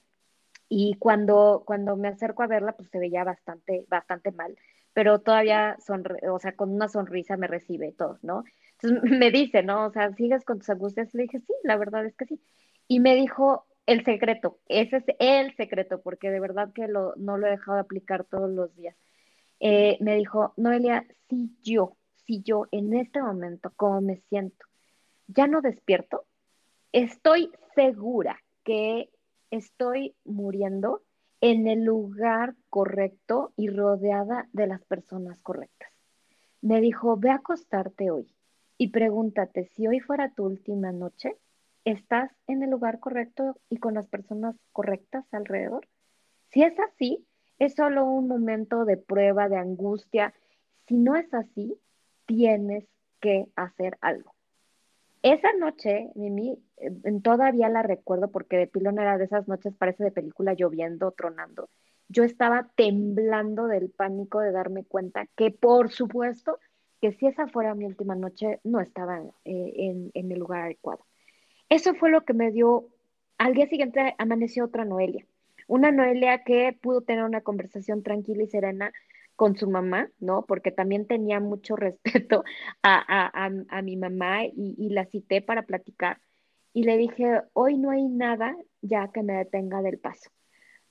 Y 0.70 0.96
cuando, 1.00 1.64
cuando 1.66 1.96
me 1.96 2.10
acerco 2.10 2.44
a 2.44 2.48
verla, 2.48 2.74
pues 2.74 2.90
se 2.90 3.00
veía 3.00 3.24
bastante, 3.24 3.86
bastante 3.90 4.32
mal, 4.32 4.56
pero 4.94 5.20
todavía, 5.20 5.78
o 6.30 6.40
sea, 6.40 6.56
con 6.56 6.72
una 6.72 6.88
sonrisa 6.88 7.38
me 7.38 7.48
recibe 7.48 7.92
todo, 7.92 8.20
¿no? 8.22 8.44
Entonces 8.82 9.12
me 9.20 9.32
dice, 9.32 9.64
¿no? 9.64 9.86
O 9.88 9.92
sea, 9.92 10.14
¿sigues 10.14 10.46
con 10.46 10.60
tus 10.60 10.70
angustias? 10.70 11.14
Le 11.14 11.24
dije, 11.24 11.40
sí, 11.40 11.54
la 11.64 11.78
verdad 11.78 12.06
es 12.06 12.16
que 12.16 12.26
sí. 12.26 12.42
Y 12.88 13.00
me 13.00 13.16
dijo, 13.16 13.66
el 13.86 14.04
secreto, 14.06 14.60
ese 14.68 14.98
es 14.98 15.04
el 15.20 15.56
secreto, 15.56 16.02
porque 16.02 16.30
de 16.30 16.40
verdad 16.40 16.72
que 16.74 16.88
lo, 16.88 17.14
no 17.18 17.38
lo 17.38 17.48
he 17.48 17.52
dejado 17.52 17.76
de 17.76 17.82
aplicar 17.82 18.24
todos 18.26 18.50
los 18.50 18.76
días. 18.76 18.96
Eh, 19.60 19.98
me 20.00 20.16
dijo, 20.16 20.54
Noelia, 20.58 21.06
si 21.30 21.52
yo, 21.64 21.98
si 22.26 22.42
yo 22.42 22.68
en 22.72 22.94
este 22.94 23.22
momento, 23.22 23.72
como 23.76 24.02
me 24.02 24.18
siento, 24.30 24.66
ya 25.28 25.48
no 25.48 25.62
despierto, 25.62 26.26
estoy 26.92 27.52
segura 27.76 28.42
que 28.64 29.10
estoy 29.52 30.16
muriendo 30.24 31.04
en 31.42 31.68
el 31.68 31.84
lugar 31.84 32.56
correcto 32.70 33.54
y 33.56 33.70
rodeada 33.70 34.48
de 34.54 34.68
las 34.68 34.84
personas 34.86 35.40
correctas. 35.40 35.90
Me 36.62 36.82
dijo, 36.82 37.18
ve 37.18 37.30
a 37.30 37.36
acostarte 37.36 38.12
hoy 38.12 38.34
y 38.80 38.88
pregúntate 38.88 39.66
si 39.76 39.88
hoy 39.88 40.00
fuera 40.00 40.32
tu 40.32 40.46
última 40.46 40.94
noche, 40.94 41.36
¿estás 41.84 42.32
en 42.48 42.64
el 42.64 42.70
lugar 42.70 43.00
correcto 43.02 43.60
y 43.70 43.78
con 43.78 43.94
las 43.94 44.08
personas 44.08 44.56
correctas 44.72 45.26
alrededor? 45.34 45.86
Si 46.48 46.64
es 46.64 46.80
así, 46.80 47.28
es 47.60 47.76
solo 47.76 48.06
un 48.06 48.30
momento 48.30 48.86
de 48.86 48.96
prueba, 48.96 49.50
de 49.50 49.58
angustia. 49.58 50.34
Si 50.88 50.96
no 50.96 51.18
es 51.18 51.32
así, 51.34 51.78
tienes 52.26 52.86
que 53.20 53.48
hacer 53.58 53.98
algo. 54.00 54.34
Esa 55.24 55.52
noche, 55.60 56.10
Mimi, 56.16 56.58
todavía 57.22 57.68
la 57.68 57.84
recuerdo 57.84 58.32
porque 58.32 58.56
de 58.56 58.68
pilón 58.68 58.98
era 58.98 59.18
de 59.18 59.26
esas 59.26 59.50
noches, 59.50 59.76
parece 59.78 60.06
de 60.06 60.12
película 60.12 60.54
lloviendo, 60.54 61.12
tronando. 61.12 61.70
Yo 62.08 62.24
estaba 62.24 62.72
temblando 62.76 63.68
del 63.68 63.90
pánico 63.90 64.40
de 64.40 64.54
darme 64.54 64.86
cuenta 64.86 65.28
que, 65.36 65.52
por 65.52 65.92
supuesto, 65.92 66.60
que 67.02 67.14
si 67.14 67.28
esa 67.28 67.48
fuera 67.48 67.76
mi 67.76 67.86
última 67.86 68.16
noche, 68.16 68.60
no 68.64 68.82
estaba 68.82 69.22
eh, 69.46 69.74
en, 70.14 70.32
el 70.32 70.40
lugar 70.40 70.64
adecuado. 70.64 71.06
Eso 71.70 71.94
fue 71.96 72.10
lo 72.10 72.26
que 72.26 72.34
me 72.34 72.52
dio. 72.52 72.88
Al 73.38 73.54
día 73.54 73.68
siguiente 73.68 74.16
amaneció 74.18 74.66
otra 74.66 74.86
Noelia. 74.86 75.26
Una 75.68 75.92
Noelia 75.92 76.44
que 76.44 76.78
pudo 76.82 77.02
tener 77.02 77.24
una 77.24 77.42
conversación 77.42 78.04
tranquila 78.04 78.44
y 78.44 78.48
serena 78.48 78.92
con 79.36 79.56
su 79.56 79.70
mamá, 79.70 80.10
¿no? 80.20 80.46
Porque 80.46 80.72
también 80.72 81.06
tenía 81.08 81.40
mucho 81.40 81.76
respeto 81.78 82.44
a, 82.84 83.50
mi 83.84 83.96
mamá 83.96 84.46
y, 84.46 84.90
la 84.90 85.06
cité 85.06 85.42
para 85.42 85.64
platicar. 85.64 86.20
Y 86.74 86.84
le 86.84 86.98
dije, 86.98 87.42
hoy 87.54 87.78
no 87.78 87.92
hay 87.92 88.04
nada 88.08 88.56
ya 88.82 89.10
que 89.14 89.24
me 89.24 89.34
detenga 89.34 89.82
del 89.82 90.00
paso. 90.00 90.30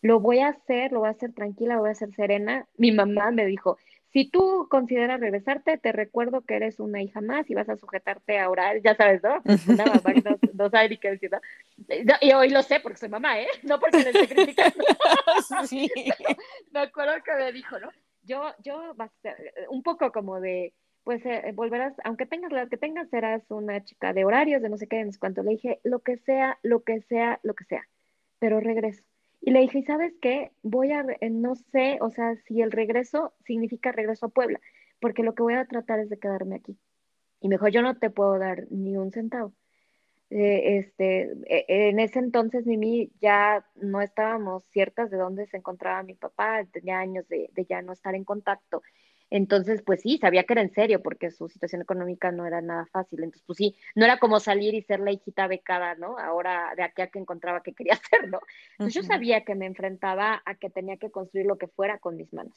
Lo 0.01 0.21
voy 0.21 0.39
a 0.39 0.49
hacer, 0.49 0.93
lo 0.93 1.01
voy 1.01 1.09
a 1.09 1.13
hacer 1.13 1.33
tranquila, 1.33 1.75
lo 1.75 1.81
voy 1.81 1.91
a 1.91 1.93
hacer 1.93 2.15
serena. 2.15 2.67
Mi 2.77 2.93
mamá 2.93 3.31
me 3.33 3.47
dijo, 3.47 3.79
si 4.13 4.31
tú 4.31 4.69
consideras 4.71 5.21
regresarte, 5.21 5.77
te 5.77 5.93
recuerdo 5.93 6.41
que 6.43 6.57
eres 6.57 6.81
una 6.81 7.03
hija 7.03 7.21
más 7.21 7.49
y 7.51 7.55
vas 7.55 7.69
a 7.69 7.77
sujetarte 7.77 8.39
a 8.39 8.49
orar, 8.49 8.81
ya 8.83 8.97
sabes, 8.97 9.23
¿no? 9.23 9.43
Una 9.69 9.85
mamá 9.85 10.15
no, 10.25 10.39
no 10.55 10.71
sabe 10.71 10.89
ni 10.89 10.99
qué 10.99 11.11
decir, 11.11 11.31
¿no? 11.31 11.41
Y 12.21 12.33
hoy 12.33 12.49
lo 12.49 12.63
sé 12.63 12.81
porque 12.81 12.99
soy 12.99 13.11
mamá, 13.11 13.41
¿eh? 13.41 13.49
No 13.63 13.79
porque 13.79 13.99
le 13.99 14.11
esté 14.11 14.35
criticando. 14.35 14.85
sí. 15.67 15.91
Me 16.73 16.81
acuerdo 16.81 17.13
que 17.23 17.35
me 17.35 17.53
dijo, 17.53 17.79
¿no? 17.79 17.91
Yo, 18.23 18.53
yo, 18.63 18.95
un 19.71 19.83
poco 19.83 20.13
como 20.13 20.41
de, 20.41 20.75
pues 21.05 21.25
eh, 21.25 21.53
volverás, 21.55 21.95
aunque 22.05 22.27
tengas 22.27 22.53
la 22.53 22.67
que 22.67 22.77
tengas, 22.77 23.09
serás 23.09 23.43
una 23.51 23.83
chica 23.85 24.13
de 24.13 24.25
horarios, 24.25 24.61
de 24.61 24.69
no 24.69 24.77
sé 24.77 24.87
qué, 24.87 25.05
no 25.05 25.13
sé 25.13 25.19
cuánto. 25.19 25.43
Le 25.43 25.53
dije, 25.53 25.81
lo 25.85 26.01
que 26.01 26.19
sea, 26.19 26.59
lo 26.63 26.83
que 26.83 27.01
sea, 27.03 27.41
lo 27.43 27.55
que 27.55 27.65
sea, 27.65 27.89
pero 28.39 28.61
regreso. 28.61 29.03
Y 29.41 29.51
le 29.51 29.61
dije, 29.61 29.83
¿sabes 29.83 30.15
qué? 30.21 30.53
Voy 30.63 30.93
a, 30.93 31.05
eh, 31.21 31.31
no 31.31 31.55
sé, 31.55 31.99
o 32.01 32.11
sea, 32.11 32.37
si 32.47 32.61
el 32.61 32.73
regreso 32.73 33.35
significa 33.45 33.93
regreso 33.93 34.27
a 34.27 34.31
Puebla, 34.31 34.61
porque 35.01 35.23
lo 35.23 35.35
que 35.35 35.43
voy 35.43 35.55
a 35.55 35.67
tratar 35.67 36.01
es 36.01 36.09
de 36.09 36.19
quedarme 36.19 36.57
aquí. 36.57 36.77
Y 37.41 37.49
me 37.49 37.55
dijo, 37.55 37.69
yo 37.69 37.83
no 37.83 37.97
te 37.99 38.11
puedo 38.11 38.39
dar 38.39 38.67
ni 38.71 38.97
un 38.97 39.13
centavo. 39.13 39.53
Eh, 40.31 40.79
este, 40.79 41.33
e, 41.47 41.89
en 41.89 42.01
ese 42.01 42.19
entonces, 42.19 42.67
Mimi, 42.67 43.11
ya 43.21 43.65
no 43.77 44.01
estábamos 44.01 44.65
ciertas 44.67 45.11
de 45.11 45.17
dónde 45.17 45.47
se 45.47 45.57
encontraba 45.57 46.03
mi 46.03 46.15
papá, 46.15 46.65
tenía 46.65 46.99
años 46.99 47.27
de 47.29 47.51
ya 47.69 47.81
no 47.83 47.93
estar 47.93 48.15
en 48.15 48.25
contacto. 48.25 48.83
Entonces, 49.31 49.83
pues 49.83 50.03
sí, 50.03 50.19
sabía 50.19 50.45
que 50.45 50.55
era 50.55 50.63
en 50.63 50.73
serio, 50.73 51.03
porque 51.03 51.31
su 51.31 51.49
situación 51.49 51.83
económica 51.83 52.33
no 52.33 52.47
era 52.47 52.61
nada 52.61 52.87
fácil. 52.87 53.23
Entonces, 53.23 53.45
pues 53.47 53.59
sí, 53.59 53.77
no 53.95 54.05
era 54.05 54.19
como 54.19 54.41
salir 54.41 54.75
y 54.75 54.83
ser 54.83 55.01
la 55.01 55.13
hijita 55.13 55.47
becada, 55.47 55.95
¿no? 55.97 56.19
Ahora 56.19 56.73
de 56.77 56.83
aquí 56.83 57.03
a 57.03 57.09
que 57.09 57.19
encontraba 57.19 57.63
que 57.63 57.75
quería 57.75 57.93
hacer, 58.03 58.29
¿no? 58.29 58.41
Entonces 58.73 58.95
yo 58.95 59.03
sabía 59.03 59.45
que 59.45 59.55
me 59.55 59.67
enfrentaba 59.67 60.43
a 60.45 60.55
que 60.55 60.71
tenía 60.71 60.97
que 60.97 61.11
construir 61.11 61.47
lo 61.47 61.59
que 61.59 61.69
fuera 61.69 61.99
con 61.99 62.17
mis 62.17 62.33
manos. 62.33 62.55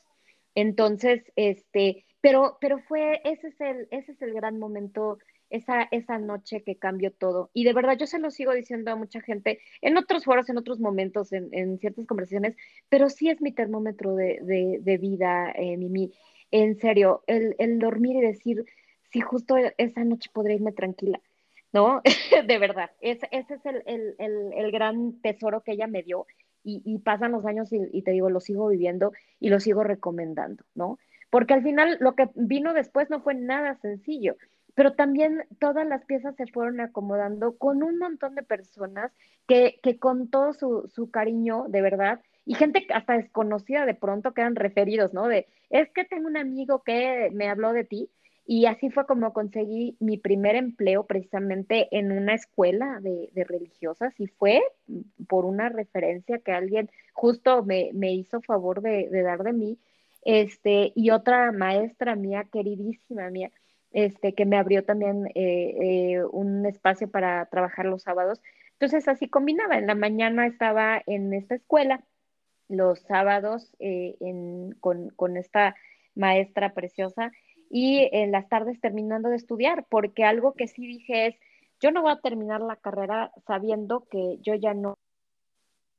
Entonces, 0.56 1.24
este, 1.36 2.06
pero, 2.22 2.58
pero 2.62 2.80
fue, 2.80 3.22
ese 3.24 3.48
es 3.48 3.62
el, 3.62 3.88
ese 3.92 4.14
es 4.14 4.22
el 4.22 4.34
gran 4.34 4.60
momento, 4.60 5.18
esa, 5.50 5.84
esa 5.92 6.20
noche 6.20 6.64
que 6.64 6.78
cambió 6.78 7.12
todo. 7.12 7.50
Y 7.54 7.64
de 7.64 7.74
verdad 7.74 7.98
yo 7.98 8.06
se 8.06 8.20
lo 8.20 8.32
sigo 8.32 8.54
diciendo 8.54 8.92
a 8.92 8.96
mucha 8.96 9.22
gente 9.22 9.60
en 9.82 9.98
otros 9.98 10.26
foros, 10.26 10.50
en 10.50 10.58
otros 10.58 10.80
momentos, 10.80 11.32
en, 11.34 11.50
en 11.52 11.80
ciertas 11.80 12.06
conversaciones, 12.06 12.56
pero 12.90 13.10
sí 13.10 13.30
es 13.30 13.42
mi 13.42 13.54
termómetro 13.54 14.16
de, 14.16 14.40
de, 14.42 14.80
de 14.82 14.98
vida, 14.98 15.52
eh, 15.56 15.78
Mimi 15.78 16.12
en 16.52 16.78
serio, 16.80 17.24
el, 17.28 17.56
el 17.60 17.80
dormir 17.80 18.18
y 18.18 18.22
decir, 18.22 18.66
si 19.12 19.22
justo 19.22 19.56
esa 19.78 20.04
noche 20.04 20.30
podré 20.34 20.56
irme 20.56 20.72
tranquila, 20.72 21.20
¿no? 21.74 22.02
de 22.48 22.58
verdad, 22.60 22.92
ese 23.02 23.28
es 23.32 23.66
el, 23.66 23.84
el, 23.86 24.54
el, 24.54 24.72
gran 24.72 25.22
tesoro 25.22 25.62
que 25.62 25.74
ella 25.74 25.88
me 25.88 26.04
dio 26.04 26.26
y, 26.64 26.82
y 26.86 27.00
pasan 27.00 27.32
los 27.32 27.46
años 27.46 27.72
y, 27.72 27.80
y, 27.92 28.02
te 28.04 28.12
digo, 28.12 28.30
lo 28.30 28.40
sigo 28.40 28.68
viviendo 28.68 29.14
y 29.40 29.50
lo 29.50 29.60
sigo 29.60 29.84
recomendando, 29.84 30.64
¿no? 30.76 31.00
Porque 31.30 31.54
al 31.54 31.64
final 31.64 31.98
lo 32.02 32.16
que 32.16 32.30
vino 32.36 32.74
después 32.74 33.10
no 33.10 33.22
fue 33.22 33.34
nada 33.34 33.76
sencillo, 33.76 34.36
pero 34.76 34.94
también 34.94 35.46
todas 35.60 35.86
las 35.88 36.06
piezas 36.06 36.36
se 36.36 36.48
fueron 36.48 36.80
acomodando 36.80 37.58
con 37.58 37.84
un 37.84 37.98
montón 37.98 38.36
de 38.36 38.44
personas 38.44 39.12
que, 39.48 39.80
que 39.82 39.98
con 39.98 40.30
todo 40.30 40.54
su, 40.54 40.90
su 40.94 41.10
cariño, 41.10 41.66
de 41.68 41.82
verdad, 41.82 42.22
y 42.52 42.54
gente 42.54 42.86
hasta 42.94 43.14
desconocida 43.14 43.86
de 43.86 43.94
pronto 43.94 44.34
quedan 44.34 44.58
referidos, 44.58 45.14
¿no? 45.14 45.30
De, 45.30 45.48
es 45.70 45.90
que 45.92 46.04
tengo 46.04 46.28
un 46.28 46.36
amigo 46.36 46.84
que 46.84 47.30
me 47.32 47.48
habló 47.48 47.72
de 47.72 47.86
ti 47.86 48.10
y 48.46 48.66
así 48.66 48.90
fue 48.90 49.06
como 49.06 49.32
conseguí 49.32 49.96
mi 50.02 50.18
primer 50.18 50.58
empleo 50.58 51.06
precisamente 51.06 51.88
en 51.98 52.12
una 52.12 52.34
escuela 52.34 53.00
de, 53.00 53.30
religiosas 53.48 54.14
y 54.20 54.28
fue 54.28 54.62
por 55.30 55.46
una 55.46 55.70
referencia 55.70 56.40
que 56.40 56.52
alguien 56.52 56.90
justo 57.14 57.64
me, 57.64 57.90
hizo 58.12 58.42
favor 58.42 58.82
de, 58.82 59.08
dar 59.10 59.44
de 59.44 59.54
mí, 59.54 59.80
este, 60.26 60.92
y 60.94 61.12
otra 61.12 61.54
maestra 61.54 62.18
mía, 62.18 62.50
queridísima 62.52 63.30
mía, 63.30 63.50
este, 63.94 64.34
que 64.34 64.46
me 64.46 64.58
abrió 64.58 64.84
también 64.84 65.28
eh, 65.36 66.16
eh, 66.16 66.24
un 66.34 66.66
espacio 66.66 67.10
para 67.10 67.46
trabajar 67.46 67.86
los 67.86 68.04
sábados. 68.04 68.42
Entonces 68.74 69.08
así 69.08 69.30
combinaba, 69.30 69.78
en 69.78 69.88
la 69.88 69.96
mañana 69.96 70.48
estaba 70.48 71.02
en 71.06 71.34
esta 71.34 71.56
escuela 71.56 72.04
los 72.72 73.00
sábados 73.02 73.72
eh, 73.80 74.16
con, 74.80 75.38
esta 75.38 75.76
maestra 76.16 76.74
preciosa 76.74 77.32
y 77.70 78.10
en 78.12 78.32
las 78.32 78.50
tardes 78.50 78.80
terminando 78.82 79.30
de 79.30 79.36
estudiar, 79.36 79.86
porque 79.90 80.24
algo 80.24 80.54
que 80.54 80.68
sí 80.68 80.88
dije 80.88 81.28
es, 81.28 81.36
yo 81.80 81.92
no 81.92 82.02
voy 82.02 82.12
a 82.12 82.20
terminar 82.20 82.62
la 82.62 82.76
carrera 82.76 83.32
sabiendo 83.46 84.08
que 84.10 84.38
yo 84.42 84.56
ya 84.56 84.74
no 84.74 84.98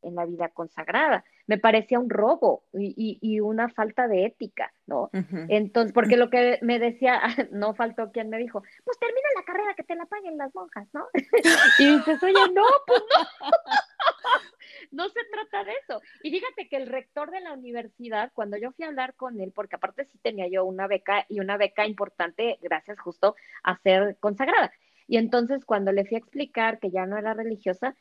en 0.03 0.15
la 0.15 0.27
vida 0.27 0.49
consagrada. 0.49 1.25
Me 1.47 1.59
parecía 1.59 1.99
un 1.99 2.11
robo 2.11 2.65
y, 2.73 3.41
una 3.41 3.69
falta 3.69 4.09
de 4.09 4.27
ética, 4.27 4.73
¿no? 4.87 5.11
Entonces, 5.49 5.93
porque 5.93 6.17
lo 6.17 6.31
que 6.31 6.59
me 6.63 6.79
decía, 6.79 7.21
no 7.51 7.75
faltó 7.75 8.13
quien 8.13 8.29
me 8.29 8.39
dijo, 8.39 8.63
pues 8.85 8.99
termina 8.99 9.29
la 9.35 9.45
carrera 9.45 9.75
que 9.75 9.83
te 9.83 9.97
la 9.97 10.07
paguen 10.07 10.37
las 10.39 10.55
monjas, 10.55 10.89
¿no? 10.93 11.07
y 11.79 11.97
dices, 11.97 12.23
oye, 12.23 12.53
no, 12.53 12.65
pues 12.87 13.03
no. 13.11 13.51
no 14.91 15.09
se 15.09 15.21
trata 15.31 15.65
de 15.65 15.73
eso. 15.83 16.01
Y 16.23 16.31
fíjate 16.31 16.69
que 16.69 16.77
el 16.77 16.87
rector 16.87 17.31
de 17.31 17.41
la 17.41 17.53
universidad, 17.53 18.31
cuando 18.35 18.57
yo 18.57 18.73
fui 18.73 18.85
a 18.85 18.89
hablar 18.89 19.15
con 19.15 19.41
él, 19.41 19.53
porque 19.55 19.77
aparte 19.77 20.05
sí 20.07 20.19
tenía 20.19 20.49
yo 20.49 20.65
una 20.65 20.87
beca 20.87 21.27
y 21.29 21.41
una 21.41 21.57
beca 21.57 21.87
importante, 21.87 22.59
gracias 22.63 23.01
justo 23.01 23.35
a 23.63 23.77
ser 23.79 24.17
consagrada. 24.21 24.73
Y 25.07 25.17
entonces 25.17 25.65
cuando 25.65 25.93
le 25.93 26.05
fui 26.05 26.17
a 26.17 26.19
explicar 26.19 26.79
que 26.79 26.91
ya 26.91 27.07
no 27.07 27.19
era 27.19 27.35
religiosa, 27.35 27.97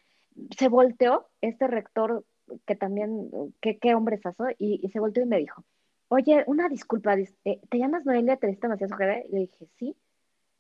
se 0.58 0.70
volteó 0.70 1.30
este 1.42 1.68
rector 1.68 2.24
que 2.66 2.76
también, 2.76 3.30
que 3.62 3.78
qué 3.78 3.96
hombre 3.96 4.20
y, 4.58 4.80
y 4.86 4.90
se 4.90 5.00
volteó 5.00 5.24
y 5.24 5.28
me 5.28 5.38
dijo, 5.38 5.64
oye, 6.10 6.44
una 6.48 6.70
disculpa, 6.70 7.16
eh, 7.16 7.62
¿te 7.70 7.78
llamas 7.78 8.06
Noelia 8.06 8.38
Teresita 8.38 8.68
Macías 8.68 8.92
Ojeda? 8.92 9.20
Y 9.20 9.32
le 9.32 9.40
dije, 9.42 9.68
sí. 9.78 9.96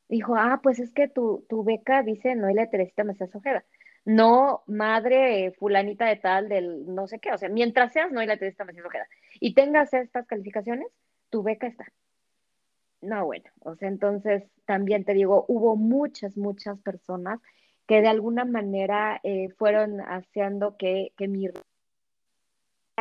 Dijo, 0.09 0.35
ah, 0.35 0.59
pues 0.61 0.79
es 0.79 0.93
que 0.93 1.07
tu, 1.07 1.45
tu 1.47 1.63
beca 1.63 2.03
dice 2.03 2.35
Noelia 2.35 2.69
Teresita 2.69 3.03
Macías 3.03 3.33
Ojeda 3.35 3.63
no 4.05 4.63
madre 4.67 5.51
fulanita 5.59 6.05
de 6.07 6.15
tal 6.15 6.49
del 6.49 6.93
no 6.93 7.07
sé 7.07 7.19
qué, 7.19 7.31
o 7.33 7.37
sea, 7.37 7.49
mientras 7.49 7.93
seas 7.93 8.11
no 8.11 8.19
hay 8.19 8.27
la 8.27 8.37
Teresita 8.37 8.65
Macías 8.65 8.85
Ojeda 8.85 9.07
y 9.39 9.53
tengas 9.53 9.93
estas 9.93 10.25
calificaciones, 10.25 10.87
tu 11.29 11.43
beca 11.43 11.67
está. 11.67 11.85
No, 13.01 13.25
bueno, 13.25 13.49
o 13.61 13.75
sea, 13.75 13.87
entonces 13.87 14.43
también 14.65 15.05
te 15.05 15.13
digo, 15.13 15.45
hubo 15.47 15.75
muchas, 15.75 16.37
muchas 16.37 16.79
personas 16.79 17.39
que 17.87 18.01
de 18.01 18.07
alguna 18.07 18.45
manera 18.45 19.19
eh, 19.23 19.49
fueron 19.57 20.01
haciendo 20.01 20.77
que, 20.77 21.11
que 21.17 21.27
mi 21.27 21.49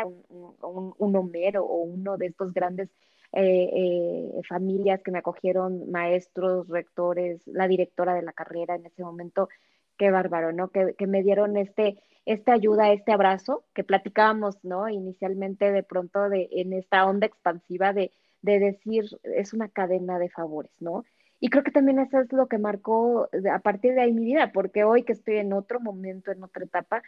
un, 0.04 1.16
Homero 1.16 1.64
o 1.64 1.82
uno 1.82 2.16
de 2.16 2.26
estos 2.26 2.52
grandes 2.52 2.88
eh, 3.32 3.70
eh, 3.72 4.40
familias 4.48 5.02
que 5.02 5.10
me 5.10 5.18
acogieron, 5.18 5.90
maestros, 5.90 6.68
rectores, 6.68 7.40
la 7.46 7.68
directora 7.68 8.14
de 8.14 8.22
la 8.22 8.32
carrera 8.32 8.74
en 8.74 8.86
ese 8.86 9.02
momento, 9.02 9.48
qué 9.96 10.10
bárbaro, 10.10 10.52
¿no? 10.52 10.70
Que, 10.70 10.94
me 11.06 11.22
dieron 11.22 11.56
este, 11.56 12.02
esta 12.24 12.52
ayuda, 12.52 12.92
este 12.92 13.12
abrazo, 13.12 13.64
que 13.74 13.84
platicábamos, 13.84 14.56
¿no? 14.64 14.88
Inicialmente 14.88 15.72
de 15.72 15.82
pronto 15.82 16.28
de, 16.28 16.48
en 16.52 16.72
esta 16.72 17.06
onda 17.06 17.26
expansiva 17.26 17.92
de, 17.92 18.10
de 18.42 18.58
decir, 18.58 19.04
es 19.22 19.52
una 19.52 19.68
cadena 19.68 20.18
de 20.18 20.30
favores, 20.30 20.72
¿no? 20.80 21.04
Y 21.42 21.48
creo 21.48 21.64
que 21.64 21.70
también 21.70 21.98
eso 21.98 22.20
es 22.20 22.30
lo 22.32 22.48
que 22.48 22.58
marcó 22.58 23.28
a 23.50 23.58
partir 23.60 23.94
de 23.94 24.02
ahí 24.02 24.12
mi 24.12 24.24
vida, 24.24 24.52
porque 24.52 24.84
hoy 24.84 25.04
que 25.04 25.14
estoy 25.14 25.38
en 25.38 25.54
otro 25.54 25.80
momento, 25.80 26.30
en 26.30 26.42
otra 26.42 26.64
etapa, 26.64 27.02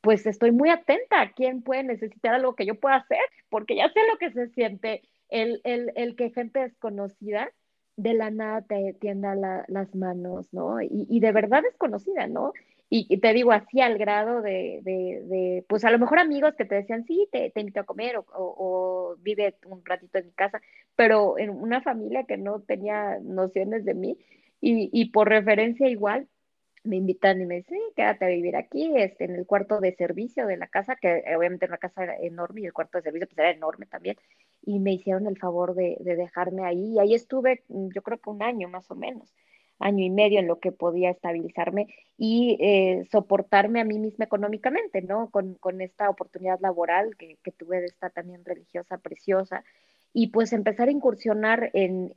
pues 0.00 0.26
estoy 0.26 0.52
muy 0.52 0.70
atenta 0.70 1.20
a 1.20 1.32
quién 1.32 1.62
puede 1.62 1.82
necesitar 1.84 2.34
algo 2.34 2.54
que 2.54 2.66
yo 2.66 2.78
pueda 2.78 2.96
hacer, 2.96 3.20
porque 3.48 3.76
ya 3.76 3.88
sé 3.90 4.00
lo 4.10 4.18
que 4.18 4.32
se 4.32 4.48
siente 4.48 5.02
el, 5.28 5.60
el, 5.64 5.92
el 5.96 6.16
que 6.16 6.30
gente 6.30 6.60
desconocida 6.60 7.50
de 7.96 8.14
la 8.14 8.30
nada 8.30 8.62
te 8.62 8.94
tienda 8.94 9.34
las 9.68 9.94
manos, 9.94 10.52
¿no? 10.52 10.80
Y, 10.80 11.20
de 11.20 11.32
verdad 11.32 11.62
es 11.68 11.76
conocida, 11.76 12.26
¿no? 12.26 12.52
Y, 12.88 13.18
te 13.18 13.32
digo 13.32 13.52
así 13.52 13.80
al 13.80 13.96
grado 13.98 14.42
de, 14.42 14.80
de, 14.82 15.64
pues 15.68 15.84
a 15.84 15.90
lo 15.90 15.98
mejor 15.98 16.18
amigos 16.18 16.54
que 16.56 16.64
te 16.64 16.74
decían, 16.74 17.04
sí, 17.06 17.28
te, 17.32 17.50
te 17.50 17.60
invito 17.60 17.80
a 17.80 17.84
comer 17.84 18.16
o, 18.34 19.16
vive 19.20 19.56
un 19.66 19.84
ratito 19.84 20.18
en 20.18 20.26
mi 20.26 20.32
casa, 20.32 20.60
pero 20.96 21.38
en 21.38 21.50
una 21.50 21.80
familia 21.82 22.24
que 22.24 22.36
no 22.36 22.60
tenía 22.60 23.18
nociones 23.20 23.84
de 23.84 23.94
mí 23.94 24.18
y, 24.60 24.90
y 24.92 25.10
por 25.10 25.28
referencia 25.28 25.88
igual, 25.88 26.28
me 26.84 26.96
invitan 26.96 27.40
y 27.40 27.46
me 27.46 27.56
dicen, 27.56 27.78
sí, 27.78 27.92
quédate 27.94 28.24
a 28.24 28.28
vivir 28.28 28.56
aquí, 28.56 28.92
este, 28.96 29.24
en 29.24 29.36
el 29.36 29.46
cuarto 29.46 29.80
de 29.80 29.94
servicio 29.94 30.46
de 30.46 30.56
la 30.56 30.66
casa, 30.66 30.96
que 30.96 31.22
obviamente 31.36 31.66
una 31.66 31.78
casa 31.78 32.02
era 32.02 32.16
enorme 32.18 32.62
y 32.62 32.66
el 32.66 32.72
cuarto 32.72 32.98
de 32.98 33.02
servicio 33.02 33.28
pues 33.28 33.38
era 33.38 33.50
enorme 33.50 33.86
también, 33.86 34.16
y 34.64 34.78
me 34.80 34.92
hicieron 34.92 35.26
el 35.26 35.38
favor 35.38 35.74
de, 35.74 35.96
dejarme 36.00 36.64
ahí, 36.64 36.94
y 36.94 36.98
ahí 36.98 37.14
estuve 37.14 37.62
mm, 37.68 37.88
yo 37.94 38.02
creo 38.02 38.18
que 38.18 38.30
un 38.30 38.42
año 38.42 38.68
más 38.68 38.90
o 38.90 38.94
menos, 38.96 39.32
año 39.78 40.04
y 40.04 40.10
medio 40.10 40.38
en 40.40 40.46
lo 40.46 40.60
que 40.60 40.72
podía 40.72 41.10
estabilizarme 41.10 41.88
y 42.16 42.56
eh, 42.60 43.06
soportarme 43.10 43.80
a 43.80 43.84
mí 43.84 43.98
misma 43.98 44.24
económicamente, 44.24 45.02
¿no? 45.02 45.30
Con, 45.30 45.80
esta 45.80 46.08
oportunidad 46.08 46.60
laboral 46.60 47.16
que, 47.16 47.36
tuve 47.52 47.80
de 47.80 47.86
esta 47.86 48.10
también 48.10 48.44
religiosa 48.44 48.98
preciosa, 48.98 49.64
y 50.12 50.28
pues 50.28 50.52
empezar 50.52 50.88
a 50.88 50.92
incursionar 50.92 51.70
en, 51.72 52.10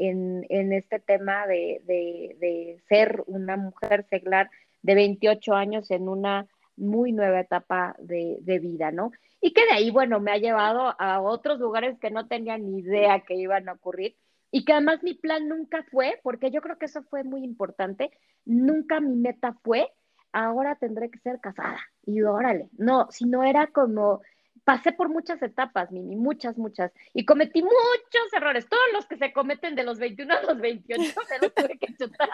este 0.50 1.00
tema 1.00 1.48
de, 1.48 2.82
ser 2.88 3.24
una 3.28 3.58
mujer 3.58 4.06
seglar 4.10 4.50
de 4.82 4.96
28 4.96 5.54
años 5.54 5.90
en 5.92 6.10
una 6.10 6.48
muy 6.78 7.14
nueva 7.14 7.40
etapa 7.40 7.96
de, 8.00 8.38
de 8.42 8.60
vida, 8.60 8.92
¿no? 8.92 9.12
Y 9.40 9.54
que 9.54 9.66
de 9.66 9.72
ahí, 9.72 9.92
bueno, 9.92 10.20
me 10.20 10.32
ha 10.32 10.38
llevado 10.38 10.94
a 11.00 11.22
otros 11.22 11.60
lugares 11.60 11.98
que 12.00 12.12
no 12.12 12.28
tenía 12.28 12.58
ni 12.58 12.80
idea 12.80 13.22
que 13.22 13.36
iban 13.36 13.70
a 13.70 13.74
ocurrir 13.74 14.16
y 14.52 14.66
que 14.66 14.74
además 14.74 15.04
mi 15.04 15.14
plan 15.14 15.48
nunca 15.48 15.84
fue, 15.92 16.20
porque 16.24 16.52
yo 16.52 16.62
creo 16.62 16.78
que 16.78 16.86
eso 16.86 17.04
fue 17.04 17.24
muy 17.24 17.44
importante, 17.44 18.12
nunca 18.46 19.00
mi 19.00 19.16
meta 19.16 19.54
fue, 19.64 19.92
ahora 20.32 20.76
tendré 20.76 21.10
que 21.10 21.20
ser 21.20 21.40
casada 21.40 21.80
y 22.06 22.22
órale, 22.22 22.70
no, 22.78 23.08
si 23.12 23.26
no 23.26 23.44
era 23.44 23.68
como, 23.68 24.22
pasé 24.66 24.92
por 24.92 25.10
muchas 25.10 25.42
etapas, 25.42 25.92
Mimi, 25.92 26.16
muchas, 26.16 26.58
muchas, 26.58 26.92
y 27.14 27.24
cometí 27.24 27.62
muchos 27.62 28.34
errores, 28.34 28.68
todos 28.68 28.84
los 28.94 29.06
que 29.06 29.16
se 29.16 29.32
cometen 29.32 29.76
de 29.76 29.84
los 29.84 30.00
21 30.00 30.34
a 30.34 30.42
los 30.42 30.60
28, 30.60 31.04
se 31.04 31.40
los 31.40 31.54
tuve 31.54 31.78
que 31.78 31.96
chutar. 31.96 32.28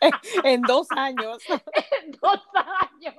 en 0.44 0.60
dos 0.62 0.88
años. 0.90 1.38
en 2.02 2.10
dos 2.10 2.42
años. 2.54 3.16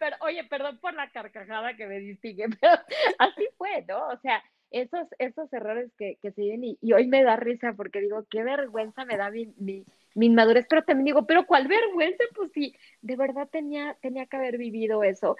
pero, 0.00 0.16
oye, 0.20 0.42
perdón 0.44 0.78
por 0.78 0.94
la 0.94 1.10
carcajada 1.10 1.76
que 1.76 1.86
me 1.86 1.98
distingue, 1.98 2.46
pero 2.60 2.72
así 3.18 3.46
fue, 3.58 3.84
¿no? 3.86 4.08
O 4.08 4.16
sea, 4.16 4.42
esos, 4.70 5.06
esos 5.18 5.52
errores 5.52 5.92
que, 5.98 6.16
que 6.22 6.32
se 6.32 6.42
vienen 6.42 6.76
y, 6.80 6.92
hoy 6.94 7.06
me 7.06 7.22
da 7.22 7.36
risa 7.36 7.74
porque 7.74 8.00
digo, 8.00 8.24
qué 8.30 8.42
vergüenza 8.42 9.04
me 9.04 9.18
da 9.18 9.30
mi, 9.30 9.52
mi, 9.58 9.84
mi, 10.14 10.26
inmadurez, 10.26 10.66
pero 10.68 10.82
también 10.82 11.06
digo, 11.06 11.26
pero 11.26 11.46
¿cuál 11.46 11.68
vergüenza? 11.68 12.24
Pues 12.34 12.52
sí, 12.52 12.74
de 13.02 13.16
verdad 13.16 13.48
tenía, 13.50 13.98
tenía 14.00 14.26
que 14.26 14.36
haber 14.36 14.56
vivido 14.56 15.04
eso 15.04 15.36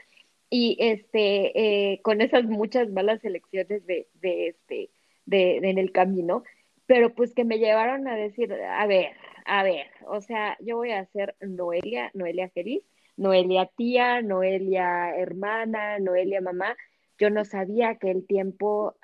y 0.51 0.77
este, 0.81 1.93
eh, 1.93 2.01
con 2.03 2.21
esas 2.21 2.45
muchas 2.45 2.91
malas 2.91 3.25
elecciones 3.25 3.85
de, 3.87 4.09
de 4.15 4.49
este, 4.49 4.91
de, 5.27 5.59
de, 5.61 5.71
en 5.71 5.79
el 5.79 5.93
camino, 5.93 6.43
pero 6.87 7.15
pues 7.15 7.35
que 7.35 7.45
me 7.45 7.59
llevaron 7.59 8.09
a 8.09 8.17
decir, 8.17 8.53
a 8.53 8.87
ver, 8.87 9.13
a 9.45 9.63
ver, 9.63 9.87
o 10.07 10.21
sea, 10.21 10.57
yo 10.61 10.77
voy 10.77 10.93
a 10.93 11.05
ser 11.07 11.37
Noelia, 11.41 12.11
Noelia 12.15 12.49
feliz, 12.51 12.83
Noelia 13.17 13.67
tía, 13.77 14.23
Noelia 14.23 15.15
hermana, 15.17 15.99
Noelia 15.99 16.41
mamá. 16.41 16.77
Yo 17.19 17.31
no 17.31 17.45
sabía 17.45 17.97
que 17.97 18.11
el 18.11 18.27
tiempo 18.27 18.97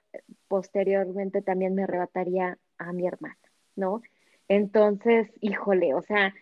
posteriormente 0.49 1.43
también 1.43 1.75
me 1.75 1.83
arrebataría 1.83 2.59
a 2.79 2.93
mi 2.93 3.07
hermana, 3.07 3.39
¿no? 3.77 4.03
Entonces, 4.49 5.31
híjole, 5.41 5.95
o 5.95 6.03
sea, 6.03 6.35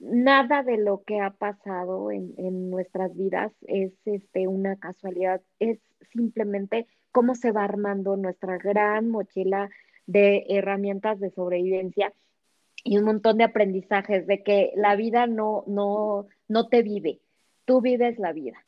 nada 0.00 0.62
de 0.62 0.78
lo 0.78 1.02
que 1.04 1.20
ha 1.20 1.30
pasado 1.30 2.10
en, 2.10 2.34
en, 2.38 2.70
nuestras 2.70 3.14
vidas 3.14 3.52
es 3.66 3.92
este, 4.06 4.48
una 4.48 4.76
casualidad, 4.76 5.42
es 5.58 5.78
simplemente 6.12 6.86
cómo 7.12 7.34
se 7.34 7.52
va 7.52 7.64
armando 7.64 8.16
nuestra 8.16 8.56
gran 8.56 9.08
mochila 9.08 9.70
de 10.06 10.46
herramientas 10.48 11.20
de 11.20 11.30
sobrevivencia 11.30 12.12
y 12.82 12.96
un 12.96 13.04
montón 13.04 13.36
de 13.36 13.44
aprendizajes 13.44 14.26
de 14.26 14.42
que 14.42 14.72
la 14.74 14.96
vida 14.96 15.26
no, 15.26 15.64
no, 15.66 16.26
no 16.48 16.68
te 16.68 16.82
vive, 16.82 17.20
tú 17.66 17.80
vives 17.80 18.18
la 18.18 18.32
vida. 18.32 18.64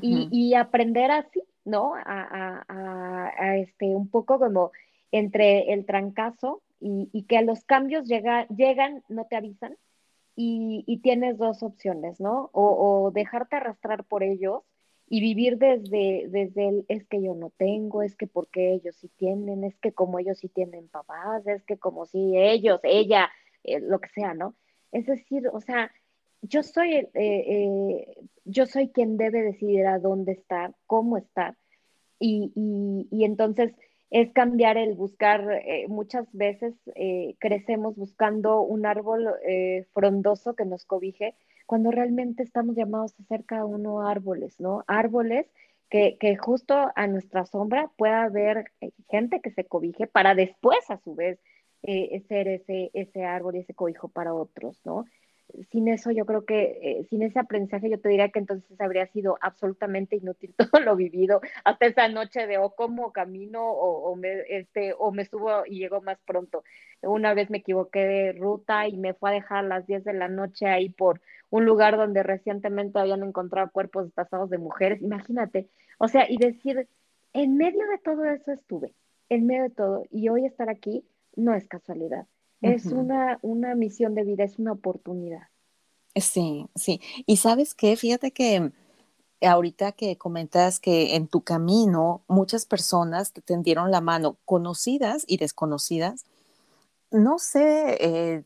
y, 0.00 0.28
y, 0.30 0.54
aprender 0.54 1.10
así, 1.10 1.42
¿no? 1.66 1.94
A, 1.94 2.02
a, 2.06 3.32
a, 3.38 3.56
este, 3.58 3.86
un 3.86 4.08
poco 4.08 4.38
como 4.38 4.72
entre 5.10 5.72
el 5.74 5.84
trancazo 5.84 6.62
y, 6.80 7.10
y 7.12 7.24
que 7.24 7.42
los 7.42 7.64
cambios 7.64 8.08
llega, 8.08 8.46
llegan, 8.48 9.02
no 9.10 9.26
te 9.26 9.36
avisan, 9.36 9.76
y, 10.34 11.00
tienes 11.02 11.38
dos 11.38 11.62
opciones, 11.62 12.20
¿no? 12.20 12.50
O, 12.52 13.04
o, 13.04 13.10
dejarte 13.10 13.56
arrastrar 13.56 14.04
por 14.04 14.22
ellos 14.22 14.62
y 15.08 15.20
vivir 15.20 15.58
desde, 15.58 16.26
desde 16.28 16.68
el 16.68 16.84
es 16.88 17.04
que 17.06 17.22
yo 17.22 17.34
no 17.34 17.50
tengo, 17.50 18.02
es 18.02 18.16
que 18.16 18.26
porque 18.26 18.72
ellos 18.72 18.96
sí 18.96 19.10
tienen, 19.16 19.64
es 19.64 19.76
que 19.78 19.92
como 19.92 20.18
ellos 20.18 20.38
sí 20.38 20.48
tienen 20.48 20.88
papás, 20.88 21.46
es 21.46 21.62
que 21.64 21.76
como 21.76 22.06
si 22.06 22.36
ellos, 22.36 22.80
ella 22.82 23.30
eh, 23.64 23.80
lo 23.80 24.00
que 24.00 24.08
sea, 24.08 24.34
¿no? 24.34 24.54
Es 24.90 25.06
decir, 25.06 25.48
o 25.52 25.60
sea, 25.60 25.90
yo 26.42 26.62
soy, 26.62 26.94
eh, 26.94 27.10
eh, 27.14 28.06
yo 28.44 28.66
soy 28.66 28.88
quien 28.90 29.16
debe 29.16 29.42
decidir 29.42 29.86
a 29.86 29.98
dónde 29.98 30.32
estar, 30.32 30.74
cómo 30.86 31.18
estar, 31.18 31.56
y, 32.18 32.52
y, 33.10 33.24
entonces 33.24 33.74
es 34.12 34.32
cambiar 34.32 34.76
el 34.76 34.94
buscar, 34.94 35.62
muchas 35.88 36.26
veces 36.32 36.74
crecemos 37.38 37.96
buscando 37.96 38.60
un 38.60 38.86
árbol 38.86 39.28
frondoso 39.92 40.54
que 40.54 40.66
nos 40.66 40.84
cobije, 40.84 41.34
cuando 41.66 41.90
realmente 41.90 42.42
estamos 42.42 42.76
llamados 42.76 43.18
a 43.18 43.24
ser 43.24 43.44
cada 43.44 43.64
uno 43.64 44.06
árboles, 44.06 44.60
¿no? 44.60 44.84
Árboles 44.86 45.46
que, 45.88 46.18
que, 46.20 46.36
justo 46.36 46.74
a 46.94 47.06
nuestra 47.06 47.46
sombra 47.46 47.90
pueda 47.96 48.24
haber 48.24 48.72
gente 49.08 49.40
que 49.40 49.50
se 49.50 49.64
cobije 49.64 50.06
para 50.06 50.34
después, 50.34 50.90
a 50.90 50.98
su 50.98 51.14
vez, 51.14 51.38
eh, 51.84 52.22
ser 52.28 52.46
ese, 52.46 52.90
ese 52.94 53.24
árbol 53.24 53.56
y 53.56 53.58
ese 53.58 53.74
cobijo 53.74 54.08
para 54.08 54.34
otros, 54.34 54.80
¿no? 54.84 55.04
Sin 55.70 55.88
eso 55.88 56.10
yo 56.10 56.24
creo 56.26 56.44
que, 56.44 56.78
eh, 56.82 57.06
sin 57.10 57.22
ese 57.22 57.38
aprendizaje 57.38 57.90
yo 57.90 58.00
te 58.00 58.08
diría 58.08 58.30
que 58.30 58.38
entonces 58.38 58.80
habría 58.80 59.06
sido 59.08 59.38
absolutamente 59.40 60.16
inútil 60.16 60.54
todo 60.70 60.80
lo 60.80 60.96
vivido, 60.96 61.40
hasta 61.64 61.86
esa 61.86 62.08
noche 62.08 62.46
de 62.46 62.58
o 62.58 62.64
oh, 62.66 62.74
como 62.74 63.12
camino 63.12 63.64
o, 63.64 64.10
o, 64.10 64.16
me, 64.16 64.42
este, 64.48 64.94
o 64.98 65.12
me 65.12 65.24
subo 65.24 65.66
y 65.66 65.78
llego 65.78 66.00
más 66.00 66.18
pronto. 66.24 66.64
Una 67.02 67.34
vez 67.34 67.50
me 67.50 67.58
equivoqué 67.58 68.00
de 68.00 68.32
ruta 68.32 68.88
y 68.88 68.96
me 68.96 69.14
fue 69.14 69.30
a 69.30 69.34
dejar 69.34 69.64
a 69.64 69.68
las 69.68 69.86
10 69.86 70.04
de 70.04 70.12
la 70.12 70.28
noche 70.28 70.66
ahí 70.66 70.88
por 70.88 71.20
un 71.50 71.66
lugar 71.66 71.96
donde 71.96 72.22
recientemente 72.22 72.98
habían 72.98 73.22
encontrado 73.22 73.70
cuerpos 73.70 74.06
destazados 74.06 74.48
de 74.50 74.58
mujeres, 74.58 75.02
imagínate, 75.02 75.68
o 75.98 76.08
sea, 76.08 76.30
y 76.30 76.38
decir, 76.38 76.88
en 77.34 77.56
medio 77.56 77.86
de 77.88 77.98
todo 77.98 78.24
eso 78.24 78.52
estuve, 78.52 78.94
en 79.28 79.46
medio 79.46 79.64
de 79.64 79.70
todo, 79.70 80.04
y 80.10 80.28
hoy 80.30 80.46
estar 80.46 80.70
aquí, 80.70 81.04
no 81.36 81.54
es 81.54 81.68
casualidad. 81.68 82.26
Es 82.62 82.86
una, 82.86 83.38
una 83.42 83.74
misión 83.74 84.14
de 84.14 84.24
vida, 84.24 84.44
es 84.44 84.58
una 84.58 84.72
oportunidad. 84.72 85.48
Sí, 86.14 86.68
sí. 86.74 87.00
Y 87.26 87.38
sabes 87.38 87.74
qué, 87.74 87.96
fíjate 87.96 88.30
que 88.30 88.72
ahorita 89.40 89.92
que 89.92 90.16
comentas 90.16 90.78
que 90.78 91.16
en 91.16 91.26
tu 91.26 91.42
camino 91.42 92.22
muchas 92.28 92.64
personas 92.66 93.32
te 93.32 93.40
tendieron 93.40 93.90
la 93.90 94.00
mano, 94.00 94.36
conocidas 94.44 95.24
y 95.26 95.38
desconocidas, 95.38 96.24
no 97.10 97.38
sé, 97.38 97.98
eh, 98.00 98.44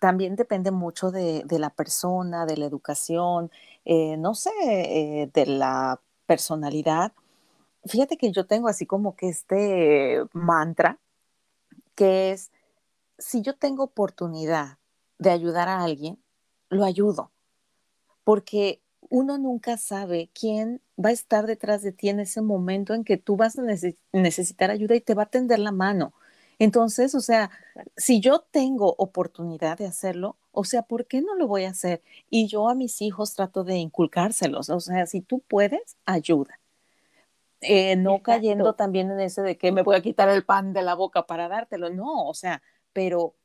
también 0.00 0.36
depende 0.36 0.70
mucho 0.70 1.10
de, 1.10 1.42
de, 1.44 1.58
la 1.58 1.70
persona, 1.70 2.46
de 2.46 2.56
la 2.56 2.66
educación, 2.66 3.50
eh, 3.84 4.16
no 4.16 4.34
sé, 4.34 4.50
eh, 4.60 5.30
de 5.32 5.46
la 5.46 6.00
personalidad. 6.26 7.12
Fíjate 7.84 8.16
que 8.16 8.32
yo 8.32 8.46
tengo 8.46 8.68
así 8.68 8.86
como 8.86 9.16
que 9.16 9.28
este 9.28 10.22
mantra 10.32 10.98
que 11.94 12.32
es, 12.32 12.50
si 13.18 13.42
yo 13.42 13.56
tengo 13.56 13.84
oportunidad 13.84 14.78
de 15.18 15.30
ayudar 15.30 15.68
a 15.68 15.82
alguien, 15.82 16.18
lo 16.70 16.84
ayudo, 16.84 17.32
porque 18.24 18.80
uno 19.10 19.38
nunca 19.38 19.76
sabe 19.76 20.30
quién 20.32 20.80
va 21.02 21.10
a 21.10 21.12
estar 21.12 21.46
detrás 21.46 21.82
de 21.82 21.92
ti 21.92 22.08
en 22.08 22.20
ese 22.20 22.42
momento 22.42 22.94
en 22.94 23.04
que 23.04 23.16
tú 23.16 23.36
vas 23.36 23.58
a 23.58 23.62
necesitar 24.12 24.70
ayuda 24.70 24.94
y 24.96 25.00
te 25.00 25.14
va 25.14 25.24
a 25.24 25.26
tender 25.26 25.58
la 25.58 25.72
mano. 25.72 26.12
Entonces, 26.58 27.14
o 27.14 27.20
sea, 27.20 27.50
si 27.96 28.20
yo 28.20 28.40
tengo 28.40 28.94
oportunidad 28.98 29.78
de 29.78 29.86
hacerlo, 29.86 30.36
o 30.50 30.64
sea, 30.64 30.82
¿por 30.82 31.06
qué 31.06 31.22
no 31.22 31.36
lo 31.36 31.46
voy 31.46 31.64
a 31.64 31.70
hacer? 31.70 32.02
Y 32.30 32.48
yo 32.48 32.68
a 32.68 32.74
mis 32.74 33.00
hijos 33.00 33.34
trato 33.34 33.62
de 33.62 33.76
inculcárselos. 33.76 34.68
O 34.70 34.80
sea, 34.80 35.06
si 35.06 35.20
tú 35.20 35.40
puedes, 35.46 35.96
ayuda. 36.04 36.58
Eh, 37.60 37.96
no 37.96 38.22
cayendo 38.22 38.74
también 38.74 39.10
en 39.10 39.20
ese 39.20 39.42
de 39.42 39.56
que 39.56 39.72
me 39.72 39.82
voy 39.82 39.96
a 39.96 40.02
quitar 40.02 40.28
el 40.28 40.44
pan 40.44 40.72
de 40.72 40.82
la 40.82 40.94
boca 40.94 41.26
para 41.26 41.48
dártelo, 41.48 41.90
no, 41.90 42.28
o 42.28 42.34
sea, 42.34 42.62
pero 42.98 43.36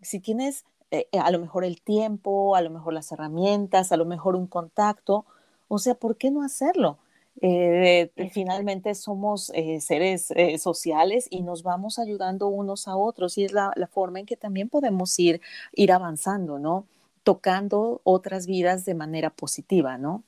si 0.00 0.20
tienes 0.20 0.64
eh, 0.90 1.06
a 1.12 1.30
lo 1.30 1.38
mejor 1.38 1.66
el 1.66 1.82
tiempo, 1.82 2.56
a 2.56 2.62
lo 2.62 2.70
mejor 2.70 2.94
las 2.94 3.12
herramientas, 3.12 3.92
a 3.92 3.98
lo 3.98 4.06
mejor 4.06 4.36
un 4.36 4.46
contacto, 4.46 5.26
o 5.68 5.78
sea, 5.78 5.94
¿por 5.96 6.16
qué 6.16 6.30
no 6.30 6.42
hacerlo? 6.42 6.96
Eh, 7.42 8.10
finalmente 8.32 8.94
somos 8.94 9.52
seres 9.80 10.32
sociales 10.56 11.26
y 11.28 11.42
nos 11.42 11.62
vamos 11.62 11.98
ayudando 11.98 12.48
unos 12.48 12.88
a 12.88 12.96
otros 12.96 13.36
y 13.36 13.44
es 13.44 13.52
la, 13.52 13.70
la, 13.76 13.86
forma 13.86 14.18
en 14.18 14.24
que 14.24 14.36
también 14.38 14.70
podemos 14.70 15.18
ir, 15.18 15.42
ir 15.74 15.92
avanzando, 15.92 16.58
¿no? 16.58 16.86
Tocando 17.22 18.00
otras 18.04 18.46
vidas 18.46 18.86
de 18.86 18.94
manera 18.94 19.28
positiva, 19.28 19.98
¿no? 19.98 20.24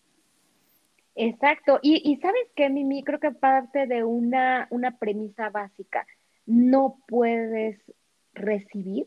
Exacto. 1.15 1.79
Y, 1.81 2.03
y 2.05 2.17
sabes 2.17 2.49
que, 2.55 2.69
Mimi, 2.69 3.03
creo 3.03 3.19
que 3.19 3.31
parte 3.31 3.87
de 3.87 4.05
una, 4.05 4.69
una 4.69 4.99
premisa 4.99 5.49
básica. 5.49 6.07
No 6.45 6.99
puedes 7.09 7.79
recibir 8.35 9.07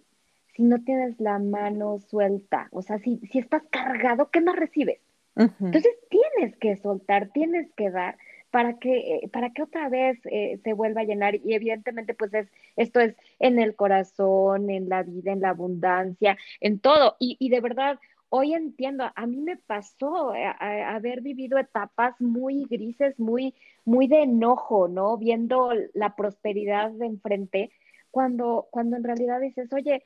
si 0.56 0.64
no 0.64 0.84
tienes 0.84 1.20
la 1.20 1.40
mano 1.40 2.00
suelta. 2.00 2.68
O 2.72 2.82
sea, 2.82 2.98
si, 3.00 3.20
si 3.32 3.40
estás 3.40 3.64
cargado, 3.70 4.30
¿qué 4.32 4.42
más 4.42 4.56
recibes? 4.56 5.00
Entonces 5.36 5.94
tienes 6.10 6.58
que 6.58 6.78
soltar, 6.78 7.30
tienes 7.32 7.72
que 7.74 7.92
dar 7.92 8.18
para 8.50 8.80
que, 8.80 8.98
eh, 8.98 9.30
para 9.32 9.52
que 9.52 9.62
otra 9.62 9.88
vez 9.88 10.18
eh, 10.26 10.60
se 10.64 10.74
vuelva 10.74 11.02
a 11.02 11.04
llenar. 11.04 11.36
Y 11.36 11.54
evidentemente, 11.54 12.16
pues 12.16 12.34
es, 12.34 12.48
esto 12.76 13.00
es 13.00 13.16
en 13.38 13.60
el 13.60 13.76
corazón, 13.76 14.72
en 14.72 14.90
la 14.90 15.04
vida, 15.04 15.32
en 15.32 15.42
la 15.42 15.50
abundancia, 15.50 16.38
en 16.60 16.80
todo. 16.80 17.18
Y, 17.20 17.38
y 17.40 17.50
de 17.50 17.62
verdad, 17.62 18.00
hoy 18.30 18.54
entiendo, 18.54 19.06
a 19.16 19.28
mí 19.28 19.38
me 19.38 19.58
pasó 19.58 20.34
eh, 20.34 20.46
haber 20.60 21.22
vivido 21.22 21.58
etapas 21.58 22.20
muy 22.20 22.66
grises, 22.66 23.20
muy, 23.20 23.54
muy 23.86 24.08
de 24.08 24.24
enojo, 24.24 24.88
¿no? 24.88 25.18
Viendo 25.18 25.72
la 25.94 26.16
prosperidad 26.16 26.92
de 26.92 27.06
enfrente, 27.06 27.72
cuando, 28.18 28.68
cuando 28.72 28.98
en 28.98 29.04
realidad 29.04 29.40
dices, 29.40 29.72
oye, 29.72 30.04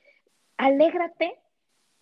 alégrate 0.58 1.40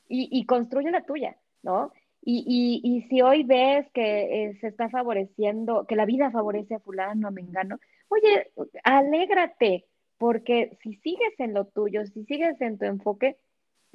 y, 0.07 0.43
construye 0.47 0.89
la 0.89 1.05
tuya, 1.05 1.37
¿no? 1.61 1.91
Y, 2.23 2.81
y, 2.83 3.03
si 3.09 3.21
hoy 3.21 3.43
ves 3.43 3.85
que 3.93 4.45
eh, 4.45 4.57
se 4.59 4.69
está 4.69 4.89
favoreciendo, 4.89 5.85
que 5.85 5.95
la 5.95 6.05
vida 6.05 6.31
favorece 6.31 6.73
a 6.73 6.79
fulano, 6.79 7.27
a 7.27 7.31
mengano, 7.31 7.77
oye, 8.07 8.51
alégrate, 8.83 9.85
porque 10.17 10.79
si 10.81 10.95
sigues 10.95 11.33
en 11.37 11.53
lo 11.53 11.65
tuyo, 11.65 12.03
si 12.07 12.25
sigues 12.25 12.59
en 12.59 12.79
tu 12.79 12.85
enfoque, 12.85 13.37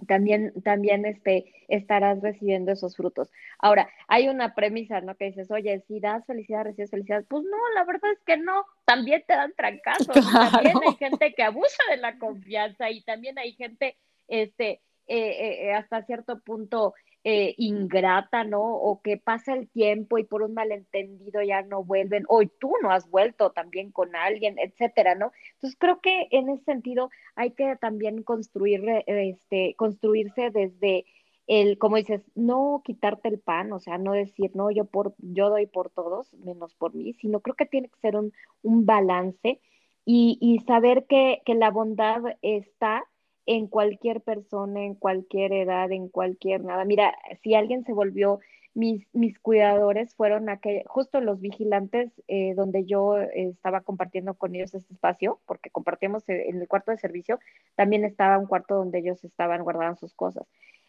también, 0.07 0.53
también 0.63 1.05
este, 1.07 1.53
estarás 1.69 2.21
recibiendo 2.21 2.73
esos 2.73 2.97
frutos. 2.97 3.31
Ahora, 3.59 3.89
hay 4.09 4.29
una 4.29 4.55
premisa, 4.55 5.01
¿no? 5.01 5.17
Que 5.17 5.27
dices, 5.27 5.51
oye, 5.51 5.83
si 5.87 6.01
das 6.01 6.25
felicidad, 6.27 6.65
recibes 6.65 6.91
felicidad. 6.91 7.25
Pues 7.29 7.45
no, 7.45 7.57
la 7.75 7.85
verdad 7.85 8.13
es 8.13 8.23
que 8.25 8.37
no, 8.37 8.65
también 8.85 9.25
te 9.27 9.35
dan 9.35 9.53
trancazos. 9.57 10.15
También 10.53 10.77
hay 10.87 10.95
gente 10.97 11.35
que 11.35 11.43
abusa 11.43 11.83
de 11.91 11.97
la 11.99 12.19
confianza 12.19 12.91
y 12.91 13.03
también 13.03 13.39
hay 13.39 13.53
gente, 13.53 13.97
este, 14.29 14.81
eh, 15.07 15.67
eh, 15.69 15.73
hasta 15.75 16.03
cierto 16.03 16.41
punto, 16.41 16.95
eh, 17.25 17.55
ingrata, 17.57 18.45
¿no? 18.45 18.63
O 18.63 19.01
que 19.01 19.17
pasa 19.17 19.55
el 19.55 19.69
tiempo 19.69 20.19
y 20.19 20.25
por 20.25 20.43
un 20.43 20.53
malentendido 20.55 21.43
ya 21.43 21.63
no 21.63 21.83
vuelven, 21.83 22.25
o 22.29 22.43
tú 22.47 22.73
no 22.83 22.91
has 22.91 23.09
vuelto 23.11 23.51
también 23.51 23.91
con 23.93 24.15
alguien, 24.15 24.59
etcétera, 24.59 25.15
¿no? 25.15 25.33
Entonces 25.55 25.79
creo 25.79 26.01
que 26.03 26.29
en 26.31 26.51
ese 26.51 26.65
sentido 26.65 27.11
hay 27.35 27.53
que 27.53 27.77
también 27.81 28.23
construir, 28.23 28.83
este, 29.07 29.75
construirse 29.77 30.51
desde 30.51 31.07
el, 31.47 31.79
como 31.79 31.97
dices, 31.97 32.23
no 32.35 32.83
quitarte 32.85 33.29
el 33.29 33.41
pan, 33.41 33.73
o 33.73 33.81
sea, 33.81 33.99
no 33.99 34.13
decir, 34.13 34.51
no, 34.55 34.71
yo 34.71 34.85
por, 34.85 35.15
yo 35.19 35.51
doy 35.51 35.67
por 35.67 35.91
todos, 35.91 36.33
menos 36.35 36.75
por 36.75 36.95
mí, 36.95 37.15
sino 37.15 37.41
creo 37.41 37.57
que 37.57 37.67
tiene 37.67 37.89
que 37.89 38.01
ser 38.01 38.17
un, 38.17 38.33
un 38.63 38.87
balance 38.87 39.61
y, 40.05 40.39
y 40.41 40.59
saber 40.67 41.07
que, 41.07 41.43
que 41.47 41.55
la 41.55 41.71
bondad 41.71 42.23
está 42.43 43.05
en 43.47 43.67
cualquier 43.67 44.21
persona, 44.21 44.85
en 44.85 44.95
cualquier 44.95 45.53
edad, 45.53 45.91
en 45.93 46.09
cualquier 46.09 46.65
nada. 46.65 46.85
Mira, 46.85 47.15
si 47.43 47.55
alguien 47.55 47.85
se 47.85 47.93
volvió, 47.93 48.41
mis, 48.75 49.07
mis 49.13 49.39
cuidadores 49.39 50.15
fueron 50.17 50.49
aquellos, 50.49 50.83
justo 50.87 51.21
los 51.21 51.41
vigilantes 51.41 52.11
eh, 52.27 52.55
donde 52.55 52.85
yo 52.85 53.19
estaba 53.19 53.83
compartiendo 53.83 54.35
con 54.35 54.55
ellos 54.55 54.75
este 54.75 54.93
espacio, 54.93 55.41
porque 55.47 55.71
compartíamos 55.71 56.29
en 56.29 56.61
el 56.61 56.69
cuarto 56.69 56.91
de 56.91 56.99
servicio, 56.99 57.39
también 57.77 58.05
estaba 58.05 58.39
un 58.39 58.47
cuarto 58.47 58.75
donde 58.75 58.99
ellos 58.99 59.23
estaban 59.23 59.63
guardando 59.63 59.97
sus 59.97 60.15
cosas. 60.15 60.45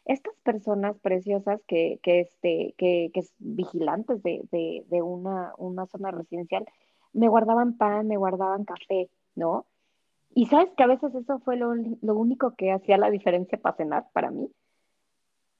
Estas 0.05 0.33
personas 0.43 0.97
preciosas 0.99 1.61
que, 1.67 1.99
que, 2.01 2.21
este, 2.21 2.73
que, 2.77 3.11
que 3.13 3.23
vigilantes 3.39 4.21
de, 4.23 4.41
de, 4.51 4.83
de 4.87 5.01
una, 5.01 5.53
una 5.57 5.85
zona 5.87 6.11
residencial, 6.11 6.65
me 7.13 7.27
guardaban 7.27 7.77
pan, 7.77 8.07
me 8.07 8.17
guardaban 8.17 8.65
café, 8.65 9.09
¿no? 9.35 9.65
Y 10.37 10.47
sabes 10.47 10.69
que 10.75 10.83
a 10.83 10.87
veces 10.87 11.15
eso 11.15 11.39
fue 11.39 11.55
lo, 11.55 11.69
único 11.69 12.55
que 12.55 12.73
hacía 12.73 12.97
la 12.97 13.09
diferencia 13.09 13.57
para 13.57 13.77
cenar 13.77 14.05
para 14.11 14.31
mí. 14.31 14.51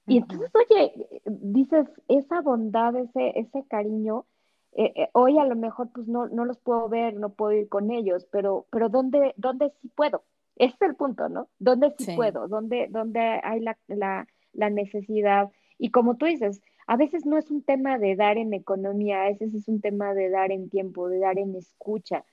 Y 0.06 0.18
entonces, 0.18 0.50
oye, 0.54 1.08
dices, 1.24 1.88
esa 2.08 2.42
bondad, 2.42 2.94
ese, 2.94 3.32
ese 3.38 3.64
cariño, 3.68 4.26
eh, 4.72 4.92
eh, 4.94 5.08
hoy 5.14 5.38
a 5.38 5.46
lo 5.46 5.56
mejor 5.56 5.88
pues 5.94 6.06
no, 6.06 6.28
no 6.28 6.44
los 6.44 6.58
puedo 6.58 6.90
ver, 6.90 7.14
no 7.14 7.30
puedo 7.30 7.52
ir 7.52 7.70
con 7.70 7.90
ellos, 7.90 8.28
pero, 8.30 8.66
pero 8.70 8.90
¿dónde, 8.90 9.32
dónde 9.38 9.72
sí 9.80 9.88
puedo? 9.88 10.24
Ese 10.56 10.74
es 10.74 10.82
el 10.82 10.94
punto, 10.94 11.30
¿no? 11.30 11.48
¿Dónde 11.58 11.94
sí, 11.96 12.14
puedo? 12.14 12.46
¿Dónde, 12.46 12.88
¿Dónde 12.90 13.40
hay 13.42 13.60
la, 13.60 13.78
la, 13.88 14.28
la, 14.52 14.68
necesidad? 14.68 15.50
Y 15.78 15.90
como 15.90 16.18
tú 16.18 16.26
dices, 16.26 16.60
a 16.86 16.98
veces 16.98 17.24
no 17.24 17.38
es 17.38 17.50
un 17.50 17.62
tema 17.62 17.96
de 17.96 18.14
dar 18.14 18.36
en 18.36 18.52
economía, 18.52 19.22
a 19.22 19.28
veces 19.28 19.54
es 19.54 19.68
un 19.68 19.80
tema 19.80 20.12
de 20.12 20.28
dar 20.28 20.52
en 20.52 20.68
tiempo, 20.68 21.08
de 21.08 21.20
dar 21.20 21.38
en 21.38 21.56
escucha, 21.56 22.26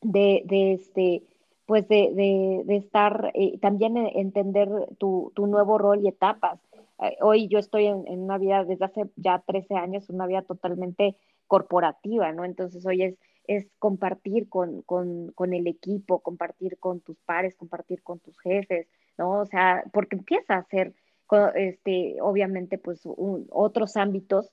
de, 0.00 0.42
de 0.46 0.74
este, 0.74 1.24
pues 1.66 1.88
de, 1.88 2.62
de, 2.64 2.76
estar, 2.76 3.32
eh, 3.34 3.58
también 3.58 3.96
entender 3.96 4.68
tu, 4.98 5.32
tu, 5.34 5.46
nuevo 5.46 5.78
rol 5.78 6.00
y 6.02 6.08
etapas. 6.08 6.60
Eh, 7.00 7.16
hoy 7.20 7.48
yo 7.48 7.58
estoy 7.58 7.86
en, 7.86 8.06
en, 8.06 8.20
una 8.20 8.38
vida 8.38 8.64
desde 8.64 8.84
hace 8.84 9.10
ya 9.16 9.42
13 9.46 9.74
años, 9.74 10.10
una 10.10 10.26
vida 10.26 10.42
totalmente 10.42 11.16
corporativa, 11.46 12.32
¿no? 12.32 12.44
Entonces 12.44 12.84
hoy 12.86 13.02
es, 13.02 13.18
es 13.46 13.66
compartir 13.78 14.48
con, 14.48 14.82
con, 14.82 15.32
con, 15.32 15.54
el 15.54 15.66
equipo, 15.66 16.20
compartir 16.20 16.78
con 16.78 17.00
tus 17.00 17.18
pares, 17.20 17.56
compartir 17.56 18.02
con 18.02 18.18
tus 18.20 18.38
jefes, 18.40 18.86
¿no? 19.16 19.40
O 19.40 19.46
sea, 19.46 19.84
porque 19.92 20.16
empieza 20.16 20.56
a 20.56 20.64
ser, 20.64 20.94
este, 21.54 22.16
obviamente, 22.20 22.78
pues 22.78 23.02
otros 23.50 23.96
ámbitos, 23.96 24.50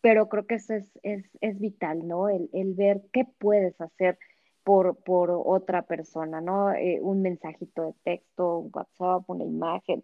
pero 0.00 0.28
creo 0.28 0.46
que 0.46 0.56
eso 0.56 0.74
es, 0.74 0.90
es, 1.02 1.24
es 1.40 1.58
vital, 1.58 2.06
¿no? 2.06 2.28
El, 2.28 2.50
el 2.52 2.74
ver 2.74 3.02
qué 3.12 3.26
puedes 3.38 3.80
hacer 3.80 4.18
por, 4.68 4.96
por 4.96 5.30
otra 5.30 5.80
persona, 5.80 6.42
¿no? 6.42 6.72
Eh, 6.72 6.98
un 7.00 7.22
mensajito 7.22 7.84
de 7.84 7.94
texto, 8.04 8.58
un 8.58 8.70
WhatsApp, 8.70 9.22
una 9.30 9.44
imagen, 9.44 10.02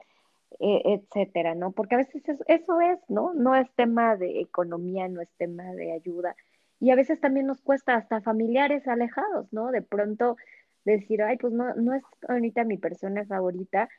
eh, 0.58 0.80
etcétera, 0.86 1.54
¿no? 1.54 1.72
Porque 1.72 1.96
a 1.96 1.98
veces 1.98 2.22
eso, 2.46 2.80
es, 2.80 2.98
¿no? 3.08 3.34
No 3.34 3.54
es 3.54 3.70
tema 3.74 4.16
de 4.16 4.40
economía, 4.40 5.06
no 5.06 5.20
es 5.20 5.28
tema 5.36 5.64
de 5.74 5.92
ayuda. 5.92 6.34
Y 6.80 6.92
a 6.92 6.94
veces 6.94 7.20
también 7.20 7.46
nos 7.46 7.60
cuesta 7.60 7.94
hasta 7.94 8.22
familiares 8.22 8.88
alejados, 8.88 9.52
¿no? 9.52 9.70
De 9.70 9.82
pronto 9.82 10.38
decir, 10.86 11.20
ay, 11.20 11.36
pues 11.36 11.52
no, 11.52 11.74
no 11.74 11.92
es 11.92 12.02
ahorita 12.26 12.64
mi 12.64 12.78
persona 12.78 13.26
favorita, 13.26 13.90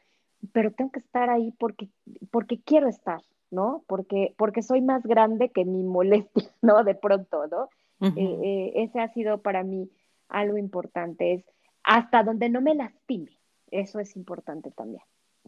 pero 0.52 0.72
tengo 0.72 0.90
que 0.90 1.00
estar 1.00 1.30
ahí 1.30 1.54
porque, 1.60 1.90
porque 2.32 2.60
quiero 2.60 2.88
estar, 2.88 3.22
¿no? 3.52 3.84
Porque, 3.86 4.34
porque 4.36 4.64
soy 4.64 4.82
más 4.82 5.04
grande 5.04 5.50
que 5.50 5.64
mi 5.64 5.84
molestia, 5.84 6.50
¿no? 6.64 6.84
De 6.84 6.96
pronto, 6.96 7.46
¿no? 7.52 7.70
Eh, 8.18 8.74
ese 8.76 9.00
ha 9.00 9.14
sido 9.14 9.42
para 9.44 9.64
mí 9.64 9.92
algo 10.30 10.58
importante, 10.58 11.34
es 11.34 11.46
hasta 11.84 12.24
donde 12.24 12.50
no 12.50 12.62
me 12.62 12.76
lastime. 12.76 13.38
Eso 13.72 14.00
es 14.00 14.16
importante 14.16 14.72
también. 14.72 15.04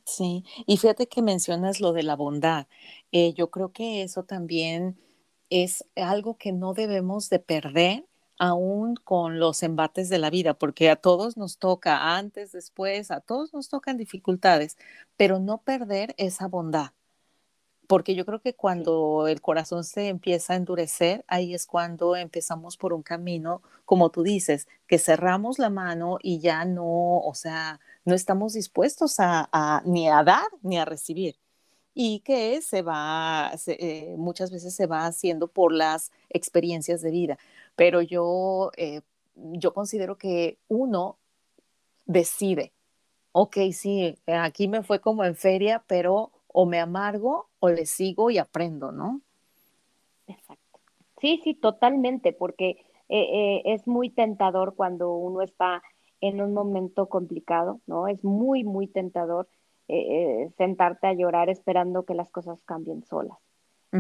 Sí, 0.06 0.44
y 0.66 0.78
fíjate 0.78 1.08
que 1.08 1.22
mencionas 1.22 1.82
lo 1.82 1.92
de 1.94 2.04
la 2.04 2.16
bondad. 2.16 2.68
Eh, 3.12 3.34
yo 3.34 3.50
creo 3.50 3.72
que 3.72 4.04
eso 4.04 4.24
también 4.24 4.98
es 5.50 5.86
algo 5.96 6.38
que 6.38 6.52
no 6.52 6.74
debemos 6.74 7.30
de 7.30 7.40
perder 7.40 8.06
aún 8.40 8.96
con 8.96 9.40
los 9.40 9.64
embates 9.64 10.10
de 10.10 10.20
la 10.20 10.30
vida, 10.30 10.54
porque 10.54 10.90
a 10.90 10.96
todos 10.96 11.38
nos 11.38 11.58
toca 11.58 12.16
antes, 12.18 12.52
después, 12.52 13.10
a 13.10 13.20
todos 13.20 13.54
nos 13.54 13.68
tocan 13.70 13.98
dificultades, 13.98 14.78
pero 15.18 15.40
no 15.40 15.58
perder 15.64 16.14
esa 16.18 16.48
bondad 16.48 16.92
porque 17.88 18.16
yo 18.16 18.26
creo 18.26 18.42
que 18.42 18.54
cuando 18.54 19.28
el 19.28 19.42
corazón 19.42 19.86
se 19.86 20.10
empieza 20.10 20.54
a 20.54 20.56
endurecer, 20.58 21.24
ahí 21.28 21.54
es 21.54 21.66
cuando 21.66 22.18
empezamos 22.18 22.76
por 22.76 22.94
un 22.94 23.02
camino, 23.02 23.62
como 23.86 24.10
tú 24.12 24.24
dices, 24.24 24.68
que 24.88 25.00
cerramos 25.00 25.58
la 25.58 25.70
mano 25.70 26.18
y 26.22 26.40
ya 26.40 26.66
no, 26.66 27.20
o 27.20 27.34
sea, 27.34 27.80
no 28.04 28.14
estamos 28.14 28.54
dispuestos 28.54 29.16
a, 29.20 29.82
ni 29.86 30.10
a 30.10 30.24
dar 30.24 30.48
ni 30.62 30.78
a 30.78 30.86
recibir. 30.86 31.38
Y 31.94 32.20
que 32.20 32.62
se 32.62 32.84
va, 32.84 33.54
eh, 33.68 34.16
muchas 34.18 34.52
veces 34.52 34.76
se 34.76 34.86
va 34.86 35.08
haciendo 35.08 35.48
por 35.48 35.74
las 35.74 36.12
experiencias 36.30 37.02
de 37.02 37.12
vida. 37.12 37.40
Pero 37.76 38.02
yo, 38.02 38.72
eh, 38.78 39.02
yo 39.36 39.74
considero 39.74 40.18
que 40.18 40.60
uno 40.68 41.18
decide, 42.06 42.74
ok, 43.32 43.58
sí, 43.74 44.18
aquí 44.28 44.68
me 44.68 44.84
fue 44.84 45.00
como 45.02 45.24
en 45.26 45.36
feria, 45.36 45.84
pero 45.88 46.32
o 46.60 46.66
me 46.66 46.80
amargo 46.80 47.50
o 47.60 47.70
le 47.70 47.86
sigo 47.86 48.32
y 48.32 48.40
aprendo, 48.40 48.92
¿no? 48.92 49.22
Exacto. 50.26 50.80
Sí, 51.22 51.40
sí, 51.44 51.54
totalmente, 51.54 52.34
porque 52.34 52.84
eh, 53.10 53.28
eh, 53.32 53.62
es 53.66 53.86
muy 53.86 54.10
tentador 54.10 54.74
cuando 54.76 55.14
uno 55.14 55.44
está 55.44 55.84
en 56.20 56.42
un 56.42 56.56
momento 56.56 57.10
complicado, 57.10 57.80
¿no? 57.86 58.08
Es 58.08 58.24
muy, 58.24 58.64
muy 58.64 58.88
tentador 58.88 59.48
eh, 59.88 60.50
sentarte 60.58 61.06
a 61.06 61.14
llorar 61.14 61.48
esperando 61.52 62.06
que 62.06 62.16
las 62.16 62.32
cosas 62.32 62.60
cambien 62.66 63.04
solas. 63.06 63.38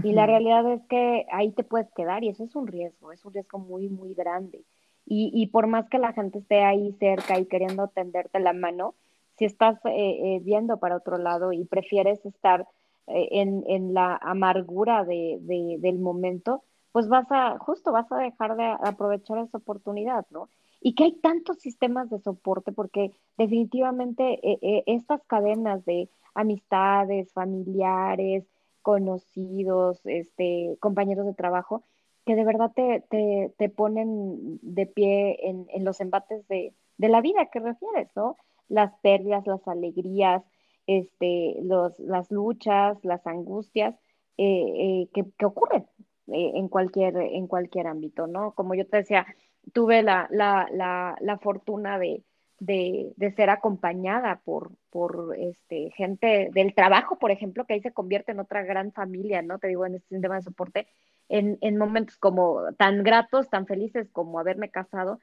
Y 0.04 0.14
la 0.14 0.26
realidad 0.26 0.70
es 0.72 0.82
que 0.90 1.28
ahí 1.32 1.52
te 1.52 1.64
puedes 1.64 1.92
quedar 1.94 2.24
y 2.24 2.30
eso 2.30 2.44
es 2.44 2.56
un 2.56 2.66
riesgo, 2.66 3.12
es 3.12 3.24
un 3.24 3.34
riesgo 3.34 3.60
muy, 3.60 3.88
muy 3.88 4.16
grande. 4.16 4.64
Y, 5.06 5.30
y 5.32 5.48
por 5.48 5.68
más 5.68 5.88
que 5.90 6.00
la 6.00 6.12
gente 6.12 6.40
esté 6.40 6.64
ahí 6.64 6.92
cerca 7.00 7.40
y 7.40 7.46
queriendo 7.46 7.88
tenderte 7.88 8.40
la 8.40 8.54
mano, 8.54 8.96
si 9.38 9.46
estás 9.46 9.78
eh, 9.86 9.90
eh, 9.92 10.40
viendo 10.44 10.78
para 10.78 10.98
otro 10.98 11.18
lado 11.18 11.54
y 11.54 11.66
prefieres 11.66 12.26
estar 12.26 12.68
eh, 13.08 13.28
en, 13.32 13.64
en, 13.68 13.94
la 13.94 14.18
amargura 14.18 15.04
de, 15.06 15.38
del 15.80 16.00
momento, 16.00 16.64
pues 16.92 17.08
vas 17.08 17.28
a, 17.30 17.58
justo 17.60 17.92
vas 17.92 18.12
a 18.12 18.18
dejar 18.18 18.56
de 18.56 18.66
aprovechar 18.66 19.38
esa 19.40 19.60
oportunidad, 19.60 20.26
¿no? 20.32 20.50
Y 20.82 20.96
que 20.96 21.06
hay 21.06 21.14
tantos 21.14 21.60
sistemas 21.60 22.10
de 22.10 22.20
soporte, 22.20 22.72
porque 22.72 23.12
definitivamente 23.38 24.40
estas 24.86 25.24
cadenas 25.26 25.84
de 25.86 26.08
amistades, 26.36 27.34
familiares, 27.34 28.46
conocidos, 28.84 30.00
este, 30.06 30.78
compañeros 30.80 31.26
de 31.26 31.34
trabajo, 31.34 31.84
que 32.26 32.36
de 32.36 32.46
verdad 32.46 32.72
te, 32.76 33.04
te, 33.10 33.54
te 33.58 33.70
ponen 33.70 34.60
de 34.62 34.86
pie 34.86 35.50
en, 35.50 35.66
en 35.70 35.84
los 35.84 36.00
embates 36.00 36.48
de, 36.48 36.74
de 36.98 37.10
la 37.10 37.22
vida 37.22 37.48
que 37.48 37.60
refieres, 37.60 38.10
¿no? 38.16 38.38
Las 38.70 38.94
pérdidas, 39.02 39.46
las 39.48 39.68
alegrías, 39.68 40.44
este, 40.88 41.58
los, 41.64 41.98
las 42.00 42.32
luchas, 42.32 42.98
las 43.04 43.26
angustias 43.28 43.96
eh, 44.38 45.08
eh, 45.14 45.24
que, 45.38 45.46
ocurren 45.46 45.88
eh, 46.28 46.52
en, 46.56 46.70
cualquier, 46.70 47.18
en 47.18 47.48
cualquier 47.48 47.88
ámbito, 47.88 48.28
¿no? 48.28 48.54
Como 48.54 48.76
yo 48.76 48.88
te 48.88 48.98
decía, 48.98 49.26
tuve 49.74 50.04
la, 50.04 50.28
la, 50.32 50.68
la, 50.72 51.18
la 51.20 51.38
fortuna 51.40 52.00
de, 52.00 52.24
de, 52.60 53.34
ser 53.36 53.50
acompañada 53.50 54.42
por, 54.44 54.72
por 54.90 55.36
este, 55.38 55.92
gente 55.92 56.50
del 56.54 56.74
trabajo, 56.74 57.18
por 57.18 57.32
ejemplo, 57.32 57.66
que 57.66 57.74
ahí 57.76 57.82
se 57.82 57.94
convierte 57.94 58.32
en 58.32 58.40
otra 58.40 58.64
gran 58.64 58.92
familia, 58.92 59.42
¿no? 59.42 59.60
Te 59.60 59.68
digo, 59.68 59.86
en 59.86 59.96
este 59.96 60.16
sistema 60.16 60.36
de 60.36 60.42
soporte, 60.42 60.88
en, 61.30 61.58
en 61.62 61.78
momentos 61.78 62.18
como 62.18 62.62
tan 62.78 63.04
gratos, 63.04 63.50
tan 63.50 63.68
felices 63.68 64.10
como 64.12 64.40
haberme 64.40 64.70
casado 64.70 65.20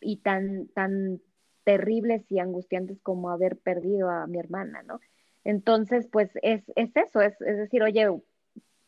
y 0.00 0.18
tan, 0.18 0.68
tan 0.68 1.20
terribles 1.68 2.24
y 2.32 2.38
angustiantes 2.38 2.98
como 3.02 3.28
haber 3.28 3.58
perdido 3.58 4.08
a 4.08 4.26
mi 4.26 4.38
hermana, 4.38 4.82
¿no? 4.84 5.00
Entonces, 5.44 6.08
pues 6.10 6.30
es, 6.40 6.62
es 6.76 6.96
eso, 6.96 7.20
es, 7.20 7.38
es, 7.42 7.58
decir, 7.58 7.82
oye, 7.82 8.08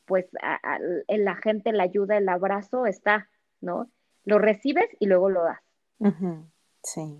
pues 0.07 0.24
la 0.33 1.37
gente, 1.37 1.72
la 1.72 1.83
ayuda, 1.83 2.16
el 2.16 2.26
abrazo 2.26 2.87
está, 2.87 3.28
¿no? 3.61 3.91
Lo 4.24 4.39
recibes 4.39 4.89
y 4.99 5.05
luego 5.09 5.28
lo 5.28 5.43
das. 5.45 5.61
Sí. 6.83 7.18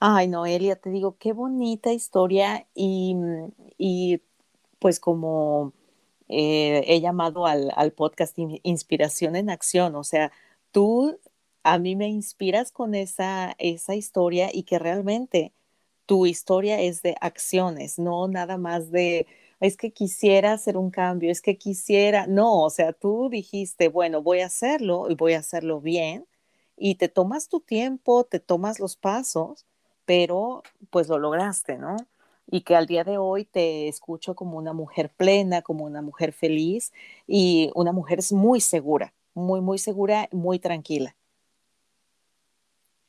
Ay, 0.00 0.28
Noelia, 0.28 0.76
te 0.76 0.88
digo, 0.88 1.18
qué 1.18 1.34
bonita 1.34 1.92
historia 1.92 2.66
y, 2.74 3.16
y 3.76 4.22
pues 4.78 4.98
como 4.98 5.74
eh, 6.30 6.84
he 6.86 7.02
llamado 7.02 7.46
al, 7.46 7.70
al 7.76 7.92
podcast 7.92 8.34
Inspiración 8.62 9.36
en 9.36 9.50
Acción, 9.50 9.94
o 9.94 10.04
sea, 10.04 10.32
tú 10.72 11.18
a 11.72 11.78
mí 11.78 11.96
me 11.96 12.08
inspiras 12.08 12.72
con 12.72 12.94
esa, 12.94 13.54
esa 13.58 13.94
historia 13.94 14.50
y 14.52 14.62
que 14.64 14.78
realmente 14.78 15.52
tu 16.06 16.26
historia 16.26 16.80
es 16.80 17.02
de 17.02 17.16
acciones, 17.20 17.98
no 17.98 18.28
nada 18.28 18.56
más 18.58 18.90
de, 18.90 19.26
es 19.60 19.76
que 19.76 19.92
quisiera 19.92 20.52
hacer 20.52 20.76
un 20.78 20.90
cambio, 20.90 21.30
es 21.30 21.42
que 21.42 21.58
quisiera, 21.58 22.26
no, 22.26 22.62
o 22.62 22.70
sea, 22.70 22.92
tú 22.94 23.28
dijiste, 23.30 23.88
bueno, 23.88 24.22
voy 24.22 24.40
a 24.40 24.46
hacerlo 24.46 25.10
y 25.10 25.14
voy 25.14 25.34
a 25.34 25.40
hacerlo 25.40 25.80
bien 25.80 26.26
y 26.76 26.94
te 26.96 27.08
tomas 27.08 27.48
tu 27.48 27.60
tiempo, 27.60 28.24
te 28.24 28.40
tomas 28.40 28.80
los 28.80 28.96
pasos, 28.96 29.66
pero 30.06 30.62
pues 30.90 31.08
lo 31.08 31.18
lograste, 31.18 31.76
¿no? 31.76 31.96
Y 32.50 32.62
que 32.62 32.76
al 32.76 32.86
día 32.86 33.04
de 33.04 33.18
hoy 33.18 33.44
te 33.44 33.88
escucho 33.88 34.34
como 34.34 34.56
una 34.58 34.72
mujer 34.72 35.10
plena, 35.14 35.60
como 35.62 35.84
una 35.84 36.00
mujer 36.02 36.32
feliz 36.32 36.92
y 37.26 37.70
una 37.74 37.92
mujer 37.92 38.20
muy 38.32 38.60
segura, 38.62 39.12
muy, 39.34 39.60
muy 39.60 39.78
segura, 39.78 40.28
muy 40.32 40.58
tranquila. 40.58 41.14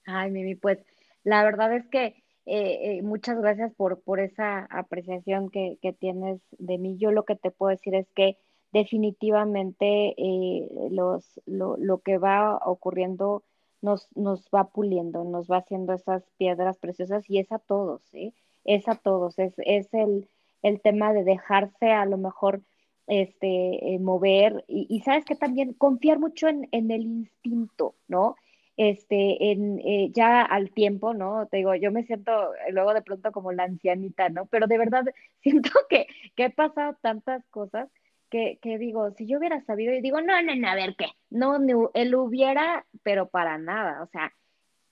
Ay, 0.10 0.32
Mimi, 0.32 0.55
pues 0.55 0.80
la 1.24 1.43
verdad 1.43 1.76
es 1.76 1.88
que 1.88 2.16
eh, 2.45 2.97
eh, 2.97 3.01
muchas 3.03 3.39
gracias 3.39 3.72
por, 3.76 4.01
por 4.01 4.20
esa 4.20 4.66
apreciación 4.72 5.49
que, 5.49 5.78
tienes 5.99 6.41
de 6.57 6.78
mí. 6.78 6.97
Yo 6.97 7.12
lo 7.12 7.24
que 7.24 7.36
te 7.36 7.51
puedo 7.51 7.70
decir 7.70 7.93
es 7.95 8.07
que 8.16 8.38
definitivamente 8.72 10.16
eh, 10.18 10.68
los, 10.91 11.39
lo, 11.45 11.78
lo, 11.78 11.99
que 11.99 12.18
va 12.18 12.57
ocurriendo 12.57 13.43
nos, 13.82 14.07
nos 14.16 14.49
va 14.53 14.70
puliendo, 14.70 15.24
nos 15.24 15.47
va 15.47 15.57
haciendo 15.57 15.93
esas 15.93 16.24
piedras 16.38 16.78
preciosas 16.78 17.30
y 17.30 17.39
es 17.39 17.51
a 17.51 17.60
todos, 17.60 18.01
¿sí? 18.12 18.34
Es 18.66 18.88
a 18.88 18.95
todos, 18.95 19.38
es, 19.39 19.53
es 19.57 19.93
el, 19.93 20.28
el 20.64 20.82
tema 20.82 21.14
de 21.14 21.24
dejarse 21.24 21.91
a 21.91 22.05
lo 22.05 22.18
mejor 22.18 22.62
este, 23.07 23.97
mover 23.99 24.66
y, 24.68 24.86
y, 24.89 25.01
sabes 25.01 25.26
que 25.26 25.36
también 25.36 25.74
confiar 25.74 26.20
mucho 26.20 26.47
en, 26.47 26.68
en 26.72 26.91
el 26.91 27.03
instinto, 27.03 27.95
¿no? 28.07 28.36
Este, 28.80 29.52
en, 29.52 29.80
eh, 29.80 30.10
ya 30.14 30.42
al 30.42 30.72
tiempo, 30.72 31.14
¿no? 31.14 31.48
Te 31.48 31.58
digo, 31.58 31.76
yo 31.76 31.92
me 31.92 32.06
siento 32.06 32.54
luego 32.72 32.94
de 32.94 33.02
pronto 33.02 33.34
como 33.34 33.52
la 33.52 33.64
ancianita, 33.64 34.30
¿no? 34.30 34.46
Pero 34.46 34.68
de 34.68 34.78
verdad 34.78 35.04
siento 35.42 35.70
que, 35.90 36.08
que 36.38 36.46
he 36.46 36.50
pasado 36.50 36.98
tantas 37.02 37.46
cosas 37.48 37.90
que, 38.30 38.58
que, 38.62 38.78
digo, 38.78 39.12
si 39.12 39.28
yo 39.28 39.38
hubiera 39.38 39.60
sabido, 39.66 39.92
y 39.94 40.00
digo, 40.00 40.22
no, 40.22 40.42
no, 40.42 40.56
no, 40.56 40.70
a 40.70 40.76
ver 40.76 40.96
qué, 40.98 41.08
no, 41.30 41.58
él 41.94 42.16
hubiera, 42.16 42.86
pero 43.04 43.28
para 43.28 43.58
nada, 43.58 44.02
o 44.02 44.08
sea, 44.08 44.32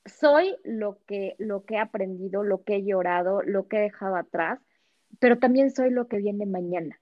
soy 0.05 0.57
lo 0.65 0.99
que, 1.05 1.35
lo 1.37 1.63
que 1.63 1.75
he 1.75 1.79
aprendido, 1.79 2.43
lo 2.43 2.63
que 2.63 2.75
he 2.75 2.83
llorado, 2.83 3.41
lo 3.41 3.69
que 3.69 3.77
he 3.77 3.81
dejado 3.81 4.17
atrás, 4.17 4.59
pero 5.19 5.39
también 5.39 5.71
soy 5.71 5.91
lo 5.91 6.09
que 6.09 6.17
viene 6.17 6.45
mañana. 6.45 6.99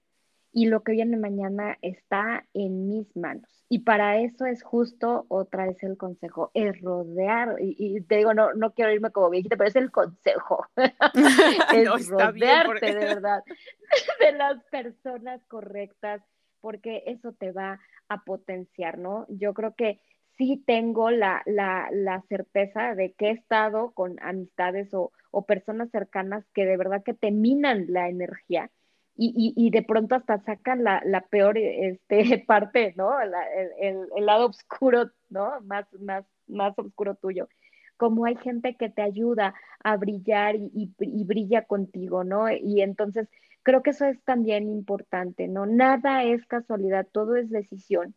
Y 0.56 0.68
lo 0.68 0.82
que 0.82 0.92
viene 0.92 1.18
mañana 1.18 1.76
está 1.82 2.46
en 2.54 2.88
mis 2.88 3.14
manos. 3.14 3.62
Y 3.68 3.80
para 3.80 4.22
eso 4.22 4.46
es 4.46 4.62
justo 4.62 5.26
otra 5.28 5.66
vez 5.66 5.82
el 5.82 5.98
consejo, 5.98 6.50
es 6.54 6.80
rodear, 6.80 7.56
y, 7.60 8.00
te 8.00 8.16
digo, 8.16 8.32
no, 8.32 8.54
no 8.54 8.72
quiero 8.72 8.90
irme 8.90 9.10
como 9.10 9.28
viejita, 9.28 9.58
pero 9.58 9.68
es 9.68 9.76
el 9.76 9.90
consejo, 9.90 10.66
es 11.74 12.08
rodearte 12.08 12.86
de 12.86 13.04
verdad 13.04 13.44
de 14.20 14.32
las 14.32 14.64
personas 14.70 15.44
correctas, 15.44 16.22
porque 16.62 17.02
eso 17.04 17.34
te 17.34 17.52
va 17.52 17.78
a 18.08 18.24
potenciar, 18.24 18.96
¿no? 18.96 19.26
Yo 19.28 19.52
creo 19.52 19.74
que 19.74 20.00
sí 20.38 20.64
tengo 20.66 21.10
la, 21.10 21.42
la, 21.44 21.90
la 21.92 22.22
certeza 22.30 22.94
de 22.94 23.12
que 23.12 23.26
he 23.26 23.32
estado 23.32 23.90
con 23.90 24.16
amistades 24.22 24.94
o, 24.94 25.12
o 25.30 25.44
personas 25.44 25.90
cercanas 25.90 26.46
que 26.54 26.64
de 26.64 26.78
verdad 26.78 27.02
que 27.04 27.12
te 27.12 27.30
minan 27.30 27.84
la 27.88 28.08
energía 28.08 28.70
y, 29.18 29.54
y, 29.56 29.70
de 29.70 29.82
pronto 29.82 30.14
hasta 30.14 30.38
sacan 30.44 30.84
la, 30.84 31.02
la 31.04 31.22
peor 31.22 31.56
este, 31.56 32.38
parte, 32.46 32.92
¿no? 32.96 33.12
el, 33.20 34.08
el, 34.14 34.26
lado 34.26 34.46
oscuro, 34.46 35.10
¿no? 35.30 35.60
Más, 35.62 35.86
más, 36.00 36.24
más 36.46 36.78
oscuro 36.78 37.14
tuyo. 37.14 37.48
Como 37.96 38.26
hay 38.26 38.36
gente 38.36 38.76
que 38.76 38.90
te 38.90 39.00
ayuda 39.00 39.54
a 39.82 39.96
brillar 39.96 40.56
y, 40.56 40.92
y, 40.98 41.24
brilla 41.24 41.62
contigo, 41.62 42.24
¿no? 42.24 42.50
Y 42.50 42.82
entonces 42.82 43.28
creo 43.62 43.82
que 43.82 43.90
eso 43.90 44.04
es 44.04 44.22
también 44.24 44.68
importante, 44.68 45.48
¿no? 45.48 45.64
Nada 45.64 46.22
es 46.24 46.44
casualidad, 46.46 47.06
todo 47.10 47.36
es 47.36 47.48
decisión. 47.48 48.14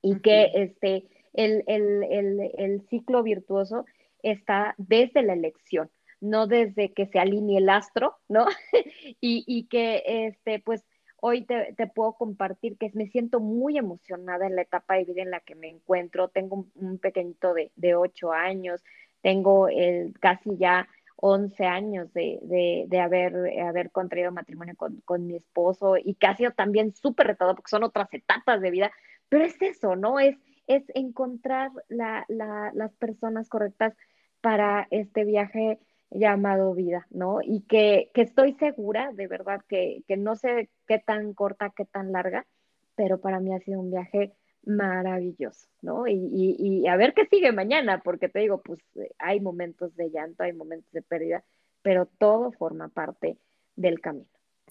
Y 0.00 0.20
que 0.20 0.50
este, 0.54 1.04
el, 1.34 1.62
el, 1.66 2.04
el, 2.04 2.40
el 2.56 2.88
ciclo 2.88 3.22
virtuoso 3.22 3.84
está 4.22 4.74
desde 4.78 5.22
la 5.22 5.34
elección 5.34 5.90
no 6.20 6.46
desde 6.46 6.92
que 6.92 7.06
se 7.06 7.18
alinee 7.18 7.58
el 7.58 7.68
astro, 7.68 8.16
¿no? 8.28 8.46
y, 9.20 9.44
y, 9.46 9.66
que, 9.68 10.02
este, 10.06 10.60
pues, 10.60 10.84
hoy 11.20 11.44
te, 11.44 11.74
te, 11.76 11.86
puedo 11.86 12.14
compartir 12.14 12.76
que 12.78 12.90
me 12.94 13.08
siento 13.08 13.40
muy 13.40 13.78
emocionada 13.78 14.46
en 14.46 14.56
la 14.56 14.62
etapa 14.62 14.94
de 14.94 15.04
vida 15.04 15.22
en 15.22 15.30
la 15.30 15.40
que 15.40 15.54
me 15.54 15.68
encuentro. 15.68 16.28
Tengo 16.28 16.66
un, 16.74 16.98
pequeñito 16.98 17.54
de, 17.54 17.72
de, 17.76 17.94
ocho 17.94 18.32
años, 18.32 18.82
tengo 19.22 19.68
el, 19.68 20.14
casi 20.20 20.56
ya 20.56 20.88
11 21.16 21.64
años 21.64 22.12
de, 22.12 22.38
de, 22.42 22.84
de 22.86 23.00
haber, 23.00 23.34
haber 23.60 23.90
contraído 23.90 24.30
matrimonio 24.30 24.76
con, 24.76 25.00
con, 25.00 25.26
mi 25.26 25.34
esposo 25.36 25.96
y 25.96 26.14
que 26.14 26.28
ha 26.28 26.36
sido 26.36 26.52
también 26.52 26.94
súper 26.94 27.26
retado 27.26 27.56
porque 27.56 27.70
son 27.70 27.82
otras 27.82 28.12
etapas 28.14 28.60
de 28.60 28.70
vida, 28.70 28.92
pero 29.28 29.44
es 29.44 29.60
eso, 29.60 29.96
¿no? 29.96 30.20
Es, 30.20 30.36
es 30.68 30.84
encontrar 30.94 31.70
la, 31.88 32.24
la, 32.28 32.70
las 32.74 32.94
personas 32.94 33.48
correctas 33.48 33.96
para 34.40 34.86
este 34.90 35.24
viaje 35.24 35.80
llamado 36.10 36.74
vida, 36.74 37.06
¿no? 37.10 37.38
Y 37.42 37.62
que, 37.62 38.10
que 38.14 38.22
estoy 38.22 38.54
segura, 38.54 39.12
de 39.12 39.26
verdad, 39.26 39.60
que, 39.68 40.02
que, 40.06 40.16
no 40.16 40.36
sé 40.36 40.70
qué 40.86 40.98
tan 40.98 41.34
corta, 41.34 41.72
qué 41.76 41.84
tan 41.84 42.12
larga, 42.12 42.46
pero 42.94 43.20
para 43.20 43.40
mí 43.40 43.54
ha 43.54 43.60
sido 43.60 43.80
un 43.80 43.90
viaje 43.90 44.32
maravilloso, 44.64 45.68
¿no? 45.82 46.06
Y, 46.06 46.14
y, 46.14 46.56
y 46.58 46.86
a 46.88 46.96
ver 46.96 47.14
qué 47.14 47.26
sigue 47.26 47.52
mañana, 47.52 48.00
porque 48.02 48.28
te 48.28 48.40
digo, 48.40 48.62
pues 48.62 48.80
hay 49.18 49.40
momentos 49.40 49.94
de 49.96 50.10
llanto, 50.10 50.42
hay 50.42 50.52
momentos 50.52 50.90
de 50.92 51.02
pérdida, 51.02 51.44
pero 51.82 52.06
todo 52.06 52.52
forma 52.52 52.88
parte 52.88 53.38
del 53.76 54.00
camino. 54.00 54.28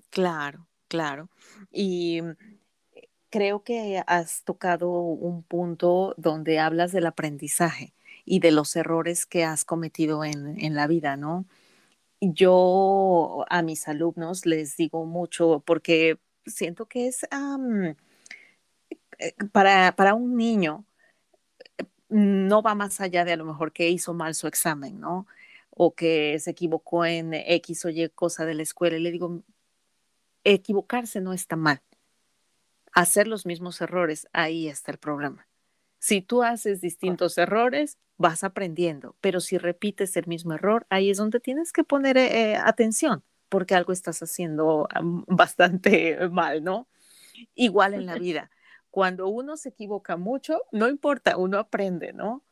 Claro, 0.10 0.68
claro. 0.88 1.30
Y 1.72 2.22
creo 3.30 3.64
que 3.64 4.02
has 4.08 4.44
tocado 4.44 4.90
un 4.92 5.44
punto 5.44 6.14
donde 6.18 6.60
hablas 6.60 6.92
del 6.92 7.06
aprendizaje 7.06 7.94
y 8.28 8.40
de 8.42 8.52
los 8.52 8.76
errores 8.76 9.26
que 9.26 9.46
has 9.46 9.66
cometido 9.66 10.26
en, 10.26 10.60
en 10.60 10.76
la 10.76 10.88
vida, 10.88 11.16
¿no? 11.18 11.46
Yo 12.22 13.46
a 13.50 13.62
mis 13.62 13.88
alumnos 13.88 14.46
les 14.46 14.76
digo 14.78 15.06
mucho 15.06 15.64
porque 15.66 16.20
siento 16.46 16.88
que 16.88 17.08
es 17.08 17.24
eh, 19.20 19.34
para, 19.52 19.96
para 19.96 20.14
un 20.14 20.36
niño, 20.38 20.86
no 22.10 22.62
va 22.62 22.76
más 22.76 23.02
allá 23.02 23.26
de 23.26 23.34
a 23.34 23.38
lo 23.38 23.46
mejor 23.46 23.72
que 23.74 23.90
hizo 23.90 24.14
mal 24.14 24.36
su 24.36 24.48
examen, 24.48 25.00
¿no? 25.00 25.28
O 25.72 25.96
que 25.96 26.38
se 26.40 26.52
equivocó 26.52 27.06
en 27.06 27.34
X 27.34 27.86
o 27.86 27.90
Y 27.90 28.10
cosa 28.10 28.46
de 28.46 28.56
la 28.56 28.64
escuela. 28.64 28.98
Y 28.98 29.02
le 29.02 29.12
digo, 29.12 29.44
equivocarse 30.44 31.22
no 31.22 31.34
está 31.34 31.56
mal. 31.56 31.82
Hacer 32.94 33.28
los 33.28 33.46
mismos 33.46 33.82
errores, 33.82 34.28
ahí 34.34 34.68
está 34.68 34.92
el 34.92 34.98
problema. 35.00 35.47
Si 36.00 36.22
tú 36.22 36.44
haces 36.44 36.82
distintos 36.82 37.38
errores, 37.38 37.98
vas 38.18 38.44
aprendiendo, 38.44 39.16
pero 39.22 39.40
si 39.40 39.58
repites 39.58 40.16
el 40.18 40.28
mismo 40.28 40.54
error, 40.54 40.86
ahí 40.90 41.10
es 41.10 41.18
donde 41.18 41.40
tienes 41.40 41.72
que 41.72 41.84
poner 41.84 42.18
eh, 42.18 42.56
atención, 42.56 43.24
porque 43.50 43.76
algo 43.76 43.94
estás 43.94 44.22
haciendo 44.22 44.88
bastante 45.28 46.28
mal, 46.30 46.64
¿no? 46.64 46.88
Igual 47.56 47.94
en 47.94 48.06
la 48.06 48.16
vida. 48.16 48.50
Cuando 48.90 49.28
uno 49.28 49.58
se 49.58 49.70
equivoca 49.70 50.18
mucho, 50.18 50.62
no 50.72 50.88
importa, 50.88 51.38
uno 51.38 51.60
aprende, 51.60 52.14
¿no? 52.14 52.44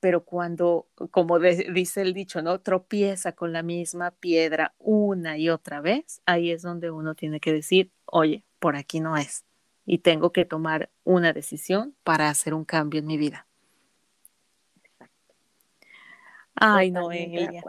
Pero 0.00 0.24
cuando, 0.24 0.88
como 1.10 1.38
dice 1.38 2.00
el 2.02 2.12
dicho, 2.14 2.42
¿no? 2.42 2.60
Tropieza 2.60 3.32
con 3.32 3.52
la 3.52 3.62
misma 3.62 4.10
piedra 4.10 4.74
una 4.78 5.38
y 5.38 5.48
otra 5.50 5.80
vez, 5.80 6.22
ahí 6.26 6.50
es 6.50 6.62
donde 6.62 6.90
uno 6.90 7.14
tiene 7.14 7.40
que 7.40 7.52
decir, 7.52 7.92
oye, 8.06 8.44
por 8.58 8.76
aquí 8.76 9.00
no 9.00 9.16
es 9.16 9.44
y 9.84 9.98
tengo 9.98 10.32
que 10.32 10.44
tomar 10.44 10.90
una 11.04 11.32
decisión 11.32 11.94
para 12.04 12.28
hacer 12.28 12.54
un 12.54 12.64
cambio 12.64 13.00
en 13.00 13.06
mi 13.06 13.16
vida. 13.16 13.46
Ay, 16.54 16.90
Noelia. 16.90 17.62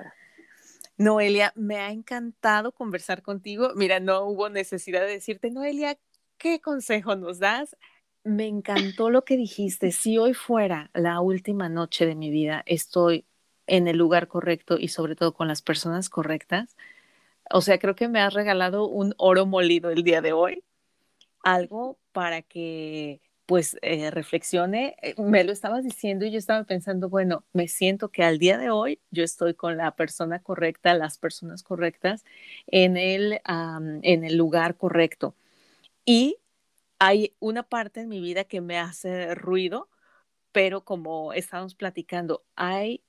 Noelia, 0.97 1.51
me 1.55 1.77
ha 1.77 1.91
encantado 1.91 2.71
conversar 2.71 3.23
contigo. 3.23 3.71
Mira, 3.75 3.99
no 3.99 4.25
hubo 4.25 4.49
necesidad 4.49 5.01
de 5.01 5.13
decirte, 5.13 5.49
Noelia, 5.49 5.97
¿qué 6.37 6.61
consejo 6.61 7.15
nos 7.15 7.39
das? 7.39 7.75
Me 8.23 8.47
encantó 8.47 9.09
lo 9.09 9.25
que 9.25 9.35
dijiste. 9.35 9.91
Si 9.91 10.17
hoy 10.17 10.33
fuera 10.33 10.91
la 10.93 11.19
última 11.19 11.67
noche 11.67 12.05
de 12.05 12.15
mi 12.15 12.29
vida, 12.29 12.63
estoy 12.65 13.25
en 13.65 13.87
el 13.87 13.97
lugar 13.97 14.27
correcto 14.27 14.77
y 14.77 14.89
sobre 14.89 15.15
todo 15.15 15.33
con 15.33 15.47
las 15.47 15.61
personas 15.61 16.09
correctas. 16.09 16.75
O 17.49 17.61
sea, 17.61 17.79
creo 17.79 17.95
que 17.95 18.07
me 18.07 18.21
has 18.21 18.33
regalado 18.33 18.87
un 18.87 19.15
oro 19.17 19.45
molido 19.45 19.89
el 19.89 20.03
día 20.03 20.21
de 20.21 20.33
hoy. 20.33 20.63
Algo 21.41 21.97
para 22.13 22.41
que 22.41 23.21
pues 23.45 23.77
eh, 23.81 24.09
reflexione, 24.09 24.95
eh, 25.01 25.15
me 25.21 25.43
lo 25.43 25.51
estabas 25.51 25.83
diciendo 25.83 26.25
y 26.25 26.31
yo 26.31 26.37
estaba 26.37 26.63
pensando, 26.63 27.09
bueno, 27.09 27.45
me 27.51 27.67
siento 27.67 28.09
que 28.09 28.23
al 28.23 28.39
día 28.39 28.57
de 28.57 28.69
hoy 28.69 29.01
yo 29.11 29.23
estoy 29.23 29.53
con 29.53 29.75
la 29.75 29.95
persona 29.95 30.39
correcta, 30.39 30.93
las 30.93 31.17
personas 31.17 31.61
correctas, 31.61 32.23
en 32.67 32.95
el, 32.95 33.41
en 33.45 34.23
el 34.23 34.37
lugar 34.37 34.77
correcto. 34.77 35.35
Y 36.05 36.37
hay 36.99 37.35
una 37.39 37.63
parte 37.63 38.01
en 38.01 38.09
mi 38.09 38.21
vida 38.21 38.45
que 38.45 38.61
me 38.61 38.79
hace 38.79 39.35
ruido, 39.35 39.89
pero 40.53 40.85
como 40.85 41.33
estamos 41.33 41.75
platicando, 41.75 42.45
hay 42.55 43.03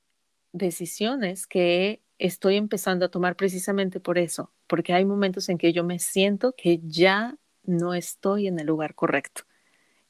decisiones 0.53 1.47
que 1.47 2.03
estoy 2.19 2.57
empezando 2.57 3.07
a 3.07 3.11
tomar 3.11 3.37
precisamente 3.37 4.01
por 4.01 4.19
eso, 4.19 4.53
porque 4.67 4.93
hay 4.93 5.05
momentos 5.05 5.49
en 5.49 5.59
que 5.59 5.73
yo 5.73 5.85
me 5.85 5.99
siento 5.99 6.55
que 6.57 6.81
ya 6.83 7.39
no 7.65 7.95
estoy 7.95 8.47
en 8.47 8.59
el 8.59 8.67
lugar 8.67 8.95
correcto. 8.95 9.43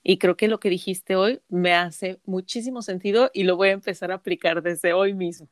Y 0.03 0.19
creo 0.19 0.37
que 0.37 0.49
lo 0.49 0.61
que 0.61 0.69
dijiste 0.69 1.17
hoy 1.17 1.41
me 1.49 1.75
hace 1.75 2.21
muchísimo 2.27 2.83
sentido 2.83 3.31
y 3.33 3.45
lo 3.45 3.57
voy 3.57 3.69
a 3.71 3.73
empezar 3.73 4.13
a 4.13 4.17
aplicar 4.17 4.63
desde 4.63 4.93
hoy 4.93 5.15
mismo. 5.15 5.49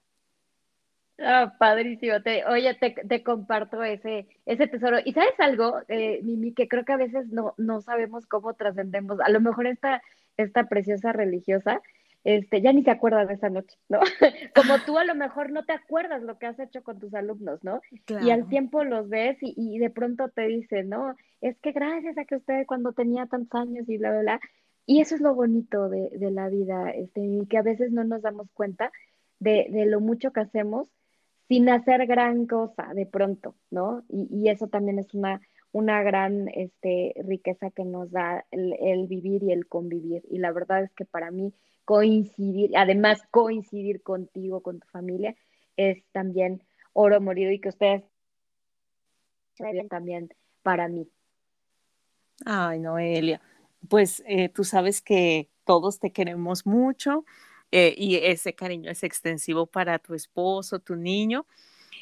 Ah, 1.19 1.55
padrísimo. 1.59 2.21
Te, 2.23 2.45
oye, 2.47 2.75
te, 2.75 3.23
comparto 3.23 3.83
ese, 3.83 4.27
ese 4.45 4.67
tesoro. 4.67 4.99
¿Y 5.05 5.13
sabes 5.13 5.39
algo, 5.39 5.81
eh, 5.89 6.21
Mimi, 6.23 6.53
que 6.53 6.69
creo 6.69 6.85
que 6.85 6.93
a 6.93 6.97
veces 6.97 7.29
no, 7.29 7.55
no 7.57 7.81
sabemos 7.81 8.27
cómo 8.27 8.55
trascendemos? 8.55 9.21
A 9.21 9.31
lo 9.31 9.41
mejor 9.41 9.67
esta, 9.67 10.03
esta 10.37 10.69
preciosa 10.69 11.13
religiosa 11.13 11.81
este, 12.25 12.63
ya 12.63 12.73
ni 12.73 12.85
te 12.85 12.91
acuerdas 12.91 13.27
de 13.27 13.35
esa 13.35 13.51
noche, 13.51 13.77
¿no? 13.89 14.01
Como 14.55 14.79
tú 14.87 14.99
a 14.99 15.05
lo 15.05 15.15
mejor 15.15 15.51
no 15.51 15.65
te 15.65 15.73
acuerdas 15.73 16.23
lo 16.23 16.39
que 16.39 16.47
has 16.47 16.59
hecho 16.59 16.83
con 16.83 16.99
tus 16.99 17.13
alumnos, 17.15 17.63
¿no? 17.65 17.81
Y 18.23 18.31
al 18.31 18.49
tiempo 18.49 18.85
los 18.85 19.09
ves 19.09 19.39
y, 19.41 19.79
de 19.79 19.91
pronto 19.91 20.29
te 20.29 20.47
dicen, 20.47 20.89
no, 20.89 21.17
es 21.41 21.59
que 21.59 21.73
gracias 21.73 22.17
a 22.19 22.25
que 22.25 22.37
usted 22.37 22.65
cuando 22.67 22.93
tenía 22.93 23.27
tantos 23.27 23.61
años 23.61 23.89
y 23.89 23.99
bla, 23.99 24.11
bla, 24.11 24.21
bla. 24.21 24.41
Y 24.87 25.01
eso 25.01 25.15
es 25.15 25.21
lo 25.21 25.35
bonito 25.35 25.89
de, 25.89 26.11
la 26.31 26.49
vida, 26.49 26.91
este, 26.91 27.21
y 27.21 27.47
que 27.47 27.59
a 27.59 27.63
veces 27.63 27.93
no 27.93 28.05
nos 28.05 28.23
damos 28.23 28.49
cuenta 28.53 28.93
de, 29.39 29.69
lo 29.87 30.01
mucho 30.01 30.33
que 30.33 30.41
hacemos 30.41 30.89
sin 31.49 31.69
hacer 31.69 32.07
gran 32.07 32.47
cosa 32.47 32.93
de 32.95 33.07
pronto, 33.07 33.57
¿no? 33.71 34.05
Y, 34.09 34.49
eso 34.49 34.69
también 34.69 35.01
es 35.01 35.13
una, 35.13 35.41
una 35.73 36.03
gran 36.03 36.49
este, 36.55 37.15
riqueza 37.25 37.71
que 37.71 37.85
nos 37.85 38.13
da 38.13 38.45
el 38.53 39.07
vivir 39.09 39.43
y 39.43 39.51
el 39.53 39.67
convivir. 39.67 40.23
Y 40.31 40.39
la 40.39 40.53
verdad 40.53 40.85
es 40.85 40.93
que 40.93 41.05
para 41.05 41.31
mí 41.33 41.53
coincidir, 41.85 42.77
además 42.77 43.23
coincidir 43.31 44.03
contigo, 44.03 44.63
con 44.63 44.81
tu 44.81 44.89
familia, 44.89 45.35
es 45.77 46.05
también 46.13 46.63
oro 46.93 47.21
morido 47.21 47.51
y 47.51 47.61
que 47.61 47.69
ustedes 47.71 48.03
también 49.89 50.35
para 50.63 50.89
mí. 50.89 51.09
Ay, 52.45 52.81
Noelia, 52.81 53.41
pues 53.89 54.23
eh, 54.27 54.49
tú 54.49 54.65
sabes 54.65 55.01
que 55.01 55.49
todos 55.65 56.01
te 56.01 56.11
queremos 56.11 56.67
mucho 56.67 57.25
eh, 57.71 57.95
y 57.97 58.17
ese 58.17 58.55
cariño 58.55 58.91
es 58.91 59.03
extensivo 59.03 59.67
para 59.67 59.99
tu 59.99 60.15
esposo, 60.15 60.81
tu 60.81 60.97
niño. 60.97 61.47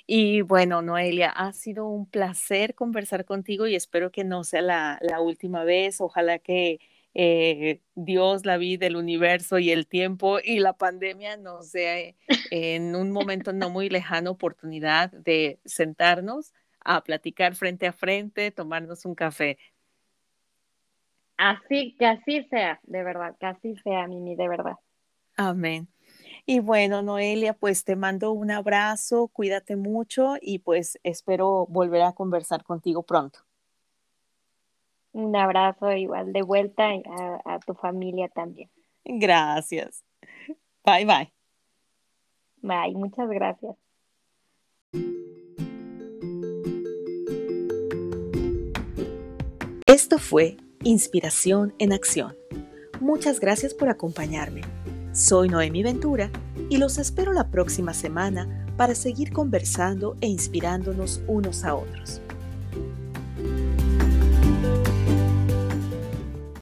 Y 0.07 0.41
bueno, 0.41 0.83
Noelia, 0.83 1.31
ha 1.31 1.53
sido 1.53 1.87
un 1.87 2.07
placer 2.07 2.75
conversar 2.75 3.25
contigo 3.25 3.67
y 3.67 3.77
espero 3.77 4.11
que 4.11 4.25
no 4.25 4.45
sea 4.45 4.63
la, 4.63 4.99
la 5.03 5.21
última 5.21 5.63
vez. 5.65 6.01
Ojalá 6.01 6.39
que 6.39 6.81
eh, 7.15 7.81
Dios, 7.95 8.47
la 8.47 8.57
vida, 8.57 8.87
el 8.87 8.97
universo 8.97 9.59
y 9.59 9.71
el 9.71 9.87
tiempo 9.87 10.39
y 10.43 10.61
la 10.61 10.75
pandemia 10.75 11.37
nos 11.37 11.73
dé 11.73 12.17
en 12.51 12.95
un 12.95 13.11
momento 13.11 13.53
no 13.53 13.71
muy 13.71 13.89
lejano 13.89 14.31
oportunidad 14.31 15.11
de 15.11 15.59
sentarnos 15.65 16.53
a 16.85 17.03
platicar 17.03 17.55
frente 17.55 17.87
a 17.87 17.93
frente, 17.93 18.51
tomarnos 18.51 19.05
un 19.05 19.15
café. 19.15 19.59
Así, 21.37 21.97
que 21.99 22.07
así 22.07 22.47
sea, 22.51 22.81
de 22.83 23.03
verdad, 23.03 23.35
que 23.41 23.47
así 23.47 23.75
sea, 23.83 24.07
Mimi, 24.07 24.37
de 24.37 24.49
verdad. 24.49 24.75
Amén. 25.37 25.89
Y 26.45 26.61
bueno, 26.61 27.03
Noelia, 27.03 27.55
pues 27.55 27.85
te 27.85 27.97
mando 27.97 28.33
un 28.33 28.51
abrazo, 28.51 29.29
cuídate 29.29 29.77
mucho 29.77 30.35
y 30.41 30.59
pues 30.59 30.99
espero 31.03 31.67
volver 31.67 32.03
a 32.03 32.13
conversar 32.13 32.63
contigo 32.63 33.03
pronto. 33.05 33.41
Un 35.13 35.35
abrazo 35.37 35.91
igual 35.93 36.33
de 36.33 36.43
vuelta 36.43 36.85
a, 37.45 37.59
tu 37.61 37.75
familia 37.75 38.29
también. 38.29 38.71
Gracias. 39.05 40.05
Bye 40.85 41.05
bye. 41.05 41.33
Bye, 42.63 42.95
muchas 42.95 43.29
gracias. 43.29 43.77
Esto 49.87 50.19
fue 50.19 50.57
Inspiración 50.85 51.75
en 51.79 51.93
Acción. 51.93 52.37
Muchas 53.01 53.41
gracias 53.41 53.75
por 53.75 53.89
acompañarme. 53.89 54.61
Soy 55.13 55.49
Noemi 55.49 55.83
Ventura 55.83 56.31
y 56.69 56.77
los 56.77 56.99
espero 56.99 57.33
la 57.33 57.51
próxima 57.51 57.93
semana 57.93 58.67
para 58.77 58.95
seguir 58.95 59.33
conversando 59.33 60.17
e 60.21 60.29
inspirándonos 60.29 61.23
unos 61.27 61.65
a 61.65 61.75
otros. 61.75 62.23